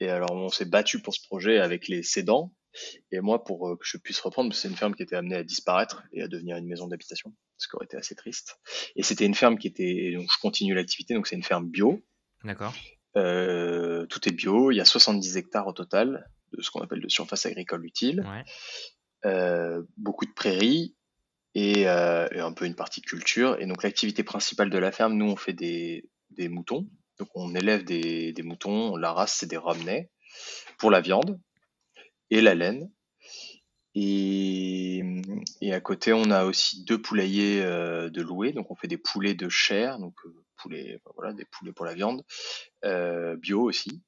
Et 0.00 0.08
alors, 0.08 0.32
on 0.32 0.48
s'est 0.48 0.64
battu 0.64 1.00
pour 1.00 1.14
ce 1.14 1.22
projet 1.22 1.60
avec 1.60 1.86
les 1.86 2.02
cédants. 2.02 2.52
Et 3.12 3.20
moi, 3.20 3.44
pour 3.44 3.68
euh, 3.68 3.76
que 3.76 3.84
je 3.86 3.96
puisse 3.98 4.20
reprendre, 4.20 4.54
c'est 4.54 4.68
une 4.68 4.76
ferme 4.76 4.94
qui 4.94 5.02
était 5.02 5.16
amenée 5.16 5.36
à 5.36 5.44
disparaître 5.44 6.02
et 6.12 6.22
à 6.22 6.28
devenir 6.28 6.56
une 6.56 6.66
maison 6.66 6.86
d'habitation, 6.86 7.34
ce 7.56 7.68
qui 7.68 7.76
aurait 7.76 7.86
été 7.86 7.96
assez 7.96 8.14
triste. 8.14 8.58
Et 8.96 9.02
c'était 9.02 9.26
une 9.26 9.34
ferme 9.34 9.58
qui 9.58 9.66
était, 9.66 10.12
donc 10.14 10.28
je 10.32 10.40
continue 10.40 10.74
l'activité, 10.74 11.14
donc 11.14 11.26
c'est 11.26 11.36
une 11.36 11.42
ferme 11.42 11.68
bio. 11.68 12.02
d'accord 12.42 12.74
Euh, 13.16 14.06
tout 14.06 14.28
est 14.28 14.32
bio, 14.32 14.70
il 14.72 14.76
y 14.76 14.80
a 14.80 14.84
70 14.84 15.36
hectares 15.36 15.66
au 15.66 15.72
total 15.72 16.28
de 16.52 16.62
ce 16.62 16.70
qu'on 16.70 16.80
appelle 16.80 17.00
de 17.00 17.08
surface 17.08 17.46
agricole 17.46 17.84
utile, 17.84 18.20
ouais 18.20 18.44
Euh, 19.26 19.82
beaucoup 19.96 20.26
de 20.26 20.32
prairies 20.32 20.94
et, 21.54 21.88
euh, 21.88 22.28
et 22.30 22.40
un 22.40 22.52
peu 22.52 22.66
une 22.66 22.74
partie 22.74 23.00
culture. 23.00 23.58
Et 23.58 23.66
donc 23.66 23.82
l'activité 23.82 24.22
principale 24.22 24.68
de 24.68 24.76
la 24.76 24.92
ferme, 24.92 25.14
nous 25.14 25.30
on 25.30 25.36
fait 25.36 25.54
des, 25.54 26.04
des 26.30 26.50
moutons, 26.50 26.86
donc 27.18 27.28
on 27.34 27.54
élève 27.54 27.84
des, 27.84 28.32
des 28.34 28.42
moutons, 28.42 28.96
la 28.96 29.12
race 29.12 29.36
c'est 29.38 29.46
des 29.46 29.56
Romney 29.56 30.10
pour 30.78 30.90
la 30.90 31.00
viande 31.00 31.40
et 32.30 32.40
la 32.40 32.54
laine. 32.54 32.90
Et, 33.94 35.02
et 35.60 35.72
à 35.72 35.80
côté, 35.80 36.12
on 36.12 36.30
a 36.30 36.44
aussi 36.44 36.84
deux 36.84 37.00
poulaillers 37.00 37.62
euh, 37.62 38.10
de 38.10 38.22
louer. 38.22 38.52
Donc, 38.52 38.70
on 38.70 38.74
fait 38.74 38.88
des 38.88 38.98
poulets 38.98 39.34
de 39.34 39.48
chair, 39.48 39.98
donc 39.98 40.14
euh, 40.26 40.44
poulets, 40.56 41.00
voilà, 41.14 41.32
des 41.32 41.44
poulets 41.44 41.72
pour 41.72 41.84
la 41.84 41.94
viande, 41.94 42.24
euh, 42.84 43.36
bio 43.36 43.62
aussi. 43.62 44.02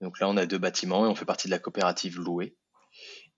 Donc 0.00 0.20
là, 0.20 0.28
on 0.28 0.36
a 0.36 0.46
deux 0.46 0.58
bâtiments 0.58 1.06
et 1.06 1.08
on 1.08 1.14
fait 1.14 1.24
partie 1.24 1.48
de 1.48 1.52
la 1.52 1.58
coopérative 1.58 2.18
louée. 2.18 2.56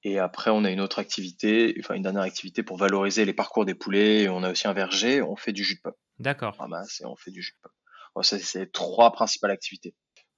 Et 0.05 0.19
après, 0.19 0.51
on 0.51 0.65
a 0.65 0.71
une 0.71 0.81
autre 0.81 0.99
activité, 0.99 1.77
enfin 1.79 1.95
une 1.95 2.03
dernière 2.03 2.23
activité 2.23 2.65
pour 2.65 2.77
valoriser 2.77 3.25
les 3.25 3.33
parcours 3.33 3.65
des 3.65 3.75
poulets. 3.75 4.23
Et 4.23 4.29
on 4.29 4.43
a 4.43 4.51
aussi 4.51 4.67
un 4.67 4.73
verger. 4.73 5.23
On 5.23 5.37
fait 5.37 5.53
du 5.53 5.65
jus 5.65 5.77
de 5.77 5.81
pomme. 5.83 5.95
d'accord 6.19 6.55
On 6.59 6.63
ramasse 6.63 7.01
et 7.01 7.05
on 7.05 7.15
fait 7.17 7.31
du 7.31 7.43
jus 7.43 7.53
de 7.53 7.61
pomme. 7.63 7.73
Bon, 8.15 8.23
ça, 8.23 8.39
c'est 8.39 8.61
les 8.61 8.71
trois 8.71 9.13
principales 9.13 9.53
activités. 9.53 9.95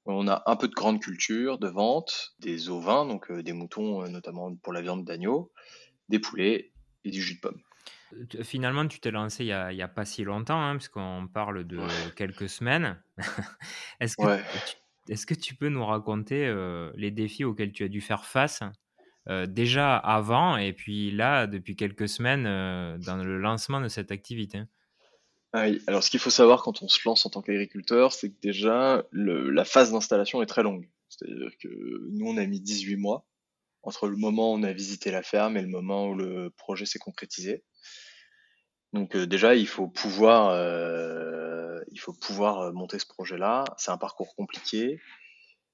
On 0.07 0.29
a 0.29 0.43
un 0.47 0.57
peu 0.57 0.69
de 0.69 0.75
grande 0.75 1.01
culture, 1.01 1.59
de 1.59 1.69
vente, 1.69 2.35
des 2.39 2.69
ovins, 2.69 3.07
donc 3.07 3.33
des 3.33 3.53
moutons, 3.53 4.07
notamment 4.09 4.55
pour 4.57 4.73
la 4.73 4.83
viande 4.83 5.05
d'agneau, 5.05 5.51
des 6.09 6.19
poulets 6.19 6.73
et 7.05 7.11
du 7.11 7.23
jus 7.23 7.37
de 7.37 7.41
pomme. 7.41 7.61
Finalement, 8.43 8.87
tu 8.87 9.01
t'es 9.01 9.11
lancé 9.11 9.45
il 9.45 9.75
n'y 9.75 9.83
a, 9.83 9.89
pas 9.89 10.05
si 10.05 10.23
longtemps, 10.23 10.61
hein, 10.61 10.77
puisqu'on 10.77 11.27
parle 11.27 11.65
de 11.65 11.81
quelques 12.17 12.49
semaines. 12.49 13.03
Est-ce 14.01 14.17
que, 14.17 14.41
est 15.09 15.27
que, 15.27 15.35
tu 15.35 15.55
peux 15.55 15.69
nous 15.69 15.85
raconter 15.85 16.53
les 16.97 17.11
défis 17.11 17.45
auxquels 17.45 17.73
tu 17.73 17.83
as 17.83 17.89
dû 17.89 18.01
faire 18.01 18.25
face 18.25 18.63
déjà 19.49 19.97
avant 19.97 20.59
et 20.59 20.75
puis 20.75 21.11
là, 21.11 21.47
depuis 21.47 21.77
quelques 21.77 22.09
semaines, 22.09 22.45
dans 22.45 23.17
le 23.17 23.39
lancement 23.39 23.81
de 23.81 23.89
cette 23.89 24.13
activité? 24.13 24.63
Ah 25.57 25.67
alors 25.87 26.03
ce 26.03 26.11
qu'il 26.11 26.19
faut 26.19 26.31
savoir 26.31 26.65
quand 26.65 26.83
on 26.83 26.89
se 26.89 26.99
lance 27.05 27.25
en 27.27 27.31
tant 27.31 27.41
qu'agriculteur, 27.41 28.13
c'est 28.13 28.31
que 28.31 28.41
déjà, 28.43 29.05
la 29.13 29.65
phase 29.65 29.93
d'installation 29.93 30.43
est 30.43 30.47
très 30.47 30.65
longue. 30.65 30.91
C'est-à-dire 31.09 31.53
que 31.63 31.69
nous, 32.11 32.27
on 32.27 32.37
a 32.39 32.45
mis 32.45 32.61
18 32.61 32.97
mois 32.97 33.25
entre 33.85 34.09
le 34.09 34.17
moment 34.17 34.53
où 34.53 34.57
on 34.57 34.65
a 34.65 34.73
visité 34.73 35.13
la 35.13 35.23
ferme 35.23 35.57
et 35.57 35.63
le 35.63 35.69
moment 35.69 36.09
où 36.09 36.15
le 36.17 36.51
projet 36.51 36.87
s'est 36.87 36.99
concrétisé. 36.99 37.63
Donc 38.93 39.15
euh, 39.15 39.29
déjà, 39.29 39.55
il 39.55 39.69
faut 39.69 39.87
pouvoir, 39.87 40.49
euh, 40.49 41.81
il 41.93 42.01
faut 42.01 42.15
pouvoir 42.15 42.61
euh, 42.61 42.73
monter 42.73 42.99
ce 42.99 43.07
projet-là. 43.07 43.65
C'est 43.77 43.93
un 43.93 43.99
parcours 43.99 44.35
compliqué, 44.35 45.01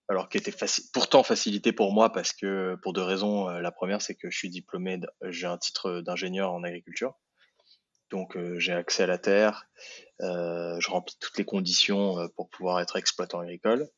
alors 0.09 0.29
qui 0.29 0.37
était 0.37 0.55
pourtant 0.93 1.23
facilité 1.23 1.73
pour 1.73 1.95
moi 1.95 2.13
parce 2.13 2.35
que 2.35 2.77
pour 2.83 2.93
deux 2.93 3.03
raisons. 3.03 3.49
La 3.49 3.73
première, 3.73 4.03
c'est 4.03 4.15
que 4.15 4.31
je 4.31 4.37
suis 4.37 4.51
diplômé, 4.51 5.01
j'ai 5.23 5.47
un 5.47 5.57
titre 5.57 6.03
d'ingénieur 6.03 6.53
en 6.53 6.65
agriculture, 6.65 7.15
donc 8.11 8.37
j'ai 8.59 8.73
accès 8.73 9.05
à 9.05 9.07
la 9.07 9.19
terre, 9.19 9.67
je 10.21 10.91
remplis 10.91 11.17
toutes 11.21 11.39
les 11.39 11.45
conditions 11.45 12.29
pour 12.37 12.49
pouvoir 12.51 12.81
être 12.81 12.97
exploitant 12.97 13.41
agricole. 13.41 13.89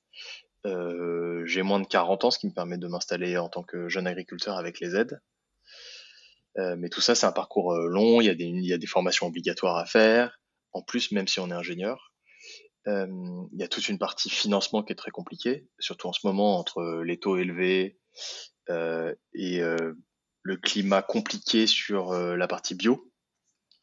j'ai 0.65 1.63
moins 1.63 1.81
de 1.81 1.87
40 1.87 2.25
ans, 2.25 2.31
ce 2.31 2.39
qui 2.39 2.47
me 2.47 2.55
permet 2.55 2.79
de 2.79 2.89
m'installer 2.89 3.37
en 3.37 3.49
tant 3.49 3.63
que 3.63 3.89
jeune 3.89 4.07
agriculteur 4.07 4.57
avec 4.57 4.81
les 4.81 4.97
aides. 4.97 5.21
Euh, 6.59 6.77
mais 6.79 6.89
tout 6.89 7.01
ça, 7.01 7.15
c'est 7.15 7.27
un 7.27 7.33
parcours 7.33 7.73
euh, 7.73 7.87
long, 7.87 8.21
il 8.21 8.27
y, 8.27 8.73
a 8.73 8.79
des, 8.79 8.87
formations 8.87 9.27
obligatoires 9.27 9.77
à 9.77 9.87
faire. 9.87 10.41
En 10.73 10.83
plus, 10.83 11.13
même 11.13 11.29
si 11.29 11.41
on 11.41 11.51
est 11.51 11.55
ingénieur, 11.55 12.13
euh, 12.89 13.07
il 13.53 13.61
y 13.61 13.63
a 13.63 13.69
toute 13.69 13.89
une 13.89 13.99
partie 13.99 14.31
financement 14.31 14.83
qui 14.83 14.93
est 14.93 14.97
très 14.97 15.11
compliquée, 15.11 15.67
surtout 15.79 16.09
en 16.09 16.13
ce 16.13 16.27
moment 16.27 16.59
entre 16.59 17.03
les 17.05 17.19
taux 17.19 17.37
élevés 17.37 17.99
euh, 18.71 19.15
et 19.35 19.61
le 20.43 20.57
climat 20.57 21.03
compliqué 21.03 21.67
sur 21.67 22.13
la 22.13 22.49
partie 22.49 22.75
bio. 22.75 23.12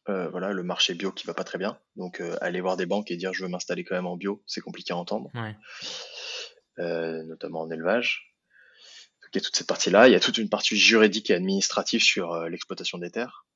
Voilà, 0.06 0.52
le 0.52 0.62
marché 0.62 0.94
bio 0.94 1.12
qui 1.12 1.26
va 1.26 1.34
pas 1.34 1.44
très 1.44 1.58
bien. 1.58 1.78
Donc, 1.96 2.20
aller 2.40 2.60
voir 2.60 2.76
des 2.76 2.86
banques 2.86 3.10
et 3.10 3.16
dire 3.16 3.32
je 3.32 3.44
veux 3.44 3.48
m'installer 3.48 3.84
quand 3.84 3.94
même 3.94 4.06
en 4.06 4.16
bio, 4.16 4.42
c'est 4.46 4.60
compliqué 4.60 4.92
à 4.92 4.96
entendre, 4.96 5.30
ouais. 5.34 7.22
notamment 7.24 7.60
en 7.60 7.70
élevage 7.70 8.30
il 9.32 9.36
y 9.36 9.38
a 9.38 9.44
toute 9.44 9.56
cette 9.56 9.66
partie-là. 9.66 10.08
Il 10.08 10.12
y 10.12 10.16
a 10.16 10.20
toute 10.20 10.38
une 10.38 10.48
partie 10.48 10.76
juridique 10.76 11.30
et 11.30 11.34
administrative 11.34 12.02
sur 12.02 12.32
euh, 12.32 12.48
l'exploitation 12.48 12.98
des 12.98 13.10
terres. 13.10 13.46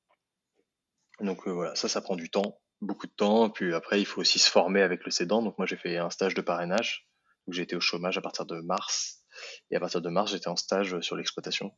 Donc 1.19 1.47
euh, 1.47 1.51
voilà, 1.51 1.75
ça, 1.75 1.87
ça 1.87 2.01
prend 2.01 2.15
du 2.15 2.29
temps, 2.29 2.61
beaucoup 2.81 3.07
de 3.07 3.11
temps. 3.11 3.49
Puis 3.49 3.73
après, 3.73 3.99
il 3.99 4.05
faut 4.05 4.21
aussi 4.21 4.39
se 4.39 4.49
former 4.49 4.81
avec 4.81 5.03
le 5.03 5.11
cédant. 5.11 5.41
Donc 5.41 5.57
moi, 5.57 5.67
j'ai 5.67 5.77
fait 5.77 5.97
un 5.97 6.09
stage 6.09 6.33
de 6.33 6.41
parrainage. 6.41 7.07
où 7.47 7.53
j'ai 7.53 7.63
été 7.63 7.75
au 7.75 7.81
chômage 7.81 8.17
à 8.17 8.21
partir 8.21 8.45
de 8.45 8.59
mars. 8.61 9.23
Et 9.69 9.75
à 9.75 9.79
partir 9.79 10.01
de 10.01 10.09
mars, 10.09 10.31
j'étais 10.31 10.47
en 10.47 10.55
stage 10.55 10.99
sur 11.01 11.17
l'exploitation 11.17 11.73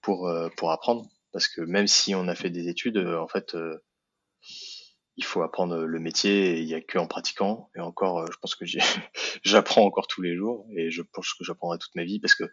pour, 0.00 0.28
euh, 0.28 0.48
pour 0.56 0.72
apprendre. 0.72 1.08
Parce 1.32 1.46
que 1.46 1.60
même 1.60 1.86
si 1.86 2.14
on 2.14 2.26
a 2.26 2.34
fait 2.34 2.50
des 2.50 2.68
études, 2.68 2.98
en 2.98 3.28
fait, 3.28 3.54
il 5.16 5.24
faut 5.24 5.42
apprendre 5.42 5.78
le 5.78 5.98
métier 5.98 6.52
et 6.52 6.60
il 6.60 6.66
n'y 6.66 6.74
a 6.74 6.80
que 6.80 6.98
en 6.98 7.06
pratiquant. 7.06 7.70
Et 7.76 7.80
encore, 7.80 8.30
je 8.30 8.38
pense 8.38 8.54
que 8.54 8.64
j'apprends 9.42 9.84
encore 9.84 10.06
tous 10.06 10.22
les 10.22 10.36
jours 10.36 10.66
et 10.76 10.90
je 10.90 11.02
pense 11.02 11.34
que 11.34 11.44
j'apprendrai 11.44 11.78
toute 11.78 11.94
ma 11.94 12.04
vie 12.04 12.20
parce 12.20 12.34
que 12.34 12.44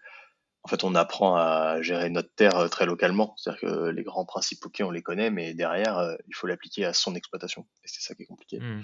en 0.65 0.67
fait, 0.67 0.83
on 0.83 0.95
apprend 0.95 1.35
à 1.35 1.79
gérer 1.83 2.09
notre 2.09 2.33
terre 2.33 2.57
euh, 2.57 2.67
très 2.67 2.87
localement. 2.87 3.35
C'est-à-dire 3.37 3.61
que 3.61 3.89
les 3.89 4.01
grands 4.01 4.25
principes, 4.25 4.65
ok, 4.65 4.81
on 4.83 4.89
les 4.89 5.03
connaît, 5.03 5.29
mais 5.29 5.53
derrière, 5.53 5.99
euh, 5.99 6.15
il 6.27 6.33
faut 6.33 6.47
l'appliquer 6.47 6.85
à 6.85 6.93
son 6.93 7.13
exploitation. 7.13 7.67
Et 7.83 7.87
c'est 7.87 8.01
ça 8.01 8.15
qui 8.15 8.23
est 8.23 8.25
compliqué 8.25 8.59
mmh. 8.59 8.81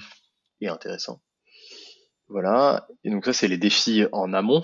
et 0.62 0.68
intéressant. 0.68 1.24
Voilà. 2.28 2.88
Et 3.04 3.10
donc 3.10 3.26
ça, 3.26 3.34
c'est 3.34 3.48
les 3.48 3.58
défis 3.58 4.06
en 4.12 4.32
amont. 4.32 4.64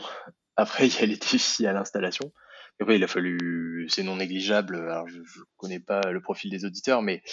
Après, 0.57 0.85
il 0.87 0.93
y 0.93 1.01
a 1.01 1.07
les 1.07 1.17
défis 1.17 1.65
à 1.65 1.73
l'installation. 1.73 2.31
Après, 2.79 2.95
il 2.95 3.03
a 3.03 3.07
fallu, 3.07 3.87
c'est 3.89 4.03
non 4.03 4.17
négligeable. 4.17 4.75
Alors, 4.75 5.07
je, 5.07 5.21
je 5.23 5.41
connais 5.57 5.79
pas 5.79 6.01
le 6.11 6.21
profil 6.21 6.51
des 6.51 6.63
auditeurs, 6.65 7.01
mais 7.01 7.23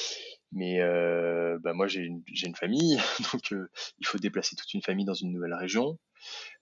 mais 0.54 0.80
euh, 0.80 1.58
bah 1.62 1.72
moi, 1.74 1.88
j'ai 1.88 2.00
une, 2.00 2.22
une 2.28 2.54
famille, 2.54 2.96
donc 3.32 3.50
il 3.50 4.06
faut 4.06 4.18
déplacer 4.18 4.56
toute 4.56 4.72
une 4.72 4.82
famille 4.82 5.04
dans 5.04 5.14
une 5.14 5.32
nouvelle 5.32 5.54
région. 5.54 5.98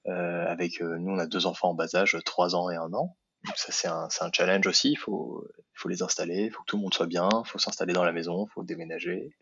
Euh, 0.08 0.46
avec 0.46 0.80
euh, 0.80 0.98
nous, 0.98 1.12
on 1.12 1.18
a 1.18 1.26
deux 1.26 1.46
enfants 1.46 1.70
en 1.70 1.74
bas 1.74 1.94
âge, 1.94 2.16
trois 2.24 2.56
ans 2.56 2.70
et 2.70 2.76
un 2.76 2.92
an. 2.94 3.16
Donc 3.44 3.56
ça, 3.56 3.70
c'est 3.70 3.88
un, 3.88 4.08
un 4.20 4.32
challenge 4.32 4.66
aussi. 4.66 4.92
Il 4.92 4.96
faut, 4.96 5.46
faut 5.74 5.88
les 5.88 6.02
installer, 6.02 6.44
il 6.46 6.50
faut 6.50 6.62
que 6.62 6.66
tout 6.66 6.76
le 6.76 6.82
monde 6.82 6.94
soit 6.94 7.06
bien, 7.06 7.28
il 7.32 7.48
faut 7.48 7.58
s'installer 7.58 7.92
dans 7.92 8.04
la 8.04 8.12
maison, 8.12 8.46
il 8.48 8.52
faut 8.52 8.64
déménager. 8.64 9.36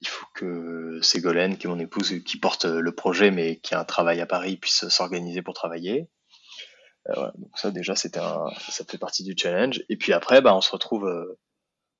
Il 0.00 0.08
faut 0.08 0.26
que 0.34 0.98
Ségolène, 1.02 1.58
qui 1.58 1.66
est 1.66 1.70
mon 1.70 1.78
épouse, 1.78 2.22
qui 2.24 2.38
porte 2.38 2.64
le 2.64 2.92
projet, 2.94 3.30
mais 3.30 3.56
qui 3.56 3.74
a 3.74 3.80
un 3.80 3.84
travail 3.84 4.20
à 4.20 4.26
Paris, 4.26 4.56
puisse 4.56 4.88
s'organiser 4.88 5.42
pour 5.42 5.54
travailler. 5.54 6.08
Euh, 7.08 7.30
donc 7.36 7.58
ça, 7.58 7.70
déjà, 7.70 7.96
c'était 7.96 8.20
un, 8.20 8.46
ça 8.68 8.84
fait 8.84 8.98
partie 8.98 9.24
du 9.24 9.34
challenge. 9.36 9.82
Et 9.88 9.96
puis 9.96 10.12
après, 10.12 10.40
bah, 10.40 10.54
on 10.56 10.60
se 10.60 10.70
retrouve 10.70 11.06
euh, 11.06 11.38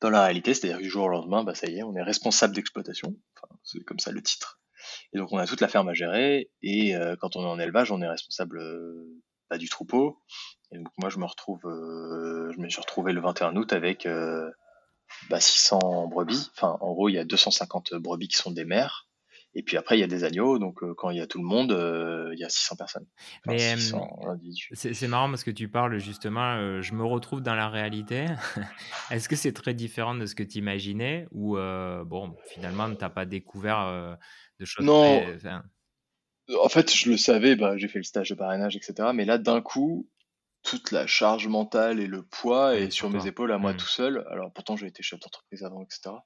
dans 0.00 0.10
la 0.10 0.22
réalité, 0.24 0.54
c'est-à-dire 0.54 0.78
du 0.78 0.90
jour 0.90 1.04
au 1.04 1.08
lendemain, 1.08 1.44
bah, 1.44 1.54
ça 1.54 1.68
y 1.68 1.78
est, 1.78 1.82
on 1.82 1.94
est 1.94 2.02
responsable 2.02 2.54
d'exploitation. 2.54 3.16
Enfin, 3.36 3.54
c'est 3.62 3.82
comme 3.84 3.98
ça 3.98 4.12
le 4.12 4.22
titre. 4.22 4.60
Et 5.12 5.18
donc 5.18 5.32
on 5.32 5.38
a 5.38 5.46
toute 5.46 5.60
la 5.60 5.68
ferme 5.68 5.88
à 5.88 5.94
gérer 5.94 6.50
et 6.62 6.96
euh, 6.96 7.16
quand 7.16 7.36
on 7.36 7.42
est 7.42 7.48
en 7.48 7.58
élevage, 7.58 7.92
on 7.92 8.00
est 8.02 8.08
responsable 8.08 8.58
euh, 8.58 9.22
bah, 9.50 9.58
du 9.58 9.68
troupeau. 9.68 10.18
Et 10.72 10.78
donc 10.78 10.88
moi 10.98 11.10
je 11.10 11.18
me 11.18 11.24
retrouve, 11.24 11.64
euh, 11.66 12.52
je 12.52 12.60
me 12.60 12.68
suis 12.68 12.80
retrouvé 12.80 13.12
le 13.12 13.20
21 13.20 13.56
août 13.56 13.72
avec 13.72 14.08
bah, 15.28 15.40
600 15.40 16.08
brebis. 16.08 16.50
Enfin 16.56 16.78
en 16.80 16.92
gros 16.92 17.08
il 17.08 17.14
y 17.14 17.18
a 17.18 17.24
250 17.24 17.94
brebis 17.94 18.28
qui 18.28 18.36
sont 18.36 18.50
des 18.50 18.64
mères. 18.64 19.06
Et 19.54 19.62
puis 19.62 19.76
après, 19.76 19.98
il 19.98 20.00
y 20.00 20.04
a 20.04 20.06
des 20.06 20.24
agneaux, 20.24 20.58
donc 20.58 20.80
quand 20.96 21.10
il 21.10 21.18
y 21.18 21.20
a 21.20 21.26
tout 21.26 21.38
le 21.38 21.44
monde, 21.44 21.72
il 22.32 22.38
y 22.38 22.44
a 22.44 22.48
600 22.48 22.76
personnes. 22.76 23.06
Mais 23.46 23.76
c'est 24.72 25.08
marrant 25.08 25.28
parce 25.28 25.44
que 25.44 25.50
tu 25.50 25.68
parles 25.68 25.98
justement, 25.98 26.80
je 26.80 26.94
me 26.94 27.04
retrouve 27.04 27.42
dans 27.42 27.54
la 27.54 27.68
réalité. 27.68 28.26
Est-ce 29.10 29.28
que 29.28 29.36
c'est 29.36 29.52
très 29.52 29.74
différent 29.74 30.14
de 30.14 30.24
ce 30.24 30.34
que 30.34 30.42
tu 30.42 30.58
imaginais 30.58 31.26
ou 31.32 31.56
bon, 31.56 32.34
finalement, 32.46 32.90
tu 32.90 33.00
n'as 33.00 33.10
pas 33.10 33.26
découvert 33.26 34.18
non. 34.80 35.22
En 36.60 36.68
fait, 36.68 36.92
je 36.92 37.10
le 37.10 37.16
savais, 37.16 37.56
bah, 37.56 37.76
j'ai 37.76 37.88
fait 37.88 37.98
le 37.98 38.04
stage 38.04 38.30
de 38.30 38.34
parrainage, 38.34 38.76
etc. 38.76 39.10
Mais 39.14 39.24
là, 39.24 39.38
d'un 39.38 39.60
coup, 39.60 40.08
toute 40.62 40.90
la 40.90 41.06
charge 41.06 41.46
mentale 41.46 42.00
et 42.00 42.06
le 42.06 42.22
poids 42.22 42.76
est 42.76 42.90
sur 42.90 43.10
mes 43.10 43.26
épaules 43.26 43.52
à 43.52 43.58
moi 43.58 43.72
mmh. 43.72 43.76
tout 43.76 43.86
seul. 43.86 44.26
Alors 44.30 44.52
pourtant, 44.52 44.76
j'ai 44.76 44.86
été 44.86 45.02
chef 45.02 45.20
d'entreprise 45.20 45.62
avant, 45.64 45.82
etc. 45.82 46.16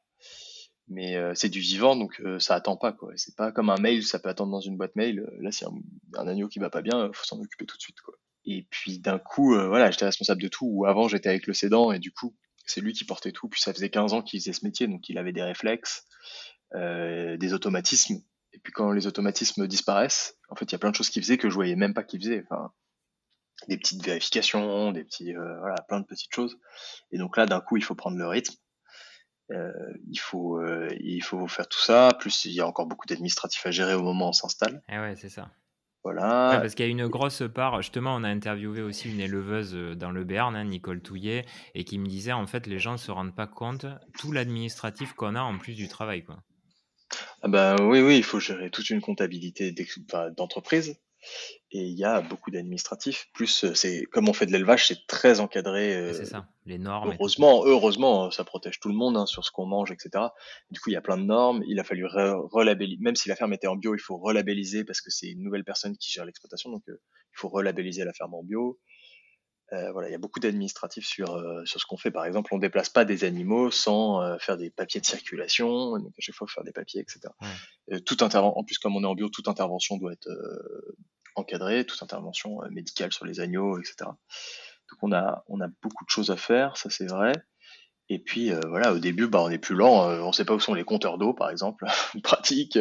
Mais 0.89 1.17
euh, 1.17 1.33
c'est 1.35 1.49
du 1.49 1.61
vivant, 1.61 1.97
donc 1.97 2.21
euh, 2.21 2.39
ça 2.39 2.55
attend 2.55 2.77
pas, 2.77 2.93
quoi. 2.93 3.13
C'est 3.17 3.35
pas 3.35 3.51
comme 3.51 3.71
un 3.71 3.79
mail, 3.79 4.05
ça 4.05 4.19
peut 4.19 4.29
attendre 4.29 4.53
dans 4.53 4.61
une 4.61 4.77
boîte 4.77 4.95
mail. 4.95 5.27
Là, 5.41 5.51
si 5.51 5.65
un, 5.65 6.27
agneau 6.27 6.49
qui 6.49 6.61
va 6.61 6.71
pas 6.71 6.83
bien, 6.83 7.11
faut 7.13 7.25
s'en 7.25 7.41
occuper 7.41 7.67
tout 7.67 7.77
de 7.77 7.83
suite, 7.83 8.01
quoi. 8.01 8.15
Et 8.45 8.67
puis 8.71 9.01
d'un 9.01 9.19
coup, 9.19 9.55
euh, 9.57 9.67
voilà, 9.67 9.91
j'étais 9.91 10.05
responsable 10.05 10.41
de 10.41 10.49
tout. 10.49 10.67
Ou 10.67 10.87
avant, 10.87 11.09
j'étais 11.09 11.29
avec 11.29 11.49
le 11.49 11.55
cédant 11.55 11.91
et 11.91 11.99
du 11.99 12.13
coup, 12.13 12.37
c'est 12.65 12.81
lui 12.81 12.93
qui 12.93 13.05
portait 13.05 13.33
tout. 13.33 13.49
Puis 13.49 13.61
ça 13.61 13.73
faisait 13.73 13.91
15 13.91 14.13
ans 14.13 14.23
qu'il 14.23 14.41
faisait 14.41 14.53
ce 14.53 14.65
métier, 14.65 14.87
donc 14.87 15.09
il 15.09 15.19
avait 15.19 15.33
des 15.33 15.43
réflexes. 15.43 16.07
Euh, 16.75 17.37
des 17.37 17.55
automatismes. 17.55 18.21
Et 18.53 18.59
puis 18.59 18.73
quand 18.73 18.91
les 18.91 19.07
automatismes 19.07 19.69
disparaissent, 19.69 20.37
en 20.49 20.57
fait, 20.57 20.65
il 20.65 20.73
y 20.73 20.75
a 20.75 20.79
plein 20.79 20.91
de 20.91 20.97
choses 20.97 21.11
qu'il 21.11 21.23
faisait 21.23 21.39
que 21.39 21.49
je 21.49 21.55
voyais 21.55 21.77
même 21.77 21.95
pas 21.95 22.03
qu'il 22.03 22.21
faisait. 22.21 22.43
Enfin, 22.45 22.73
des 23.69 23.79
petites 23.79 24.05
vérifications, 24.05 24.91
des 24.91 25.05
petits, 25.05 25.35
euh, 25.35 25.59
voilà, 25.61 25.77
plein 25.89 26.01
de 26.01 26.07
petites 26.07 26.35
choses. 26.35 26.59
Et 27.13 27.19
donc 27.19 27.37
là, 27.37 27.47
d'un 27.47 27.61
coup, 27.61 27.77
il 27.77 27.85
faut 27.85 27.95
prendre 27.95 28.17
le 28.17 28.27
rythme. 28.27 28.55
Euh, 29.53 29.73
il 30.11 30.19
faut, 30.19 30.59
euh, 30.59 30.89
il 31.01 31.23
faut 31.23 31.47
faire 31.47 31.69
tout 31.69 31.81
ça. 31.81 32.11
Plus, 32.19 32.45
il 32.45 32.53
y 32.53 32.61
a 32.61 32.67
encore 32.67 32.87
beaucoup 32.87 33.07
d'administratifs 33.07 33.65
à 33.67 33.71
gérer 33.71 33.95
au 33.95 34.03
moment 34.03 34.27
où 34.27 34.29
on 34.31 34.33
s'installe. 34.33 34.83
Et 34.89 34.95
eh 34.95 34.99
ouais, 34.99 35.15
c'est 35.17 35.29
ça. 35.29 35.51
Voilà. 36.03 36.59
parce 36.61 36.77
qu'il 36.77 36.87
y 36.87 36.89
a 36.89 36.93
une 36.93 37.09
grosse 37.09 37.43
part, 37.53 37.83
justement, 37.83 38.15
on 38.15 38.23
a 38.23 38.29
interviewé 38.29 38.81
aussi 38.81 39.11
une 39.11 39.19
éleveuse 39.19 39.75
dans 39.97 40.13
le 40.13 40.23
Béarn, 40.23 40.55
hein, 40.55 40.63
Nicole 40.63 41.03
Touillet, 41.03 41.45
et 41.75 41.83
qui 41.83 41.99
me 41.99 42.07
disait, 42.07 42.31
en 42.31 42.47
fait, 42.47 42.69
les 42.69 42.79
gens 42.79 42.93
ne 42.93 42.97
se 42.97 43.11
rendent 43.11 43.35
pas 43.35 43.49
compte 43.49 43.87
tout 44.17 44.31
l'administratif 44.31 45.15
qu'on 45.15 45.35
a 45.35 45.41
en 45.41 45.59
plus 45.59 45.75
du 45.75 45.89
travail. 45.89 46.23
Quoi. 46.23 46.37
Ah 47.43 47.49
bah 47.49 47.75
oui, 47.81 48.01
oui, 48.01 48.19
il 48.19 48.23
faut 48.23 48.39
gérer 48.39 48.71
toute 48.71 48.89
une 48.91 49.01
comptabilité 49.01 49.75
d'entreprise 50.37 50.97
et 51.71 51.81
il 51.81 51.99
y 51.99 52.05
a 52.05 52.21
beaucoup 52.21 52.51
d'administratifs. 52.51 53.29
Plus, 53.33 53.65
euh, 53.65 53.75
c'est 53.75 54.05
comme 54.05 54.29
on 54.29 54.33
fait 54.33 54.47
de 54.47 54.53
l'élevage, 54.53 54.87
c'est 54.87 55.07
très 55.07 55.41
encadré. 55.41 56.13
c'est 56.13 56.23
euh, 56.23 56.25
ça, 56.25 56.49
les 56.65 56.79
normes. 56.79 57.13
Heureusement, 57.13 57.65
heureusement, 57.65 58.31
ça 58.31 58.45
protège 58.45 58.81
tout 58.81 58.89
le 58.89 58.95
monde 58.95 59.17
hein, 59.17 59.27
sur 59.27 59.45
ce 59.45 59.51
qu'on 59.51 59.67
mange, 59.67 59.91
etc. 59.91 60.27
Du 60.71 60.81
coup, 60.81 60.91
il 60.91 60.95
y 60.95 60.97
a 60.97 61.03
plein 61.03 61.17
de 61.17 61.25
normes. 61.25 61.63
Il 61.67 61.81
a 61.81 61.85
fallu 61.85 62.07
relabelliser, 62.07 62.99
même 63.01 63.17
si 63.17 63.29
la 63.29 63.37
ferme 63.37 63.53
était 63.53 63.67
en 63.67 63.77
bio, 63.77 63.95
il 63.95 64.01
faut 64.01 64.17
relabelliser 64.17 64.85
parce 64.85 65.01
que 65.01 65.11
c'est 65.11 65.29
une 65.29 65.43
nouvelle 65.43 65.65
personne 65.65 65.97
qui 65.97 66.13
gère 66.13 66.25
l'exploitation, 66.25 66.71
donc 66.71 66.83
euh, 66.89 67.01
il 67.33 67.39
faut 67.39 67.49
relabelliser 67.49 68.05
la 68.05 68.13
ferme 68.13 68.35
en 68.35 68.43
bio. 68.43 68.79
Euh, 69.73 69.91
voilà, 69.91 70.09
il 70.09 70.13
y 70.13 70.15
a 70.15 70.19
beaucoup 70.19 70.39
d'administratifs 70.39 71.07
sur, 71.07 71.35
euh, 71.35 71.65
sur 71.65 71.81
ce 71.81 71.87
qu'on 71.87 71.97
fait. 71.97 72.13
Par 72.13 72.25
exemple, 72.25 72.55
on 72.55 72.59
déplace 72.59 72.89
pas 72.89 73.05
des 73.05 73.25
animaux 73.25 73.71
sans 73.73 74.23
euh, 74.23 74.39
faire 74.39 74.57
des 74.57 74.71
papiers 74.71 75.01
de 75.01 75.07
circulation. 75.07 75.99
Donc 75.99 76.13
à 76.17 76.21
chaque 76.21 76.37
fois, 76.37 76.47
faire 76.47 76.63
des 76.63 76.73
papiers, 76.73 77.01
etc. 77.01 77.21
tout 78.05 78.19
interven 78.21 78.53
en 78.55 78.63
plus, 78.63 78.79
comme 78.79 78.95
on 78.95 79.03
est 79.03 79.07
en 79.07 79.15
bio, 79.15 79.29
toute 79.29 79.49
intervention 79.49 79.97
doit 79.97 80.13
être 80.13 80.29
encadré, 81.37 81.85
toute 81.87 82.03
intervention 82.03 82.61
médicale 82.71 83.13
sur 83.13 83.25
les 83.25 83.41
agneaux, 83.41 83.79
etc. 83.79 83.97
Donc 84.01 84.99
on 85.03 85.13
a, 85.13 85.45
beaucoup 85.83 86.05
de 86.05 86.11
choses 86.11 86.31
à 86.31 86.37
faire, 86.37 86.77
ça 86.77 86.91
c'est 86.91 87.07
vrai. 87.07 87.33
Et 88.09 88.19
puis 88.21 88.53
voilà, 88.69 88.93
au 88.93 88.99
début, 88.99 89.27
bah, 89.27 89.43
on 89.43 89.51
est 89.51 89.59
plus 89.59 89.75
lent, 89.75 90.09
on 90.21 90.33
sait 90.33 90.45
pas 90.45 90.55
où 90.55 90.61
sont 90.61 90.75
les 90.75 90.85
compteurs 90.85 91.19
d'eau, 91.19 91.35
par 91.35 91.51
exemple, 91.51 91.85
pratique. 92.23 92.79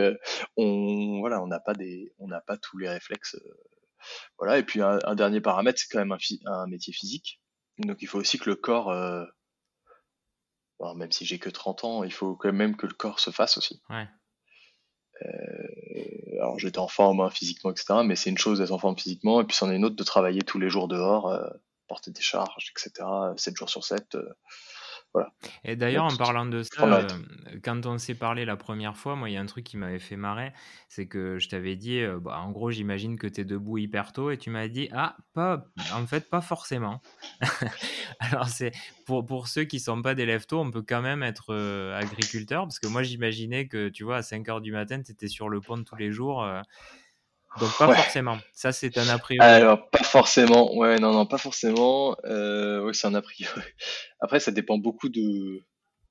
on 0.56 1.20
voilà, 1.20 1.41
on 1.41 1.48
n'a 1.48 1.60
pas 1.60 2.58
tous 2.58 2.78
les 2.78 2.89
réflexes. 2.89 3.38
voilà. 4.38 4.58
Et 4.60 4.63
puis 4.63 4.82
un, 4.82 5.15
dernier 5.15 5.41
paramètre, 5.41 5.80
c'est 5.80 5.88
quand 5.91 6.00
même 6.00 6.15
un, 6.46 6.68
métier 6.68 6.94
physique. 6.94 7.41
Donc 7.80 8.02
il 8.02 8.08
faut 8.08 8.20
aussi 8.20 8.38
que 8.38 8.50
le 8.50 8.56
corps, 8.56 8.94
même 10.96 11.12
si 11.12 11.26
j'ai 11.26 11.39
que 11.39 11.50
30 11.50 11.84
ans, 11.84 12.04
il 12.04 12.13
faut 12.13 12.36
quand 12.36 12.54
même 12.54 12.76
que 12.78 12.86
le 12.86 12.94
corps 12.94 13.20
se 13.20 13.32
fasse 13.32 13.58
aussi. 13.58 13.82
Euh, 15.23 16.38
alors 16.39 16.60
j'étais 16.60 16.80
en 16.80 16.88
forme 16.88 17.21
hein, 17.21 17.30
physiquement, 17.30 17.71
etc. 17.71 18.01
Mais 18.04 18.15
c'est 18.15 18.30
une 18.30 18.38
chose 18.38 18.60
d'être 18.60 18.71
en 18.71 18.80
forme 18.80 18.97
physiquement, 18.97 19.41
et 19.41 19.45
puis 19.45 19.56
c'en 19.56 19.71
est 19.71 19.75
une 19.75 19.86
autre 19.86 19.95
de 19.95 20.04
travailler 20.04 20.41
tous 20.41 20.60
les 20.60 20.69
jours 20.69 20.88
dehors, 20.88 21.30
euh, 21.30 21.47
porter 21.88 22.12
des 22.12 22.21
charges, 22.21 22.71
etc. 22.71 23.06
7 23.38 23.56
jours 23.56 23.69
sur 23.69 23.84
7. 23.84 24.17
Et 25.63 25.75
d'ailleurs, 25.75 26.06
en 26.06 26.15
parlant 26.15 26.45
de 26.45 26.63
ça, 26.63 26.84
euh, 26.84 27.08
quand 27.63 27.86
on 27.86 27.97
s'est 27.97 28.15
parlé 28.15 28.45
la 28.45 28.56
première 28.56 28.97
fois, 28.97 29.15
moi, 29.15 29.30
il 29.30 29.34
y 29.34 29.38
a 29.38 29.41
un 29.41 29.45
truc 29.45 29.63
qui 29.63 29.78
m'avait 29.78 29.99
fait 29.99 30.15
marrer, 30.15 30.54
c'est 30.89 31.08
que 31.08 31.39
je 31.39 31.49
t'avais 31.49 31.75
dit, 31.75 31.99
euh, 31.99 32.19
bah, 32.19 32.39
en 32.39 32.51
gros, 32.51 32.71
j'imagine 32.71 33.17
que 33.17 33.28
tu 33.28 33.41
es 33.41 33.45
debout 33.45 33.78
hyper 33.78 34.13
tôt, 34.13 34.32
et 34.32 34.38
tu 34.38 34.49
m'as 34.49 34.67
dit, 34.67 34.89
ah, 34.91 35.17
pas, 35.34 35.65
en 35.93 36.06
fait, 36.06 36.30
pas 36.30 36.41
forcément. 36.41 37.01
Alors, 38.19 38.47
c'est 38.47 38.71
pour, 39.06 39.25
pour 39.25 39.47
ceux 39.47 39.63
qui 39.63 39.80
sont 39.80 40.01
pas 40.01 40.15
des 40.15 40.25
lève-tôt, 40.25 40.60
on 40.60 40.71
peut 40.71 40.84
quand 40.88 41.01
même 41.01 41.23
être 41.23 41.54
euh, 41.54 41.97
agriculteur, 41.97 42.63
parce 42.63 42.80
que 42.80 42.88
moi, 42.88 43.04
j'imaginais 43.04 43.67
que, 43.67 43.89
tu 43.89 44.04
vois, 44.04 44.17
à 44.17 44.21
5 44.23 44.47
heures 44.49 44.62
du 44.62 44.71
matin, 44.71 45.01
tu 45.01 45.12
étais 45.12 45.28
sur 45.28 45.49
le 45.49 45.62
pont 45.62 45.84
tous 45.84 45.95
les 45.95 46.12
jours. 46.12 46.45
Donc 47.60 47.78
pas 47.78 47.94
forcément. 47.94 48.38
Ça 48.54 48.72
c'est 48.72 48.98
un 48.98 49.08
a 49.08 49.18
priori. 49.18 49.46
Alors 49.46 49.89
pas 49.89 50.04
forcément. 50.04 50.76
Ouais 50.76 51.00
non 51.00 51.13
non 51.13 51.26
pas 51.26 51.38
forcément. 51.38 52.18
Euh, 52.26 52.84
ouais 52.84 52.94
c'est 52.94 53.08
un 53.08 53.15
a 53.15 53.22
priori. 53.22 53.62
Après 54.20 54.39
ça 54.39 54.52
dépend 54.52 54.78
beaucoup 54.78 55.10
de 55.10 55.62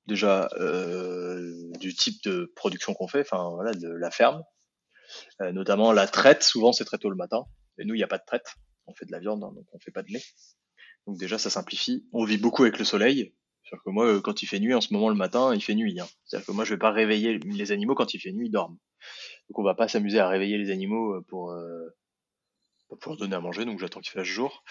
déjà 0.07 0.49
euh, 0.59 1.71
du 1.79 1.93
type 1.93 2.23
de 2.23 2.51
production 2.55 2.93
qu'on 2.93 3.07
fait. 3.07 3.21
Enfin 3.21 3.51
voilà 3.53 3.73
de 3.73 3.89
la 3.89 4.11
ferme. 4.11 4.43
Euh, 5.41 5.51
notamment 5.51 5.91
la 5.91 6.07
traite. 6.07 6.43
Souvent 6.43 6.73
c'est 6.73 6.85
très 6.85 6.97
tôt 6.97 7.09
le 7.09 7.15
matin. 7.15 7.45
Et 7.77 7.85
nous 7.85 7.93
il 7.93 7.97
n'y 7.97 8.03
a 8.03 8.07
pas 8.07 8.17
de 8.17 8.25
traite. 8.25 8.55
On 8.87 8.93
fait 8.93 9.05
de 9.05 9.11
la 9.11 9.19
viande 9.19 9.43
hein, 9.43 9.51
donc 9.55 9.65
on 9.73 9.79
fait 9.79 9.91
pas 9.91 10.03
de 10.03 10.11
lait. 10.11 10.23
Donc 11.05 11.19
déjà 11.19 11.37
ça 11.37 11.49
simplifie. 11.49 12.07
On 12.11 12.25
vit 12.25 12.37
beaucoup 12.37 12.63
avec 12.63 12.79
le 12.79 12.85
soleil. 12.85 13.33
C'est-à-dire 13.65 13.83
que 13.83 13.89
moi, 13.89 14.21
quand 14.21 14.43
il 14.43 14.45
fait 14.45 14.59
nuit, 14.59 14.75
en 14.75 14.81
ce 14.81 14.93
moment 14.93 15.09
le 15.09 15.15
matin, 15.15 15.51
il 15.55 15.61
fait 15.61 15.73
nuit. 15.73 15.99
Hein. 15.99 16.05
C'est-à-dire 16.23 16.45
que 16.45 16.51
moi, 16.51 16.65
je 16.65 16.75
vais 16.75 16.77
pas 16.77 16.91
réveiller 16.91 17.39
les 17.39 17.71
animaux 17.71 17.95
quand 17.95 18.13
il 18.13 18.19
fait 18.19 18.31
nuit, 18.31 18.45
ils 18.45 18.51
dorment. 18.51 18.77
Donc 19.49 19.59
on 19.59 19.63
va 19.63 19.75
pas 19.75 19.87
s'amuser 19.87 20.19
à 20.19 20.27
réveiller 20.27 20.57
les 20.57 20.71
animaux 20.71 21.15
euh, 21.15 21.21
pour 21.27 21.51
euh, 21.51 21.95
pour 23.01 23.11
leur 23.11 23.17
donner 23.17 23.35
à 23.35 23.41
manger, 23.41 23.65
donc 23.65 23.79
j'attends 23.79 23.99
qu'il 23.99 24.11
fasse 24.11 24.27
jour. 24.27 24.63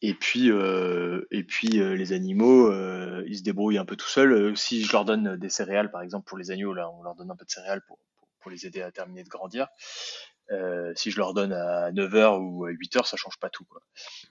Et 0.00 0.14
puis, 0.14 0.50
euh, 0.50 1.26
et 1.30 1.44
puis 1.44 1.68
les 1.68 2.12
animaux, 2.14 2.72
ils 3.24 3.38
se 3.38 3.42
débrouillent 3.42 3.78
un 3.78 3.84
peu 3.84 3.94
tout 3.94 4.08
seuls. 4.08 4.56
si 4.56 4.82
je 4.84 4.90
leur 4.90 5.04
donne 5.04 5.36
des 5.36 5.50
céréales, 5.50 5.90
par 5.90 6.02
exemple, 6.02 6.26
pour 6.26 6.38
les 6.38 6.50
agneaux, 6.50 6.72
là, 6.72 6.90
on 6.90 7.02
leur 7.02 7.14
donne 7.14 7.30
un 7.30 7.36
peu 7.36 7.44
de 7.44 7.50
céréales 7.50 7.82
pour, 7.86 7.98
les 8.50 8.66
aider 8.66 8.80
à 8.80 8.90
terminer 8.90 9.22
de 9.22 9.28
grandir. 9.28 9.68
si 10.96 11.10
je 11.10 11.18
leur 11.18 11.34
donne 11.34 11.52
à 11.52 11.92
9h 11.92 12.38
ou 12.40 12.64
à 12.64 12.70
8h, 12.70 13.06
ça 13.06 13.18
change 13.18 13.38
pas 13.38 13.50
tout. 13.50 13.66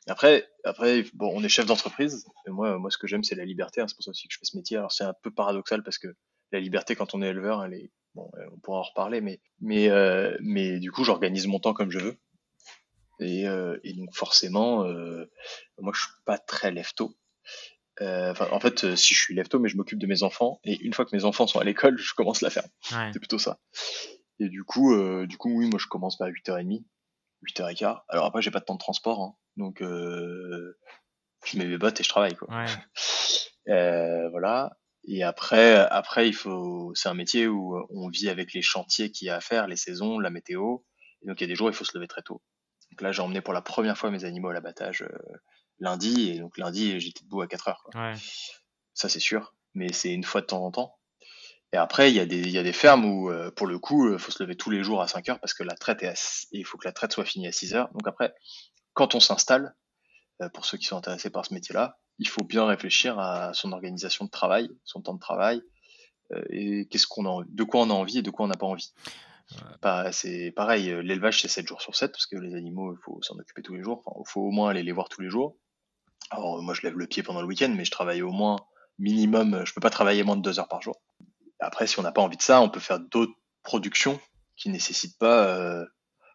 Après, 0.08 0.50
après 0.63 1.06
bon, 1.13 1.32
on 1.34 1.43
est 1.43 1.50
chef 1.50 1.67
d'entreprise. 1.67 2.26
Moi, 2.48 2.80
moi, 2.80 2.89
ce 2.89 2.98
que 2.98 3.06
j'aime, 3.06 3.24
c'est 3.24 3.36
la 3.36 3.46
liberté. 3.46 3.82
Hein, 3.82 3.86
c'est 3.88 3.96
pour 3.96 4.04
ça 4.04 4.10
aussi 4.10 4.28
que 4.28 4.34
je 4.34 4.39
fais 4.39 4.46
ce 4.46 4.58
métier. 4.58 4.78
Alors, 4.78 4.91
c'est 4.91 5.04
un 5.04 5.13
peu 5.22 5.30
paradoxal 5.30 5.84
parce 5.84 6.00
que 6.00 6.08
la 6.52 6.60
liberté, 6.60 6.96
quand 6.96 7.13
on 7.13 7.22
est 7.22 7.28
éleveur, 7.28 7.63
elle 7.63 7.76
est 7.76 7.91
Bon, 8.18 8.32
euh, 8.36 8.50
on 8.52 8.58
pourra 8.58 8.80
en 8.80 8.84
reparler, 8.84 9.22
mais, 9.22 9.40
mais, 9.62 9.90
euh, 9.90 10.36
mais 10.42 10.80
du 10.80 10.92
coup, 10.92 11.04
j'organise 11.04 11.46
mon 11.46 11.60
temps 11.60 11.76
comme 11.76 11.92
je 11.92 12.00
veux. 12.00 12.18
Et, 13.20 13.48
euh, 13.48 13.78
et 13.84 13.94
donc 13.94 14.14
forcément, 14.16 14.84
moi, 15.78 15.94
je 15.94 16.02
suis 16.02 16.12
pas 16.26 16.40
très 16.40 16.72
lève-tôt. 16.72 17.16
en 18.02 18.60
fait, 18.60 18.96
si 18.96 19.14
je 19.14 19.20
suis 19.20 19.36
lève-tôt, 19.36 19.60
mais 19.60 19.70
je 19.70 19.78
m'occupe 19.78 20.00
de 20.00 20.08
mes 20.08 20.24
enfants. 20.24 20.60
Et 20.64 20.80
une 20.82 20.94
fois 20.94 21.06
que 21.06 21.16
mes 21.16 21.26
enfants 21.26 21.46
sont 21.46 21.60
à 21.60 21.64
l'école, 21.64 21.98
je 22.00 22.14
commence 22.16 22.42
la 22.42 22.50
ferme. 22.50 22.70
C'est 22.82 23.20
plutôt 23.20 23.40
ça. 23.40 23.60
Et 24.40 24.50
du 24.50 24.64
coup, 24.64 24.96
du 25.28 25.38
coup, 25.38 25.52
oui, 25.52 25.70
moi, 25.70 25.80
je 25.80 25.88
commence 25.88 26.20
vers 26.20 26.28
8h30, 26.28 26.84
8h15. 27.46 28.02
Alors 28.10 28.26
après, 28.26 28.42
j'ai 28.42 28.52
pas 28.52 28.60
de 28.60 28.66
temps 28.66 28.76
de 28.76 28.80
transport, 28.80 29.22
hein. 29.22 29.36
donc 29.58 29.78
je 29.82 31.58
mets 31.58 31.66
mes 31.66 31.78
bottes 31.78 32.00
et 32.00 32.04
je 32.04 32.10
travaille, 32.10 32.36
quoi. 32.36 32.48
Ouais. 32.50 32.66
voilà. 34.32 34.76
Et 35.08 35.24
après, 35.24 35.76
après, 35.76 36.28
il 36.28 36.34
faut, 36.34 36.91
c'est 36.93 37.08
un 37.08 37.13
métier 37.13 37.48
où 37.48 37.82
on 37.89 38.10
vit 38.10 38.30
avec 38.30 38.54
les 38.54 38.62
chantiers 38.62 39.10
qu'il 39.10 39.28
y 39.28 39.30
a 39.30 39.38
à 39.38 39.41
faire, 39.41 39.67
les 39.67 39.78
saisons, 39.78 40.20
la 40.20 40.30
météo. 40.30 40.80
Et 41.22 41.28
donc, 41.28 41.39
il 41.39 41.43
y 41.43 41.46
a 41.46 41.48
des 41.48 41.56
jours, 41.56 41.70
il 41.70 41.74
faut 41.74 41.86
se 41.86 41.98
lever 41.98 42.08
très 42.08 42.22
tôt. 42.22 42.41
Donc 42.91 43.02
là, 43.02 43.12
j'ai 43.13 43.22
emmené 43.22 43.41
pour 43.41 43.54
la 43.54 43.62
première 43.62 43.98
fois 43.98 44.12
mes 44.12 44.26
animaux 44.26 44.50
à 44.50 44.54
l'abattage 44.54 45.04
euh, 45.04 45.38
lundi. 45.80 46.32
Et 46.32 46.39
donc, 46.39 46.58
lundi, 46.58 47.00
j'étais 47.00 47.24
debout 47.24 47.41
à 47.41 47.48
4 47.48 47.67
heures. 47.70 47.84
Quoi. 47.84 48.02
Ouais. 48.02 48.13
Ça, 48.93 49.08
c'est 49.08 49.22
sûr. 49.22 49.56
Mais 49.74 49.93
c'est 49.93 50.12
une 50.12 50.26
fois 50.26 50.41
de 50.41 50.48
temps 50.48 50.65
en 50.65 50.72
temps. 50.72 50.98
Et 51.74 51.78
après, 51.78 52.12
il 52.12 52.15
y 52.15 52.20
a 52.20 52.26
des, 52.26 52.39
il 52.39 52.52
y 52.52 52.58
a 52.58 52.63
des 52.63 52.74
fermes 52.74 53.06
où, 53.06 53.30
euh, 53.30 53.52
pour 53.52 53.67
le 53.67 53.80
coup, 53.80 54.12
il 54.12 54.20
faut 54.20 54.32
se 54.32 54.41
lever 54.41 54.56
tous 54.56 54.70
les 54.70 54.84
jours 54.84 55.02
à 55.02 55.08
5 55.08 55.30
heures 55.30 55.39
parce 55.39 55.54
que 55.54 55.63
la 55.63 55.76
traite 55.76 56.04
est 56.04 56.08
à, 56.08 56.13
il 56.52 56.65
faut 56.65 56.78
que 56.78 56.88
la 56.88 56.93
traite 56.93 57.13
soit 57.13 57.26
finie 57.26 57.48
à 57.48 57.52
6 57.52 57.76
heures. 57.76 57.89
Donc 57.93 58.08
après, 58.08 58.34
quand 58.93 59.15
on 59.15 59.20
s'installe, 59.20 59.76
euh, 60.41 60.50
pour 60.50 60.65
ceux 60.65 60.78
qui 60.78 60.86
sont 60.86 60.98
intéressés 60.98 61.30
par 61.30 61.46
ce 61.46 61.54
métier-là, 61.54 62.00
il 62.20 62.28
faut 62.28 62.44
bien 62.44 62.66
réfléchir 62.66 63.20
à 63.20 63.54
son 63.54 63.72
organisation 63.72 64.26
de 64.26 64.30
travail, 64.30 64.70
son 64.84 65.02
temps 65.02 65.14
de 65.14 65.20
travail, 65.20 65.62
euh, 66.34 66.44
et 66.50 66.88
qu'est-ce 66.88 67.08
qu'on 67.08 67.26
a, 67.26 67.44
de 67.48 67.64
quoi 67.64 67.82
on 67.82 67.90
a 67.90 67.94
envie 67.94 68.20
et 68.20 68.22
de 68.22 68.30
quoi 68.30 68.46
on 68.46 68.50
n'a 68.50 68.58
pas 68.58 68.66
envie. 68.66 68.94
c'est 70.12 70.52
pareil, 70.56 70.90
euh, 70.90 71.02
l'élevage 71.02 71.42
c'est 71.42 71.48
7 71.48 71.68
jours 71.68 71.82
sur 71.82 71.96
7 71.96 72.12
parce 72.12 72.26
que 72.26 72.38
les 72.38 72.56
animaux, 72.56 72.94
il 72.94 73.00
faut 73.04 73.22
s'en 73.22 73.38
occuper 73.38 73.62
tous 73.62 73.74
les 73.74 73.84
jours. 73.84 74.04
il 74.20 74.30
faut 74.30 74.42
au 74.42 74.52
moins 74.52 74.70
aller 74.70 74.84
les 74.84 74.92
voir 74.92 75.10
tous 75.10 75.22
les 75.22 75.30
jours. 75.30 75.56
Alors 76.30 76.62
moi 76.62 76.74
je 76.74 76.82
lève 76.82 76.98
le 76.98 77.08
pied 77.08 77.24
pendant 77.24 77.42
le 77.42 77.48
week-end, 77.48 77.74
mais 77.76 77.86
je 77.86 77.92
travaille 77.92 78.22
au 78.22 78.32
moins 78.32 78.58
minimum, 79.00 79.64
je 79.66 79.74
peux 79.74 79.82
pas 79.82 79.90
travailler 79.90 80.24
moins 80.24 80.38
de 80.38 80.42
2 80.42 80.60
heures 80.60 80.68
par 80.68 80.82
jour. 80.82 81.02
Après, 81.60 81.88
si 81.88 82.00
on 82.00 82.04
n'a 82.04 82.12
pas 82.12 82.22
envie 82.22 82.38
de 82.38 82.42
ça, 82.42 82.62
on 82.62 82.70
peut 82.70 82.80
faire 82.80 83.00
d'autres 83.00 83.34
productions 83.64 84.20
qui 84.56 84.70
nécessitent 84.70 85.18
pas 85.18 85.86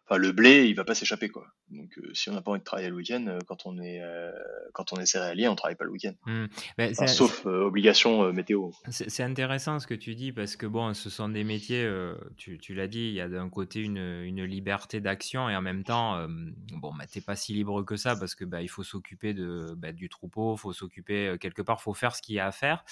enfin 0.05 0.17
le 0.17 0.31
blé 0.31 0.67
il 0.67 0.75
va 0.75 0.83
pas 0.83 0.95
s'échapper 0.95 1.29
quoi 1.29 1.47
donc 1.69 1.97
euh, 1.97 2.13
si 2.13 2.29
on 2.29 2.33
n'a 2.33 2.41
pas 2.41 2.51
envie 2.51 2.59
de 2.59 2.65
travailler 2.65 2.89
le 2.89 2.95
week-end 2.95 3.25
euh, 3.27 3.39
quand 3.47 3.65
on 3.65 3.79
est 3.79 4.01
euh, 4.01 4.31
quand 4.73 4.93
on 4.93 4.97
est 4.97 5.05
céréalier 5.05 5.47
on 5.47 5.55
travaille 5.55 5.75
pas 5.75 5.85
le 5.85 5.91
week-end 5.91 6.13
mmh. 6.25 7.07
sauf 7.07 7.45
obligation 7.45 8.31
météo 8.33 8.71
c'est 8.89 9.23
intéressant 9.23 9.79
ce 9.79 9.87
que 9.87 9.93
tu 9.93 10.15
dis 10.15 10.31
parce 10.31 10.55
que 10.55 10.65
bon 10.65 10.93
ce 10.93 11.09
sont 11.09 11.29
des 11.29 11.43
métiers 11.43 11.89
tu, 12.37 12.57
tu 12.57 12.73
l'as 12.73 12.87
dit 12.87 13.07
il 13.07 13.13
y 13.13 13.21
a 13.21 13.29
d'un 13.29 13.49
côté 13.49 13.79
une, 13.79 13.97
une 13.97 14.43
liberté 14.43 14.99
d'action 14.99 15.49
et 15.49 15.55
en 15.55 15.61
même 15.61 15.83
temps 15.83 16.27
bon 16.73 16.93
bah, 16.93 17.05
t'es 17.11 17.21
pas 17.21 17.35
si 17.35 17.53
libre 17.53 17.83
que 17.83 17.95
ça 17.95 18.15
parce 18.15 18.35
que 18.35 18.45
bah, 18.45 18.61
il 18.61 18.69
faut 18.69 18.83
s'occuper 18.83 19.33
de 19.33 19.73
bah, 19.77 19.91
du 19.91 20.09
troupeau 20.09 20.55
faut 20.57 20.73
s'occuper 20.73 21.35
quelque 21.39 21.61
part 21.61 21.81
faut 21.81 21.93
faire 21.93 22.15
ce 22.15 22.21
qu'il 22.21 22.35
y 22.35 22.39
a 22.39 22.47
à 22.47 22.51
faire 22.51 22.83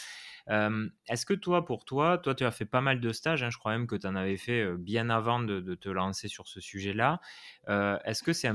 est-ce 0.48 1.26
que 1.26 1.34
toi, 1.34 1.66
pour 1.66 1.86
toi, 1.86 2.18
toi, 2.18 2.36
tu 2.36 2.44
as 2.44 2.52
fait 2.52 2.66
pas 2.66 2.82
mal 2.82 3.00
de 3.00 3.12
stages, 3.12 3.44
hein, 3.44 3.50
je 3.50 3.58
crois 3.58 3.72
même 3.72 3.88
que 3.88 3.96
tu 3.96 4.08
en 4.08 4.16
avais 4.16 4.38
fait 4.38 4.76
bien 4.78 5.10
avant 5.10 5.40
de, 5.40 5.76
te 5.76 5.90
lancer 5.90 6.28
sur 6.28 6.48
ce 6.48 6.60
sujet-là. 6.60 7.20
Est-ce 7.68 8.24
que 8.24 8.34
c'est 8.34 8.48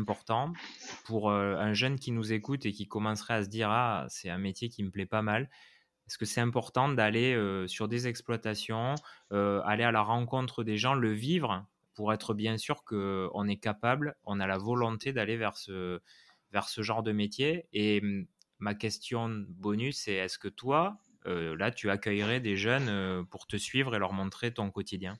pour 1.04 1.30
un 1.30 1.74
jeune 1.74 1.98
qui 1.98 2.12
nous 2.12 2.32
écoute 2.32 2.66
et 2.66 2.72
qui 2.72 2.86
commencerait 2.86 3.34
à 3.34 3.44
se 3.44 3.48
dire, 3.48 3.70
ah, 3.70 4.06
c'est 4.08 4.30
un 4.30 4.38
métier 4.38 4.68
qui 4.68 4.82
me 4.82 4.90
plaît 4.90 5.06
pas 5.06 5.22
mal. 5.22 5.50
Est-ce 6.06 6.18
que 6.18 6.24
c'est 6.24 6.40
important 6.40 6.88
d'aller 6.88 7.36
sur 7.66 7.88
des 7.88 8.06
exploitations, 8.06 8.94
aller 9.30 9.84
à 9.84 9.92
la 9.92 10.02
rencontre 10.02 10.64
des 10.64 10.78
gens, 10.78 10.94
le 10.94 11.12
vivre 11.12 11.66
pour 11.94 12.12
être 12.12 12.34
bien 12.34 12.58
sûr 12.58 12.84
qu'on 12.84 13.48
est 13.48 13.56
capable, 13.56 14.16
on 14.24 14.38
a 14.38 14.46
la 14.46 14.58
volonté 14.58 15.12
d'aller 15.12 15.36
vers 15.36 15.56
ce, 15.56 16.00
vers 16.52 16.68
ce 16.68 16.82
genre 16.82 17.02
de 17.02 17.10
métier? 17.10 17.66
Et 17.72 18.00
mmh, 18.00 18.26
ma 18.58 18.74
question 18.74 19.44
bonus, 19.48 20.02
c'est 20.02 20.14
est-ce 20.14 20.38
que 20.38 20.48
toi, 20.48 20.98
euh, 21.26 21.56
là, 21.56 21.70
tu 21.70 21.90
accueillerais 21.90 22.40
des 22.40 22.56
jeunes 22.56 22.88
euh, 22.88 23.22
pour 23.24 23.46
te 23.46 23.56
suivre 23.56 23.96
et 23.96 23.98
leur 23.98 24.12
montrer 24.12 24.52
ton 24.52 24.70
quotidien? 24.70 25.18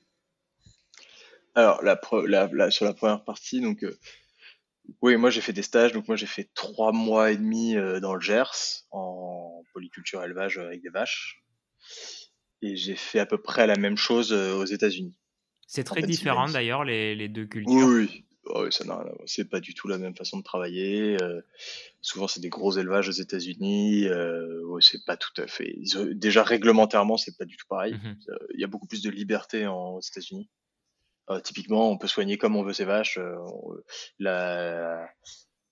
Alors, 1.55 1.81
sur 2.71 2.85
la 2.85 2.95
première 2.95 3.25
partie, 3.25 3.61
donc, 3.61 3.83
euh, 3.83 3.99
oui, 5.03 5.17
moi 5.17 5.31
j'ai 5.31 5.41
fait 5.41 5.53
des 5.53 5.63
stages. 5.63 5.93
Donc, 5.93 6.09
moi 6.09 6.17
j'ai 6.17 6.27
fait 6.27 6.51
trois 6.55 6.93
mois 6.93 7.31
et 7.31 7.37
demi 7.37 7.75
dans 8.01 8.15
le 8.15 8.21
Gers 8.21 8.85
en 8.91 9.63
polyculture 9.73 10.23
élevage 10.23 10.59
avec 10.59 10.83
des 10.83 10.91
vaches. 10.91 11.43
Et 12.63 12.77
j'ai 12.77 12.97
fait 12.97 13.19
à 13.19 13.27
peu 13.27 13.41
près 13.41 13.67
la 13.67 13.77
même 13.77 13.97
chose 13.97 14.33
aux 14.33 14.65
États-Unis. 14.65 15.17
C'est 15.67 15.85
très 15.85 16.03
différent 16.03 16.49
d'ailleurs, 16.49 16.85
les, 16.85 17.15
les, 17.15 17.29
deux 17.29 17.47
cultures. 17.47 17.87
Oui, 17.87 18.25
Oh, 18.49 18.71
ça 18.71 18.85
n'a 18.85 19.05
c'est 19.25 19.49
pas 19.49 19.61
du 19.61 19.75
tout 19.75 19.89
la 19.89 19.99
même 19.99 20.15
façon 20.15 20.39
de 20.39 20.43
travailler. 20.43 21.21
Euh, 21.21 21.41
souvent, 22.01 22.29
c'est 22.29 22.41
des 22.41 22.49
gros 22.49 22.73
élevages 22.73 23.09
aux 23.09 23.13
États-Unis. 23.13 24.07
Euh, 24.07 24.63
c'est 24.81 25.05
pas 25.05 25.17
tout 25.17 25.33
à 25.39 25.47
fait. 25.47 25.75
déjà 26.13 26.43
réglementairement, 26.43 27.17
c'est 27.17 27.37
pas 27.37 27.45
du 27.45 27.57
tout 27.57 27.67
pareil. 27.69 27.95
Mmh 27.95 28.17
euh, 28.29 28.37
il 28.55 28.61
y 28.61 28.65
a 28.65 28.69
beaucoup 28.69 28.87
plus 28.87 29.03
de 29.03 29.11
liberté 29.11 29.67
en, 29.67 29.97
aux 29.97 30.01
États-Unis. 30.01 30.49
Euh, 31.31 31.41
typiquement, 31.41 31.91
on 31.91 31.99
peut 31.99 32.07
soigner 32.07 32.39
comme 32.39 32.57
on 32.57 32.63
veut 32.63 32.73
ses 32.73 32.85
vaches. 32.85 33.19
la, 34.19 35.09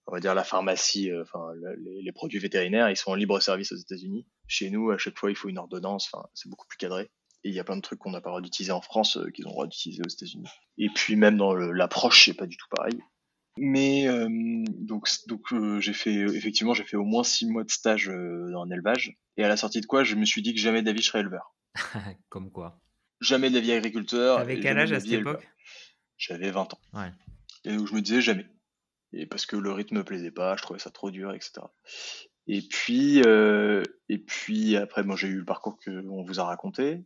on 0.07 0.13
va 0.13 0.21
dire 0.21 0.35
la 0.35 0.45
pharmacie, 0.45 1.11
enfin 1.23 1.53
les, 1.79 2.03
les, 2.03 2.13
produits 2.13 2.39
vétérinaires, 2.39 2.91
ils 2.91 2.97
sont 2.97 3.11
en 3.11 3.15
libre 3.15 3.41
service 3.41 3.73
aux 3.73 3.77
États-Unis. 3.77 4.27
Chez 4.47 4.71
nous, 4.71 4.91
à 4.91 4.99
chaque 4.99 5.19
fois, 5.19 5.31
il 5.31 5.37
faut 5.37 5.49
une 5.49 5.59
ordonnance. 5.59 6.11
Enfin, 6.13 6.27
c'est 6.35 6.49
beaucoup 6.49 6.67
plus 6.67 6.77
cadré. 6.77 7.11
Et 7.45 7.51
il 7.51 7.55
y 7.55 7.61
a 7.61 7.65
plein 7.65 7.77
de 7.77 7.83
trucs 7.83 7.99
qu'on 7.99 8.11
n'a 8.11 8.21
pas 8.21 8.31
le 8.31 8.33
droit 8.33 8.41
d'utiliser 8.41 8.73
en 8.73 8.81
France 8.81 9.17
euh, 9.17 9.31
qu'ils 9.31 9.47
ont 9.47 9.51
le 9.51 9.55
droit 9.55 9.67
d'utiliser 9.67 10.03
aux 10.05 10.11
États-Unis. 10.11 10.49
Et 10.79 10.89
puis 10.95 11.17
même 11.17 11.37
dans 11.37 11.55
l'approche, 11.55 12.25
c'est 12.25 12.35
pas 12.35 12.47
du 12.47 12.57
tout 12.57 12.67
pareil. 12.71 12.99
Mais 13.57 14.09
donc, 14.69 15.09
donc 15.29 15.43
j'ai 15.79 15.93
fait 15.93 16.13
effectivement 16.13 16.75
j'ai 16.75 16.83
fait 16.83 16.97
au 16.97 17.05
moins 17.05 17.23
six 17.23 17.47
mois 17.47 17.63
de 17.63 17.71
stage 17.71 18.09
en 18.09 18.69
élevage 18.69 19.17
et 19.37 19.45
à 19.45 19.49
la 19.49 19.57
sortie 19.57 19.81
de 19.81 19.87
quoi 19.87 20.03
je 20.03 20.17
me 20.17 20.25
suis 20.25 20.43
dit 20.43 20.55
que 20.55 20.61
jamais 20.61 20.83
David 20.83 21.03
je 21.03 21.07
serais 21.07 21.21
éleveur. 21.21 21.55
Comme 22.31 22.51
quoi. 22.51 22.81
Jamais 23.25 23.49
de 23.51 23.55
la 23.55 23.61
vie 23.61 23.73
agriculteur. 23.73 24.39
Avec 24.39 24.61
quel 24.61 24.79
âge 24.79 24.93
à 24.93 25.01
cette 25.01 25.13
époque? 25.13 25.47
J'avais 26.17 26.51
20 26.51 26.75
ans. 26.75 26.81
Ouais. 26.93 27.11
Et 27.65 27.77
donc 27.77 27.89
je 27.89 27.95
me 27.95 28.01
disais 28.01 28.21
jamais. 28.21 28.47
Et 29.13 29.27
parce 29.27 29.47
que 29.47 29.57
le 29.57 29.73
rythme 29.73 29.97
me 29.99 30.05
plaisait 30.05 30.31
pas, 30.31 30.57
je 30.57 30.63
trouvais 30.63 30.79
ça 30.79 30.91
trop 30.91 31.11
dur, 31.11 31.33
etc. 31.33 31.63
Et 32.47 32.61
puis, 32.63 33.23
euh, 33.25 33.83
et 34.09 34.19
puis 34.19 34.77
après, 34.77 35.03
moi 35.03 35.17
j'ai 35.17 35.29
eu 35.29 35.39
le 35.39 35.45
parcours 35.45 35.79
qu'on 35.83 36.25
vous 36.25 36.41
a 36.41 36.45
raconté. 36.45 37.05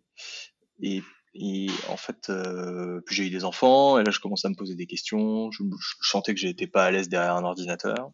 Et, 0.83 1.03
et 1.35 1.69
en 1.89 1.97
fait, 1.97 2.31
euh, 2.31 3.01
puis 3.07 3.15
j'ai 3.15 3.27
eu 3.27 3.31
des 3.31 3.45
enfants, 3.45 3.99
et 3.99 4.05
là 4.05 4.11
je 4.11 4.21
commence 4.21 4.45
à 4.45 4.49
me 4.49 4.57
poser 4.57 4.75
des 4.75 4.87
questions. 4.87 5.51
Je, 5.53 5.63
je 6.03 6.09
sentais 6.09 6.35
que 6.35 6.41
j'étais 6.41 6.67
pas 6.67 6.85
à 6.85 6.91
l'aise 6.91 7.09
derrière 7.09 7.37
un 7.37 7.45
ordinateur. 7.45 8.11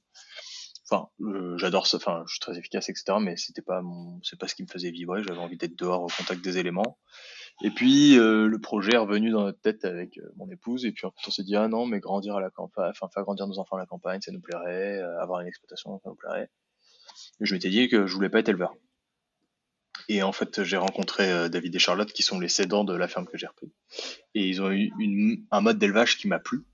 Enfin, 0.91 1.09
euh, 1.23 1.57
j'adore 1.57 1.87
ça, 1.87 1.97
enfin, 1.97 2.25
je 2.27 2.33
suis 2.33 2.41
très 2.41 2.59
efficace, 2.59 2.91
etc. 2.91 3.17
Mais 3.21 3.37
c'était 3.37 3.63
pas 3.63 3.81
mon, 3.81 4.21
c'est 4.23 4.39
pas 4.39 4.49
ce 4.49 4.55
qui 4.55 4.63
me 4.63 4.69
faisait 4.69 4.91
vibrer. 4.91 5.23
J'avais 5.23 5.39
envie 5.39 5.57
d'être 5.57 5.79
dehors 5.79 6.03
au 6.03 6.09
contact 6.09 6.43
des 6.43 6.59
éléments. 6.59 6.99
Et 7.63 7.71
puis 7.71 8.19
euh, 8.19 8.49
le 8.49 8.59
projet 8.59 8.95
est 8.95 8.99
revenu 8.99 9.31
dans 9.31 9.43
notre 9.43 9.61
tête 9.61 9.85
avec 9.85 10.19
euh, 10.19 10.33
mon 10.37 10.51
épouse. 10.51 10.85
Et 10.85 10.93
puis 10.93 11.07
on 11.07 11.31
s'est 11.31 11.45
dit 11.45 11.57
ah 11.57 11.69
non 11.69 11.87
mais 11.87 12.01
grandir 12.01 12.37
à 12.37 12.41
la 12.41 12.51
campagne, 12.51 12.91
enfin 12.91 13.09
faire 13.13 13.23
grandir 13.23 13.47
nos 13.47 13.59
enfants 13.59 13.77
à 13.77 13.81
la 13.81 13.87
campagne 13.87 14.21
ça 14.21 14.33
nous 14.33 14.41
plairait, 14.41 14.99
euh, 14.99 15.21
avoir 15.21 15.41
une 15.41 15.47
exploitation 15.47 16.01
ça 16.03 16.11
nous 16.11 16.17
plairait. 16.17 16.51
Et 17.41 17.47
je 17.47 17.55
m'étais 17.55 17.71
dit 17.71 17.89
que 17.89 18.07
je 18.07 18.15
voulais 18.15 18.29
pas 18.29 18.41
être 18.41 18.49
éleveur. 18.49 18.75
Et 20.09 20.23
en 20.23 20.33
fait 20.33 20.65
j'ai 20.65 20.77
rencontré 20.77 21.49
David 21.49 21.75
et 21.75 21.79
Charlotte 21.79 22.13
qui 22.13 22.23
sont 22.23 22.41
les 22.41 22.49
cédants 22.49 22.85
de 22.85 22.95
la 22.95 23.07
ferme 23.07 23.27
que 23.27 23.39
j'ai 23.39 23.47
repris 23.47 23.73
et 24.35 24.49
ils 24.49 24.61
ont 24.61 24.71
eu 24.71 24.93
une, 24.99 25.47
un 25.51 25.61
mode 25.61 25.79
d'élevage 25.79 26.19
qui 26.19 26.27
m'a 26.27 26.41
plu, 26.41 26.65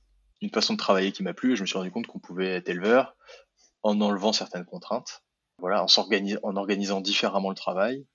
une 0.41 0.51
façon 0.51 0.73
de 0.73 0.79
travailler 0.79 1.13
qui 1.13 1.23
m'a 1.23 1.35
plu. 1.35 1.53
Et 1.53 1.57
je 1.57 1.61
me 1.61 1.67
suis 1.67 1.77
rendu 1.77 1.91
compte 1.91 2.07
qu'on 2.07 2.19
pouvait 2.19 2.49
être 2.49 2.71
éleveur 2.71 3.15
en 3.83 4.01
enlevant 4.01 4.33
certaines 4.33 4.65
contraintes, 4.65 5.23
voilà 5.59 5.85
en 5.85 5.87
en 6.43 6.57
organisant 6.57 7.01
différemment 7.01 7.51
le 7.51 7.55
travail 7.55 8.07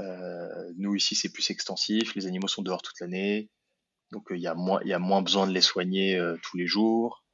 euh, 0.00 0.72
nous 0.76 0.94
ici 0.94 1.14
c'est 1.14 1.32
plus 1.32 1.50
extensif, 1.50 2.14
les 2.14 2.26
animaux 2.26 2.48
sont 2.48 2.62
dehors 2.62 2.82
toute 2.82 2.98
l'année, 3.00 3.50
donc 4.12 4.30
euh, 4.30 4.36
il 4.36 4.42
y 4.42 4.46
a 4.46 4.54
moins 4.54 4.80
y 4.84 4.92
a 4.92 4.98
moins 4.98 5.22
besoin 5.22 5.46
de 5.46 5.52
les 5.52 5.60
soigner 5.60 6.16
euh, 6.16 6.36
tous 6.42 6.56
les 6.56 6.66
jours. 6.66 7.24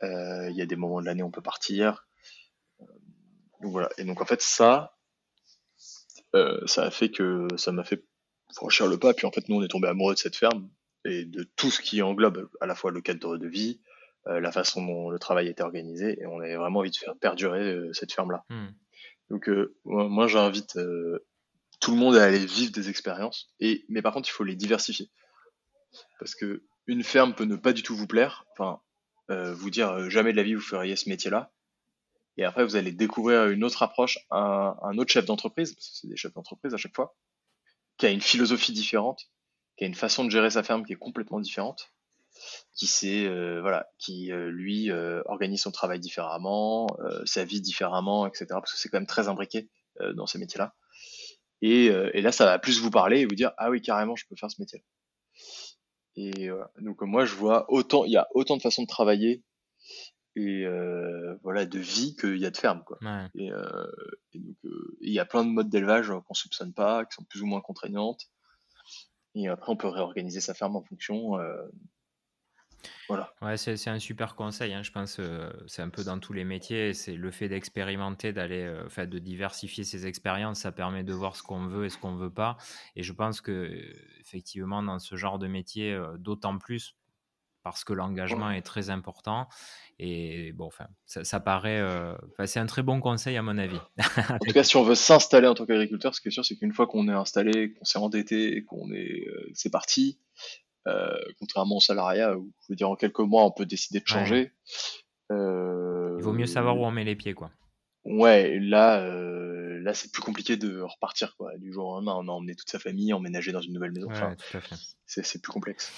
Il 0.00 0.54
y 0.54 0.62
a 0.62 0.66
des 0.66 0.76
moments 0.76 1.00
de 1.00 1.06
l'année 1.06 1.24
où 1.24 1.26
on 1.26 1.32
peut 1.32 1.42
partir. 1.42 2.06
donc 3.60 3.72
voilà. 3.72 3.88
Et 3.98 4.04
donc 4.04 4.20
en 4.20 4.24
fait 4.24 4.40
ça 4.40 4.94
ça 6.66 6.84
a 6.84 6.90
fait 6.90 7.10
que 7.10 7.48
ça 7.56 7.72
m'a 7.72 7.82
fait 7.82 8.04
franchir 8.54 8.86
le 8.86 8.98
pas. 8.98 9.12
Puis 9.12 9.26
en 9.26 9.32
fait 9.32 9.48
nous 9.48 9.56
on 9.56 9.62
est 9.62 9.68
tombé 9.68 9.88
amoureux 9.88 10.14
de 10.14 10.18
cette 10.18 10.36
ferme 10.36 10.70
et 11.04 11.24
de 11.24 11.42
tout 11.56 11.70
ce 11.70 11.80
qui 11.80 12.00
englobe 12.00 12.48
à 12.60 12.66
la 12.66 12.76
fois 12.76 12.92
le 12.92 13.00
cadre 13.00 13.38
de 13.38 13.48
vie, 13.48 13.80
la 14.26 14.52
façon 14.52 14.86
dont 14.86 15.10
le 15.10 15.18
travail 15.18 15.48
était 15.48 15.62
organisé, 15.62 16.20
et 16.20 16.26
on 16.26 16.38
avait 16.38 16.56
vraiment 16.56 16.80
envie 16.80 16.92
de 16.92 16.96
faire 16.96 17.16
perdurer 17.16 17.88
cette 17.92 18.12
ferme-là. 18.12 18.44
Hmm. 18.50 18.68
Donc 19.30 19.50
moi 19.84 20.28
j'invite 20.28 20.78
tout 21.80 21.92
le 21.92 21.96
monde 21.96 22.16
est 22.16 22.20
allé 22.20 22.44
vivre 22.44 22.72
des 22.72 22.88
expériences. 22.88 23.50
Et, 23.60 23.84
mais 23.88 24.02
par 24.02 24.12
contre, 24.12 24.28
il 24.28 24.32
faut 24.32 24.44
les 24.44 24.56
diversifier. 24.56 25.10
Parce 26.18 26.34
que 26.34 26.64
une 26.86 27.04
ferme 27.04 27.34
peut 27.34 27.44
ne 27.44 27.56
pas 27.56 27.72
du 27.72 27.82
tout 27.82 27.96
vous 27.96 28.06
plaire. 28.06 28.44
Enfin, 28.52 28.80
euh, 29.30 29.54
vous 29.54 29.70
dire 29.70 29.90
euh, 29.90 30.08
jamais 30.08 30.32
de 30.32 30.36
la 30.36 30.42
vie 30.42 30.54
vous 30.54 30.60
feriez 30.60 30.96
ce 30.96 31.08
métier-là. 31.08 31.52
Et 32.36 32.44
après, 32.44 32.64
vous 32.64 32.76
allez 32.76 32.92
découvrir 32.92 33.48
une 33.48 33.64
autre 33.64 33.82
approche, 33.82 34.18
un, 34.30 34.76
un 34.82 34.96
autre 34.96 35.12
chef 35.12 35.26
d'entreprise, 35.26 35.74
parce 35.74 35.88
que 35.88 35.96
c'est 35.96 36.08
des 36.08 36.16
chefs 36.16 36.32
d'entreprise 36.34 36.72
à 36.72 36.76
chaque 36.76 36.94
fois, 36.94 37.16
qui 37.96 38.06
a 38.06 38.10
une 38.10 38.20
philosophie 38.20 38.72
différente, 38.72 39.28
qui 39.76 39.84
a 39.84 39.86
une 39.88 39.94
façon 39.94 40.24
de 40.24 40.30
gérer 40.30 40.50
sa 40.50 40.62
ferme 40.62 40.86
qui 40.86 40.92
est 40.92 40.96
complètement 40.96 41.40
différente, 41.40 41.92
qui 42.74 42.86
sait, 42.86 43.26
euh, 43.26 43.60
voilà, 43.60 43.88
qui 43.98 44.30
lui 44.32 44.92
organise 45.26 45.62
son 45.62 45.72
travail 45.72 45.98
différemment, 45.98 46.86
sa 47.24 47.44
vie 47.44 47.60
différemment, 47.60 48.24
etc. 48.28 48.46
Parce 48.50 48.72
que 48.72 48.78
c'est 48.78 48.88
quand 48.88 48.98
même 48.98 49.06
très 49.06 49.26
imbriqué 49.26 49.68
dans 50.14 50.28
ces 50.28 50.38
métiers-là. 50.38 50.76
Et, 51.60 51.90
euh, 51.90 52.10
et, 52.14 52.20
là, 52.20 52.32
ça 52.32 52.44
va 52.44 52.58
plus 52.58 52.80
vous 52.80 52.90
parler 52.90 53.20
et 53.20 53.26
vous 53.26 53.34
dire 53.34 53.52
ah 53.58 53.70
oui 53.70 53.80
carrément, 53.80 54.16
je 54.16 54.24
peux 54.28 54.36
faire 54.36 54.50
ce 54.50 54.60
métier. 54.60 54.84
Et 56.16 56.48
euh, 56.48 56.62
donc 56.80 57.00
moi, 57.02 57.24
je 57.24 57.34
vois 57.34 57.70
autant, 57.70 58.04
il 58.04 58.12
y 58.12 58.16
a 58.16 58.28
autant 58.34 58.56
de 58.56 58.62
façons 58.62 58.82
de 58.82 58.88
travailler 58.88 59.42
et 60.36 60.64
euh, 60.64 61.36
voilà 61.42 61.66
de 61.66 61.78
vie 61.78 62.14
qu'il 62.14 62.38
y 62.38 62.46
a 62.46 62.50
de 62.50 62.56
ferme 62.56 62.84
quoi. 62.84 62.98
Et, 63.34 63.50
et, 64.32 64.38
donc 64.38 64.56
il 65.00 65.12
y 65.12 65.18
a 65.18 65.24
plein 65.24 65.44
de 65.44 65.50
modes 65.50 65.68
d'élevage 65.68 66.12
qu'on 66.26 66.34
soupçonne 66.34 66.72
pas, 66.72 67.04
qui 67.04 67.14
sont 67.14 67.24
plus 67.24 67.42
ou 67.42 67.46
moins 67.46 67.60
contraignantes. 67.60 68.22
Et 69.34 69.48
après, 69.48 69.70
on 69.70 69.76
peut 69.76 69.88
réorganiser 69.88 70.40
sa 70.40 70.54
ferme 70.54 70.76
en 70.76 70.82
fonction. 70.82 71.38
Voilà. 73.08 73.32
Ouais, 73.40 73.56
c'est 73.56 73.88
un 73.88 73.98
super 73.98 74.34
conseil. 74.34 74.74
Hein. 74.74 74.82
Je 74.82 74.90
pense 74.90 75.18
euh, 75.18 75.50
c'est 75.66 75.82
un 75.82 75.88
peu 75.88 76.04
dans 76.04 76.18
tous 76.18 76.32
les 76.32 76.44
métiers. 76.44 76.92
C'est 76.94 77.14
le 77.14 77.30
fait 77.30 77.48
d'expérimenter, 77.48 78.32
d'aller, 78.32 78.62
euh, 78.62 79.06
de 79.06 79.18
diversifier 79.18 79.84
ses 79.84 80.06
expériences. 80.06 80.60
Ça 80.60 80.72
permet 80.72 81.04
de 81.04 81.12
voir 81.12 81.36
ce 81.36 81.42
qu'on 81.42 81.66
veut 81.66 81.86
et 81.86 81.90
ce 81.90 81.98
qu'on 81.98 82.14
veut 82.14 82.32
pas. 82.32 82.56
Et 82.96 83.02
je 83.02 83.12
pense 83.12 83.40
que 83.40 83.82
effectivement, 84.20 84.82
dans 84.82 84.98
ce 84.98 85.16
genre 85.16 85.38
de 85.38 85.46
métier, 85.46 85.92
euh, 85.92 86.16
d'autant 86.18 86.58
plus 86.58 86.96
parce 87.64 87.84
que 87.84 87.92
l'engagement 87.92 88.50
est 88.50 88.62
très 88.62 88.88
important. 88.88 89.46
Et 89.98 90.52
bon, 90.52 90.66
enfin, 90.66 90.86
ça, 91.04 91.40
paraît, 91.40 91.84
c'est 92.46 92.60
un 92.60 92.66
très 92.66 92.82
bon 92.82 93.00
conseil 93.00 93.36
à 93.36 93.42
mon 93.42 93.58
avis. 93.58 93.80
en 94.30 94.38
tout 94.38 94.52
cas, 94.54 94.62
si 94.62 94.76
on 94.76 94.84
veut 94.84 94.94
s'installer 94.94 95.48
en 95.48 95.54
tant 95.54 95.66
qu'agriculteur, 95.66 96.14
ce 96.14 96.22
qui 96.22 96.28
est 96.28 96.30
sûr, 96.30 96.46
c'est 96.46 96.56
qu'une 96.56 96.72
fois 96.72 96.86
qu'on 96.86 97.08
est 97.08 97.12
installé, 97.12 97.74
qu'on 97.74 97.84
s'est 97.84 97.98
endetté, 97.98 98.64
qu'on 98.64 98.90
est, 98.92 99.26
c'est 99.52 99.70
parti, 99.70 100.18
euh, 100.86 101.16
contrairement 101.38 101.76
au 101.76 101.80
salariat 101.80 102.36
où, 102.36 102.52
je 102.62 102.72
veux 102.72 102.76
dire, 102.76 102.88
en 102.88 102.96
quelques 102.96 103.18
mois, 103.20 103.44
on 103.44 103.50
peut 103.50 103.66
décider 103.66 104.00
de 104.00 104.06
changer. 104.06 104.52
Euh, 105.30 106.16
Il 106.18 106.24
vaut 106.24 106.32
mieux 106.32 106.46
savoir 106.46 106.78
où 106.78 106.84
on 106.84 106.90
met 106.90 107.04
les 107.04 107.16
pieds, 107.16 107.34
quoi. 107.34 107.50
Ouais, 108.04 108.58
là, 108.58 109.00
euh, 109.02 109.80
là, 109.80 109.92
c'est 109.92 110.10
plus 110.10 110.22
compliqué 110.22 110.56
de 110.56 110.80
repartir, 110.80 111.36
quoi. 111.36 111.56
Du 111.58 111.72
jour 111.72 111.86
au 111.86 111.94
lendemain, 111.96 112.14
on 112.16 112.28
a 112.28 112.32
emmené 112.32 112.54
toute 112.54 112.70
sa 112.70 112.78
famille, 112.78 113.12
emménagé 113.12 113.52
dans 113.52 113.60
une 113.60 113.74
nouvelle 113.74 113.92
maison. 113.92 114.08
c'est 115.06 115.42
plus 115.42 115.52
complexe. 115.52 115.92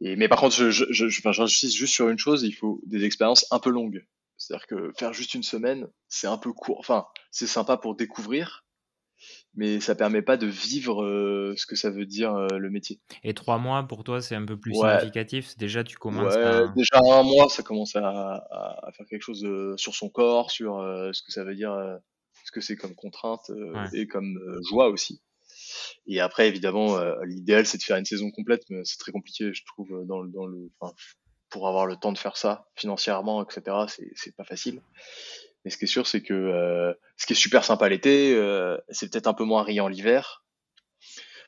Et, 0.00 0.16
mais 0.16 0.28
par 0.28 0.40
contre, 0.40 0.56
je, 0.56 0.70
je, 0.70 0.84
je, 0.90 1.08
j'insiste 1.08 1.76
juste 1.76 1.94
sur 1.94 2.08
une 2.08 2.18
chose, 2.18 2.42
il 2.42 2.52
faut 2.52 2.80
des 2.86 3.04
expériences 3.04 3.46
un 3.52 3.60
peu 3.60 3.70
longues. 3.70 4.04
C'est-à-dire 4.36 4.66
que 4.66 4.92
faire 4.98 5.12
juste 5.12 5.34
une 5.34 5.44
semaine, 5.44 5.86
c'est 6.08 6.26
un 6.26 6.38
peu 6.38 6.52
court. 6.52 6.80
Enfin, 6.80 7.06
c'est 7.30 7.46
sympa 7.46 7.76
pour 7.76 7.94
découvrir, 7.94 8.64
mais 9.54 9.80
ça 9.80 9.94
permet 9.94 10.22
pas 10.22 10.36
de 10.36 10.46
vivre 10.46 11.02
euh, 11.02 11.54
ce 11.56 11.66
que 11.66 11.76
ça 11.76 11.90
veut 11.90 12.06
dire 12.06 12.34
euh, 12.34 12.58
le 12.58 12.70
métier. 12.70 13.00
Et 13.22 13.34
trois 13.34 13.58
mois 13.58 13.82
pour 13.86 14.04
toi, 14.04 14.22
c'est 14.22 14.34
un 14.34 14.44
peu 14.44 14.58
plus 14.58 14.74
significatif? 14.74 15.56
Déjà, 15.58 15.84
tu 15.84 15.96
commences. 15.98 16.34
Ouais, 16.34 16.64
Déjà 16.74 16.98
un 17.02 17.22
mois, 17.22 17.48
ça 17.48 17.62
commence 17.62 17.94
à, 17.96 18.46
à, 18.50 18.90
faire 18.96 19.06
quelque 19.06 19.22
chose 19.22 19.44
euh, 19.44 19.76
sur 19.76 19.94
son 19.94 20.08
corps, 20.08 20.50
sur 20.50 20.78
ce 21.12 21.22
que 21.22 21.32
ça 21.32 21.44
veut 21.44 21.54
dire, 21.54 21.76
ce 22.44 22.52
que 22.52 22.60
c'est 22.60 22.76
comme 22.76 22.94
contrainte 22.94 23.50
et 23.92 24.06
comme 24.06 24.38
joie 24.68 24.88
aussi. 24.88 25.20
Et 26.06 26.20
après, 26.20 26.48
évidemment, 26.48 26.98
l'idéal 27.24 27.66
c'est 27.66 27.78
de 27.78 27.82
faire 27.82 27.96
une 27.96 28.04
saison 28.04 28.30
complète, 28.30 28.62
mais 28.70 28.80
c'est 28.84 28.98
très 28.98 29.12
compliqué, 29.12 29.52
je 29.52 29.62
trouve, 29.64 30.04
dans 30.06 30.20
le, 30.20 30.30
dans 30.30 30.46
le, 30.46 30.70
pour 31.50 31.68
avoir 31.68 31.86
le 31.86 31.96
temps 31.96 32.12
de 32.12 32.18
faire 32.18 32.36
ça 32.36 32.66
financièrement, 32.74 33.44
etc. 33.44 33.76
C'est 34.14 34.34
pas 34.34 34.44
facile. 34.44 34.80
Mais 35.64 35.70
ce 35.70 35.78
qui 35.78 35.84
est 35.84 35.88
sûr, 35.88 36.06
c'est 36.06 36.22
que 36.22 36.34
euh, 36.34 36.92
ce 37.16 37.26
qui 37.26 37.34
est 37.34 37.36
super 37.36 37.64
sympa 37.64 37.88
l'été, 37.88 38.34
euh, 38.34 38.76
c'est 38.88 39.10
peut-être 39.10 39.28
un 39.28 39.34
peu 39.34 39.44
moins 39.44 39.62
riant 39.62 39.88
l'hiver. 39.88 40.44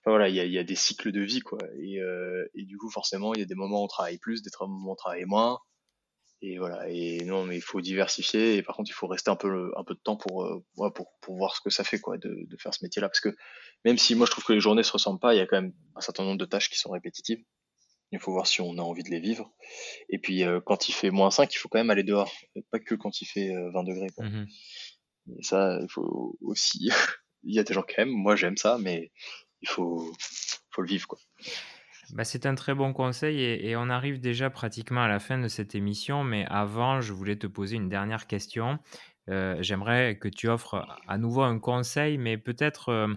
Enfin 0.01 0.11
voilà, 0.11 0.29
il 0.29 0.35
y 0.35 0.41
a, 0.41 0.45
y 0.45 0.59
a, 0.59 0.65
des 0.65 0.75
cycles 0.75 1.13
de 1.13 1.23
vie, 1.23 1.41
quoi. 1.41 1.59
Et, 1.81 2.01
euh, 2.01 2.47
et 2.55 2.65
du 2.65 2.77
coup, 2.77 2.91
forcément, 2.91 3.35
il 3.35 3.41
y 3.41 3.43
a 3.43 3.47
des 3.47 3.55
moments 3.55 3.81
où 3.81 3.85
on 3.85 3.89
travaille 3.89 4.19
plus, 4.19 4.43
des 4.43 4.51
moments 4.61 4.91
où 4.91 4.93
on 4.93 4.97
travaille 4.97 5.25
moins. 5.25 5.59
Et 6.43 6.59
voilà. 6.59 6.89
Et 6.91 7.25
non, 7.25 7.45
mais 7.45 7.57
il 7.57 7.63
faut 7.63 7.81
diversifier. 7.81 8.57
Et 8.57 8.63
par 8.63 8.77
contre, 8.77 8.91
il 8.91 8.93
faut 8.93 9.07
rester 9.07 9.31
un 9.31 9.37
peu, 9.37 9.73
un 9.77 9.83
peu 9.85 9.95
de 9.95 10.01
temps 10.01 10.17
pour, 10.17 10.45
euh, 10.45 10.63
pour, 10.91 11.13
pour 11.23 11.37
voir 11.37 11.57
ce 11.57 11.63
que 11.63 11.71
ça 11.71 11.85
fait, 11.85 12.01
quoi, 12.01 12.19
de, 12.19 12.47
de 12.47 12.57
faire 12.59 12.75
ce 12.75 12.85
métier-là. 12.85 13.09
Parce 13.09 13.21
que 13.21 13.35
même 13.85 13.97
si 13.97 14.15
moi 14.15 14.27
je 14.27 14.31
trouve 14.33 14.45
que 14.45 14.53
les 14.53 14.61
journées 14.61 14.83
se 14.83 14.93
ressemblent 14.93 15.21
pas, 15.21 15.35
il 15.35 15.39
y 15.39 15.41
a 15.41 15.47
quand 15.47 15.61
même 15.61 15.73
un 15.97 16.01
certain 16.01 16.25
nombre 16.25 16.39
de 16.39 16.45
tâches 16.45 16.69
qui 16.69 16.79
sont 16.79 16.91
répétitives. 16.91 17.43
Il 18.15 18.21
faut 18.21 18.33
voir 18.33 18.47
si 18.47 18.61
on 18.61 18.79
a 18.79 18.83
envie 18.83 19.03
de 19.03 19.11
les 19.11 19.21
vivre. 19.21 19.53
Et 20.09 20.19
puis, 20.19 20.45
euh, 20.45 20.61
quand 20.65 20.89
il 20.89 20.93
fait 20.93 21.11
moins 21.11 21.31
5, 21.31 21.53
il 21.53 21.59
faut 21.59 21.69
quand 21.69 21.79
même 21.79 21.91
aller 21.91 22.05
dehors. 22.05 22.33
Pas 22.71 22.79
que 22.79 22.95
quand 22.95 23.21
il 23.21 23.27
fait 23.27 23.53
20 23.73 23.81
euh, 23.81 23.83
degrés. 23.85 24.09
Quoi. 24.15 24.27
Mmh 24.27 24.47
Et 25.39 25.43
ça, 25.43 25.79
il 25.83 25.91
faut 25.91 26.39
aussi. 26.41 26.89
il 27.43 27.55
y 27.55 27.59
a 27.59 27.65
des 27.65 27.75
gens 27.75 27.83
qui 27.83 28.01
aiment. 28.01 28.11
Moi, 28.11 28.37
j'aime 28.37 28.57
ça, 28.57 28.79
mais 28.81 29.11
il 29.63 29.69
faut, 29.69 30.13
faut 30.71 30.83
le 30.83 30.89
vivre. 30.89 31.07
Quoi. 31.09 31.19
Bah, 32.13 32.25
c'est 32.25 32.47
un 32.47 32.55
très 32.55 32.75
bon 32.75 32.93
conseil 32.93 33.41
et, 33.43 33.77
on 33.77 33.89
arrive 33.89 34.21
déjà 34.21 34.51
pratiquement 34.51 35.03
à 35.03 35.09
la 35.09 35.19
fin 35.19 35.39
de 35.39 35.49
cette 35.49 35.75
émission. 35.75 36.23
Mais 36.25 36.47
avant, 36.49 37.01
je 37.01 37.13
voulais 37.13 37.37
te 37.37 37.47
poser 37.47 37.77
une 37.77 37.89
dernière 37.89 38.27
question. 38.27 38.79
Euh, 39.31 39.57
j'aimerais 39.61 40.19
que 40.19 40.29
tu 40.29 40.49
offres 40.49 40.87
à 41.09 41.19
nouveau 41.19 41.43
un 41.43 41.59
conseil, 41.59 42.19
mais 42.19 42.37
peut-être 42.37 43.09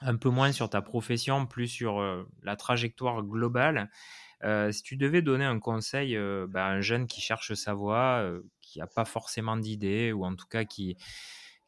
un 0.00 0.16
peu 0.16 0.28
moins 0.28 0.52
sur 0.52 0.68
ta 0.68 0.82
profession, 0.82 1.46
plus 1.46 1.68
sur 1.68 2.00
la 2.42 2.56
trajectoire 2.56 3.22
globale. 3.22 3.90
si 4.70 4.82
tu 4.82 4.96
devais 4.96 5.22
donner 5.22 5.44
un 5.44 5.58
conseil 5.58 6.16
bah, 6.48 6.66
à 6.66 6.70
un 6.70 6.80
jeune 6.80 7.06
qui 7.06 7.20
cherche 7.20 7.54
sa 7.54 7.74
voie, 7.74 8.28
qui 8.60 8.78
n'a 8.78 8.86
pas 8.86 9.04
forcément 9.04 9.56
d'idée, 9.56 10.12
ou 10.12 10.24
en 10.24 10.34
tout 10.34 10.46
cas 10.46 10.64
qui, 10.64 10.96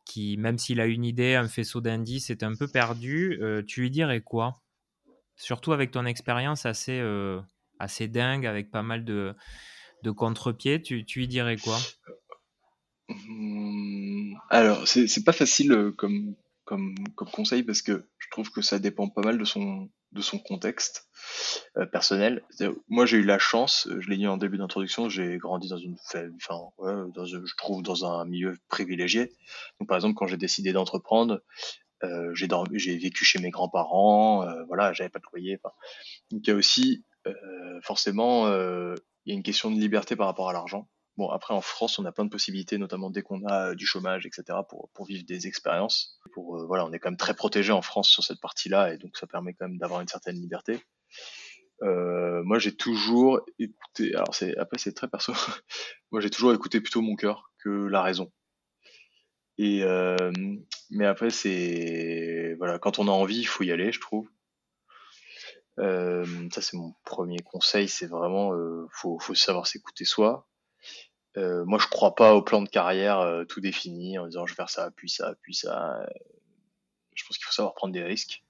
qui 0.04 0.36
même 0.36 0.58
s'il 0.58 0.80
a 0.80 0.86
une 0.86 1.04
idée, 1.04 1.34
un 1.34 1.48
faisceau 1.48 1.80
d'indices, 1.80 2.30
est 2.30 2.42
un 2.42 2.54
peu 2.54 2.68
perdu, 2.68 3.40
tu 3.66 3.80
lui 3.80 3.90
dirais 3.90 4.20
quoi? 4.20 4.54
Surtout 5.36 5.72
avec 5.72 5.90
ton 5.90 6.04
expérience 6.04 6.66
assez, 6.66 7.00
assez 7.78 8.08
dingue, 8.08 8.46
avec 8.46 8.70
pas 8.70 8.82
mal 8.82 9.04
de, 9.04 9.34
de 10.02 10.10
contre-pied, 10.10 10.82
tu, 10.82 11.04
tu 11.04 11.24
y 11.24 11.28
dirais 11.28 11.56
quoi? 11.56 11.78
Mmh, 13.08 14.34
alors, 14.50 14.86
c'est 14.86 15.24
pas 15.24 15.32
facile 15.32 15.72
euh, 15.72 15.92
comme, 15.92 16.34
comme, 16.68 16.94
conseil 17.32 17.62
parce 17.62 17.80
que 17.80 18.06
je 18.18 18.28
trouve 18.30 18.50
que 18.50 18.60
ça 18.60 18.78
dépend 18.78 19.08
pas 19.08 19.22
mal 19.22 19.38
de 19.38 19.44
son, 19.44 19.88
de 20.12 20.20
son 20.20 20.38
contexte 20.38 21.08
euh, 21.78 21.86
personnel. 21.86 22.44
Moi, 22.88 23.06
j'ai 23.06 23.16
eu 23.16 23.24
la 23.24 23.38
chance, 23.38 23.86
euh, 23.86 24.02
je 24.02 24.10
l'ai 24.10 24.18
dit 24.18 24.26
en 24.26 24.36
début 24.36 24.58
d'introduction, 24.58 25.08
j'ai 25.08 25.38
grandi 25.38 25.68
dans 25.68 25.78
une, 25.78 25.96
enfin, 26.36 26.60
ouais, 26.76 27.10
dans, 27.14 27.24
je 27.24 27.56
trouve 27.56 27.82
dans 27.82 28.04
un 28.04 28.26
milieu 28.26 28.54
privilégié. 28.68 29.32
Donc, 29.80 29.88
par 29.88 29.96
exemple, 29.96 30.14
quand 30.14 30.26
j'ai 30.26 30.36
décidé 30.36 30.74
d'entreprendre, 30.74 31.40
euh, 32.04 32.34
j'ai 32.34 32.98
vécu 32.98 33.24
chez 33.24 33.38
mes 33.38 33.50
grands-parents, 33.50 34.46
euh, 34.46 34.64
voilà, 34.66 34.92
j'avais 34.92 35.08
pas 35.08 35.20
de 35.20 35.24
loyer. 35.32 35.58
Donc, 36.30 36.42
il 36.46 36.48
y 36.48 36.52
a 36.52 36.54
aussi 36.54 37.02
euh, 37.26 37.80
forcément, 37.82 38.46
il 38.46 38.98
y 39.26 39.32
a 39.32 39.34
une 39.34 39.42
question 39.42 39.70
de 39.70 39.80
liberté 39.80 40.16
par 40.16 40.26
rapport 40.26 40.50
à 40.50 40.52
l'argent. 40.52 40.86
Bon, 41.18 41.30
après, 41.30 41.52
en 41.52 41.60
France, 41.60 41.98
on 41.98 42.04
a 42.04 42.12
plein 42.12 42.24
de 42.24 42.30
possibilités, 42.30 42.78
notamment 42.78 43.10
dès 43.10 43.22
qu'on 43.22 43.44
a 43.44 43.70
euh, 43.70 43.74
du 43.74 43.86
chômage, 43.86 44.24
etc., 44.24 44.60
pour, 44.68 44.88
pour 44.90 45.04
vivre 45.04 45.24
des 45.26 45.48
expériences. 45.48 46.16
Pour, 46.32 46.56
euh, 46.56 46.64
voilà, 46.64 46.86
on 46.86 46.92
est 46.92 47.00
quand 47.00 47.10
même 47.10 47.16
très 47.16 47.34
protégé 47.34 47.72
en 47.72 47.82
France 47.82 48.08
sur 48.08 48.22
cette 48.22 48.40
partie-là, 48.40 48.94
et 48.94 48.98
donc 48.98 49.16
ça 49.16 49.26
permet 49.26 49.52
quand 49.52 49.66
même 49.66 49.78
d'avoir 49.78 50.00
une 50.00 50.06
certaine 50.06 50.36
liberté. 50.36 50.78
Euh, 51.82 52.44
moi, 52.44 52.60
j'ai 52.60 52.76
toujours 52.76 53.40
écouté. 53.58 54.14
Alors, 54.14 54.32
c'est 54.32 54.56
après, 54.58 54.78
c'est 54.78 54.92
très 54.92 55.08
perso. 55.08 55.32
moi, 56.12 56.20
j'ai 56.20 56.30
toujours 56.30 56.54
écouté 56.54 56.80
plutôt 56.80 57.00
mon 57.00 57.16
cœur 57.16 57.52
que 57.64 57.68
la 57.68 58.00
raison. 58.02 58.30
Et 59.58 59.82
mais 60.90 61.04
après, 61.04 61.30
c'est 61.30 62.54
voilà, 62.58 62.78
quand 62.78 63.00
on 63.00 63.08
a 63.08 63.10
envie, 63.10 63.40
il 63.40 63.46
faut 63.46 63.64
y 63.64 63.72
aller, 63.72 63.90
je 63.90 64.00
trouve. 64.00 64.30
Ça, 65.78 66.60
c'est 66.60 66.76
mon 66.76 66.94
premier 67.04 67.40
conseil. 67.40 67.88
C'est 67.88 68.06
vraiment, 68.06 68.52
faut, 68.92 69.18
faut 69.18 69.34
savoir 69.34 69.66
s'écouter 69.66 70.04
soi. 70.04 70.48
Euh, 71.38 71.64
moi, 71.64 71.78
je 71.78 71.86
crois 71.86 72.14
pas 72.14 72.34
au 72.34 72.42
plan 72.42 72.62
de 72.62 72.68
carrière 72.68 73.20
euh, 73.20 73.44
tout 73.44 73.60
défini 73.60 74.18
en 74.18 74.26
disant 74.26 74.44
je 74.46 74.52
vais 74.52 74.56
faire 74.56 74.70
ça, 74.70 74.90
puis 74.96 75.08
ça, 75.08 75.34
puis 75.42 75.54
ça. 75.54 76.04
Je 77.14 77.24
pense 77.24 77.38
qu'il 77.38 77.46
faut 77.46 77.52
savoir 77.52 77.74
prendre 77.74 77.92
des 77.92 78.02
risques. 78.02 78.42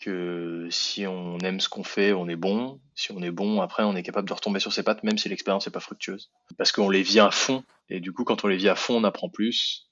Que 0.00 0.66
si 0.70 1.06
on 1.06 1.38
aime 1.38 1.60
ce 1.60 1.68
qu'on 1.68 1.84
fait, 1.84 2.12
on 2.12 2.28
est 2.28 2.36
bon. 2.36 2.80
Si 2.96 3.12
on 3.12 3.22
est 3.22 3.30
bon, 3.30 3.60
après, 3.60 3.84
on 3.84 3.94
est 3.94 4.02
capable 4.02 4.28
de 4.28 4.34
retomber 4.34 4.58
sur 4.58 4.72
ses 4.72 4.82
pattes, 4.82 5.04
même 5.04 5.18
si 5.18 5.28
l'expérience 5.28 5.66
n'est 5.66 5.72
pas 5.72 5.80
fructueuse. 5.80 6.32
Parce 6.58 6.72
qu'on 6.72 6.90
les 6.90 7.02
vit 7.02 7.20
à 7.20 7.30
fond. 7.30 7.62
Et 7.88 8.00
du 8.00 8.12
coup, 8.12 8.24
quand 8.24 8.44
on 8.44 8.48
les 8.48 8.56
vit 8.56 8.68
à 8.68 8.74
fond, 8.74 8.96
on 8.96 9.04
apprend 9.04 9.28
plus. 9.28 9.88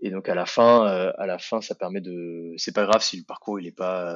Et 0.00 0.10
donc 0.10 0.28
à 0.28 0.34
la 0.34 0.46
fin, 0.46 0.86
euh, 0.86 1.12
à 1.18 1.26
la 1.26 1.38
fin, 1.38 1.60
ça 1.60 1.74
permet 1.74 2.00
de. 2.00 2.54
C'est 2.56 2.74
pas 2.74 2.84
grave 2.84 3.02
si 3.02 3.18
le 3.18 3.24
parcours 3.24 3.60
il 3.60 3.66
est 3.66 3.72
pas 3.72 4.14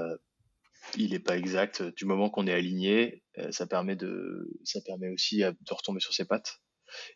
il 0.97 1.11
n'est 1.11 1.19
pas 1.19 1.37
exact. 1.37 1.83
Du 1.97 2.05
moment 2.05 2.31
qu'on 2.31 2.47
est 2.47 2.53
aligné, 2.53 3.23
euh, 3.39 3.51
ça 3.53 3.67
permet 3.67 3.97
de, 3.97 4.49
ça 4.65 4.81
permet 4.81 5.09
aussi 5.09 5.39
de 5.39 5.75
retomber 5.75 6.01
sur 6.01 6.13
ses 6.13 6.25
pattes. 6.25 6.61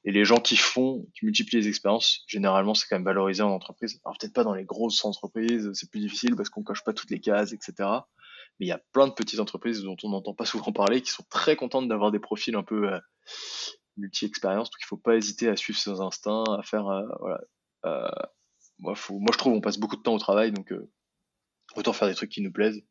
Et 0.05 0.13
les 0.13 0.25
gens 0.25 0.39
qui 0.39 0.57
font, 0.57 1.07
qui 1.15 1.25
multiplient 1.25 1.57
les 1.57 1.69
expériences, 1.69 2.25
généralement, 2.27 2.75
c'est 2.75 2.87
quand 2.87 2.97
même 2.97 3.05
valorisé 3.05 3.43
en 3.43 3.51
entreprise. 3.51 4.01
Alors 4.05 4.19
peut-être 4.19 4.35
pas 4.35 4.45
dans 4.45 4.55
les 4.55 4.65
grosses 4.65 5.05
entreprises, 5.05 5.71
c'est 5.73 5.91
plus 5.91 6.01
difficile 6.01 6.37
parce 6.37 6.51
qu'on 6.51 6.63
coche 6.63 6.85
pas 6.85 6.93
toutes 6.93 7.11
les 7.11 7.21
cases, 7.21 7.53
etc. 7.53 7.89
Mais 8.61 8.67
il 8.67 8.69
y 8.69 8.73
a 8.73 8.83
plein 8.93 9.09
de 9.09 9.15
petites 9.15 9.41
entreprises 9.41 9.83
dont 9.83 9.97
on 10.03 10.11
n'entend 10.11 10.35
pas 10.35 10.45
souvent 10.45 10.73
parler, 10.73 11.01
qui 11.01 11.11
sont 11.11 11.25
très 11.31 11.57
contentes 11.57 11.89
d'avoir 11.89 12.13
des 12.13 12.19
profils 12.19 12.55
un 12.55 12.63
peu 12.63 12.93
euh, 12.93 12.99
multi-expérience. 13.97 14.71
Donc 14.71 14.79
il 14.81 14.87
faut 14.87 14.97
pas 14.97 15.17
hésiter 15.17 15.49
à 15.49 15.57
suivre 15.57 15.79
ses 15.79 16.01
instincts, 16.01 16.45
à 16.59 16.63
faire, 16.63 16.89
euh, 16.89 17.07
voilà. 17.21 17.41
Euh, 17.85 18.09
moi, 18.79 18.95
faut, 18.95 19.19
moi, 19.19 19.31
je 19.33 19.39
trouve, 19.39 19.55
on 19.55 19.61
passe 19.61 19.79
beaucoup 19.79 19.97
de 19.97 20.03
temps 20.03 20.15
au 20.15 20.19
travail, 20.19 20.53
donc 20.53 20.73
euh, 20.73 20.91
autant 21.77 21.93
faire 21.93 22.09
des 22.09 22.15
trucs 22.15 22.31
qui 22.31 22.43
nous 22.43 22.53
plaisent. 22.53 22.83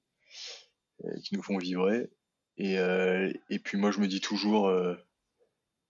Euh, 1.06 1.20
qui 1.24 1.36
nous 1.36 1.43
font 1.43 1.58
vibrer. 1.58 2.10
Et, 2.58 2.78
euh, 2.78 3.32
et 3.49 3.60
puis 3.60 3.78
moi, 3.78 3.91
je 3.91 3.99
me 3.99 4.08
dis 4.08 4.22
toujours, 4.22 4.68
euh, 4.68 4.95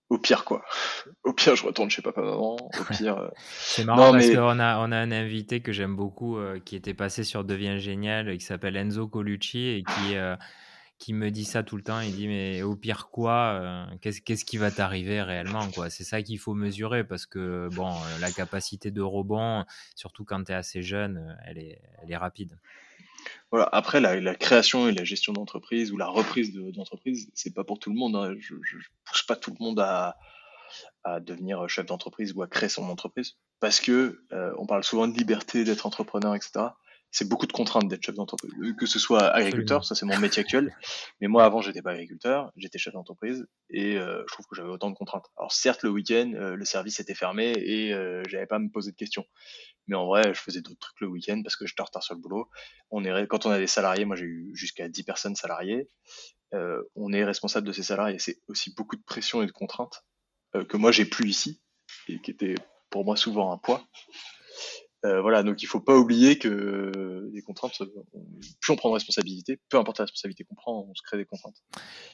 au 0.08 0.18
pire 0.18 0.44
quoi. 0.44 0.64
Au 1.24 1.32
pire, 1.32 1.56
je 1.56 1.64
retourne 1.64 1.90
chez 1.90 2.02
papa 2.02 2.22
maman. 2.22 2.56
Au 2.56 2.84
pire. 2.92 3.30
C'est 3.58 3.84
marrant 3.84 4.12
parce 4.12 4.30
qu'on 4.30 4.58
a 4.58 4.78
on 4.78 4.92
a 4.92 4.96
un 4.96 5.10
invité 5.10 5.60
que 5.60 5.72
j'aime 5.72 5.96
beaucoup 5.96 6.38
qui 6.64 6.76
était 6.76 6.94
passé 6.94 7.24
sur 7.24 7.44
Devient 7.44 7.78
génial, 7.78 8.36
qui 8.36 8.44
s'appelle 8.44 8.76
Enzo 8.76 9.08
Colucci 9.08 9.68
et 9.68 9.82
qui 9.82 10.16
qui 10.98 11.14
me 11.14 11.30
dit 11.30 11.44
ça 11.44 11.62
tout 11.62 11.76
le 11.76 11.82
temps. 11.82 12.00
Il 12.00 12.14
dit 12.14 12.28
mais 12.28 12.62
au 12.62 12.76
pire 12.76 13.08
quoi 13.10 13.86
Qu'est-ce 14.02 14.20
qu'est-ce 14.20 14.44
qui 14.44 14.58
va 14.58 14.70
t'arriver 14.70 15.22
réellement 15.22 15.70
quoi? 15.70 15.88
C'est 15.88 16.04
ça 16.04 16.22
qu'il 16.22 16.38
faut 16.38 16.54
mesurer 16.54 17.04
parce 17.04 17.24
que 17.24 17.68
bon, 17.72 17.90
la 18.20 18.30
capacité 18.30 18.90
de 18.90 19.00
rebond, 19.00 19.64
surtout 19.96 20.24
quand 20.26 20.44
tu 20.44 20.52
es 20.52 20.54
assez 20.54 20.82
jeune, 20.82 21.38
elle 21.46 21.58
est 21.58 21.80
elle 22.02 22.10
est 22.10 22.16
rapide. 22.18 22.58
Voilà. 23.50 23.68
Après, 23.72 24.00
la, 24.00 24.34
création 24.34 24.88
et 24.88 24.92
la 24.92 25.04
gestion 25.04 25.32
d'entreprise 25.32 25.92
ou 25.92 25.96
la 25.96 26.06
reprise 26.06 26.52
d'entreprise, 26.54 27.30
c'est 27.34 27.54
pas 27.54 27.64
pour 27.64 27.78
tout 27.78 27.90
le 27.90 27.96
monde. 27.96 28.16
Hein. 28.16 28.34
Je, 28.38 28.54
je, 28.62 28.76
pousse 29.04 29.22
pas 29.22 29.36
tout 29.36 29.54
le 29.58 29.62
monde 29.64 29.80
à, 29.80 30.16
à 31.04 31.20
devenir 31.20 31.68
chef 31.68 31.86
d'entreprise 31.86 32.32
ou 32.34 32.42
à 32.42 32.48
créer 32.48 32.68
son 32.68 32.84
entreprise 32.88 33.36
parce 33.60 33.80
que 33.80 34.24
euh, 34.32 34.52
on 34.58 34.66
parle 34.66 34.84
souvent 34.84 35.06
de 35.06 35.16
liberté 35.16 35.64
d'être 35.64 35.86
entrepreneur, 35.86 36.34
etc 36.34 36.66
c'est 37.12 37.28
beaucoup 37.28 37.46
de 37.46 37.52
contraintes 37.52 37.86
d'être 37.88 38.04
chef 38.04 38.16
d'entreprise. 38.16 38.50
Que 38.76 38.86
ce 38.86 38.98
soit 38.98 39.28
agriculteur, 39.28 39.84
ça 39.84 39.94
c'est 39.94 40.06
mon 40.06 40.18
métier 40.18 40.40
actuel, 40.40 40.74
mais 41.20 41.28
moi 41.28 41.44
avant 41.44 41.60
j'étais 41.60 41.82
pas 41.82 41.92
agriculteur, 41.92 42.50
j'étais 42.56 42.78
chef 42.78 42.94
d'entreprise 42.94 43.46
et 43.70 43.96
euh, 43.96 44.24
je 44.26 44.32
trouve 44.32 44.46
que 44.46 44.56
j'avais 44.56 44.70
autant 44.70 44.90
de 44.90 44.96
contraintes. 44.96 45.26
Alors 45.36 45.52
certes 45.52 45.84
le 45.84 45.90
week-end, 45.90 46.32
euh, 46.34 46.56
le 46.56 46.64
service 46.64 46.98
était 46.98 47.14
fermé 47.14 47.52
et 47.56 47.94
euh, 47.94 48.22
j'avais 48.28 48.46
pas 48.46 48.56
à 48.56 48.58
me 48.58 48.70
poser 48.70 48.90
de 48.90 48.96
questions, 48.96 49.24
mais 49.86 49.94
en 49.94 50.06
vrai 50.06 50.34
je 50.34 50.40
faisais 50.40 50.62
d'autres 50.62 50.80
trucs 50.80 51.00
le 51.00 51.06
week-end 51.06 51.40
parce 51.44 51.54
que 51.54 51.66
j'étais 51.66 51.82
en 51.82 51.84
retard 51.84 52.02
sur 52.02 52.14
le 52.14 52.20
boulot. 52.20 52.48
On 52.90 53.04
est 53.04 53.26
quand 53.28 53.46
on 53.46 53.50
a 53.50 53.58
des 53.58 53.68
salariés, 53.68 54.04
moi 54.04 54.16
j'ai 54.16 54.24
eu 54.24 54.50
jusqu'à 54.54 54.88
10 54.88 55.04
personnes 55.04 55.36
salariées, 55.36 55.88
euh, 56.54 56.82
on 56.94 57.12
est 57.12 57.24
responsable 57.24 57.66
de 57.66 57.72
ces 57.72 57.82
salariés. 57.82 58.18
C'est 58.18 58.38
aussi 58.48 58.74
beaucoup 58.74 58.96
de 58.96 59.02
pression 59.02 59.42
et 59.42 59.46
de 59.46 59.52
contraintes 59.52 60.04
euh, 60.54 60.64
que 60.64 60.76
moi 60.76 60.92
j'ai 60.92 61.04
plus 61.04 61.28
ici 61.28 61.62
et 62.08 62.20
qui 62.20 62.30
étaient 62.30 62.54
pour 62.90 63.04
moi 63.04 63.16
souvent 63.16 63.52
un 63.52 63.58
poids. 63.58 63.86
Euh, 65.04 65.20
voilà, 65.20 65.42
donc 65.42 65.62
il 65.62 65.66
faut 65.66 65.80
pas 65.80 65.96
oublier 65.96 66.38
que 66.38 67.28
les 67.32 67.42
contraintes, 67.42 67.82
plus 68.60 68.72
on 68.72 68.76
prend 68.76 68.88
de 68.90 68.94
responsabilité, 68.94 69.58
peu 69.68 69.78
importe 69.78 69.98
la 69.98 70.04
responsabilité 70.04 70.44
qu'on 70.44 70.54
prend, 70.54 70.86
on 70.88 70.94
se 70.94 71.02
crée 71.02 71.16
des 71.16 71.24
contraintes. 71.24 71.62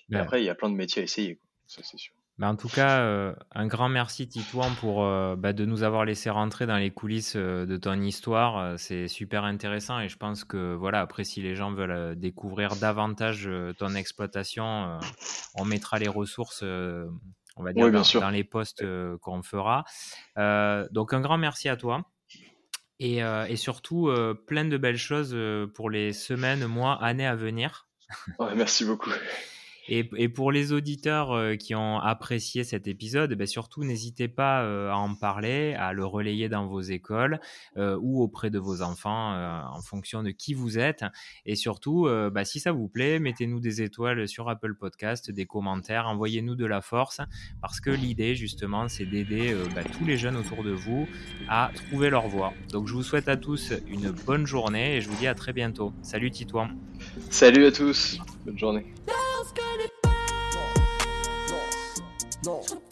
Mais 0.08 0.18
après, 0.18 0.42
il 0.42 0.46
y 0.46 0.48
a 0.48 0.54
plein 0.54 0.70
de 0.70 0.74
métiers 0.74 1.02
à 1.02 1.04
essayer, 1.04 1.36
quoi. 1.36 1.46
ça 1.66 1.82
c'est 1.84 1.98
sûr. 1.98 2.14
en 2.40 2.56
tout 2.56 2.68
cas, 2.68 3.00
euh, 3.00 3.34
un 3.54 3.66
grand 3.66 3.90
merci 3.90 4.26
Titouan 4.26 4.70
pour 4.80 5.04
euh, 5.04 5.36
bah, 5.36 5.52
de 5.52 5.66
nous 5.66 5.82
avoir 5.82 6.06
laissé 6.06 6.30
rentrer 6.30 6.64
dans 6.64 6.78
les 6.78 6.90
coulisses 6.90 7.36
de 7.36 7.76
ton 7.76 8.00
histoire. 8.00 8.78
C'est 8.78 9.06
super 9.06 9.44
intéressant 9.44 10.00
et 10.00 10.08
je 10.08 10.16
pense 10.16 10.44
que 10.44 10.74
voilà, 10.74 11.02
après 11.02 11.24
si 11.24 11.42
les 11.42 11.54
gens 11.54 11.72
veulent 11.72 12.18
découvrir 12.18 12.76
davantage 12.76 13.50
ton 13.78 13.94
exploitation, 13.94 14.98
on 15.56 15.64
mettra 15.66 15.98
les 15.98 16.08
ressources 16.08 16.64
on 17.60 17.64
va 17.64 17.72
dire, 17.72 17.90
dans, 17.90 18.20
dans, 18.20 18.30
les 18.30 18.44
posts 18.44 18.82
qu'on 19.18 19.42
fera. 19.42 19.84
donc 20.90 21.12
un 21.12 21.20
grand 21.20 21.36
merci 21.36 21.68
à 21.68 21.76
toi. 21.76 22.02
Et, 23.00 23.22
euh, 23.22 23.46
et 23.46 23.56
surtout, 23.56 24.08
euh, 24.08 24.34
plein 24.34 24.64
de 24.64 24.76
belles 24.76 24.98
choses 24.98 25.30
euh, 25.32 25.66
pour 25.66 25.90
les 25.90 26.12
semaines, 26.12 26.66
mois, 26.66 26.94
années 27.02 27.26
à 27.26 27.36
venir. 27.36 27.86
Ouais, 28.38 28.54
merci 28.54 28.84
beaucoup. 28.84 29.10
Et, 29.88 30.08
et, 30.16 30.28
pour 30.28 30.52
les 30.52 30.72
auditeurs 30.72 31.32
euh, 31.32 31.56
qui 31.56 31.74
ont 31.74 31.98
apprécié 31.98 32.62
cet 32.64 32.86
épisode, 32.86 33.32
ben 33.34 33.46
surtout 33.46 33.84
n'hésitez 33.84 34.28
pas 34.28 34.62
euh, 34.62 34.90
à 34.90 34.96
en 34.96 35.14
parler, 35.14 35.74
à 35.74 35.92
le 35.92 36.04
relayer 36.04 36.48
dans 36.48 36.66
vos 36.66 36.80
écoles 36.80 37.40
euh, 37.76 37.98
ou 38.00 38.22
auprès 38.22 38.50
de 38.50 38.58
vos 38.58 38.82
enfants 38.82 39.32
euh, 39.32 39.60
en 39.72 39.80
fonction 39.80 40.22
de 40.22 40.30
qui 40.30 40.54
vous 40.54 40.78
êtes. 40.78 41.04
Et 41.46 41.54
surtout, 41.54 42.06
euh, 42.06 42.30
ben, 42.30 42.44
si 42.44 42.60
ça 42.60 42.72
vous 42.72 42.88
plaît, 42.88 43.18
mettez-nous 43.18 43.60
des 43.60 43.82
étoiles 43.82 44.28
sur 44.28 44.48
Apple 44.48 44.74
Podcast, 44.74 45.30
des 45.30 45.46
commentaires, 45.46 46.06
envoyez-nous 46.06 46.54
de 46.54 46.66
la 46.66 46.80
force 46.80 47.20
parce 47.60 47.80
que 47.80 47.90
l'idée 47.90 48.34
justement, 48.34 48.88
c'est 48.88 49.06
d'aider 49.06 49.54
ben, 49.74 49.84
tous 49.96 50.04
les 50.04 50.16
jeunes 50.16 50.36
autour 50.36 50.62
de 50.62 50.72
vous 50.72 51.08
à 51.48 51.70
trouver 51.74 52.10
leur 52.10 52.28
voie. 52.28 52.52
Donc 52.70 52.88
je 52.88 52.92
vous 52.92 53.02
souhaite 53.02 53.28
à 53.28 53.36
tous 53.36 53.72
une 53.88 54.10
bonne 54.10 54.46
journée 54.46 54.96
et 54.96 55.00
je 55.00 55.08
vous 55.08 55.16
dis 55.16 55.26
à 55.26 55.34
très 55.34 55.52
bientôt. 55.52 55.92
Salut 56.02 56.30
Titouan. 56.30 56.68
Salut 57.30 57.64
à 57.64 57.72
tous. 57.72 58.18
Bonne 58.44 58.58
journée. 58.58 58.86
Non. 62.48 62.87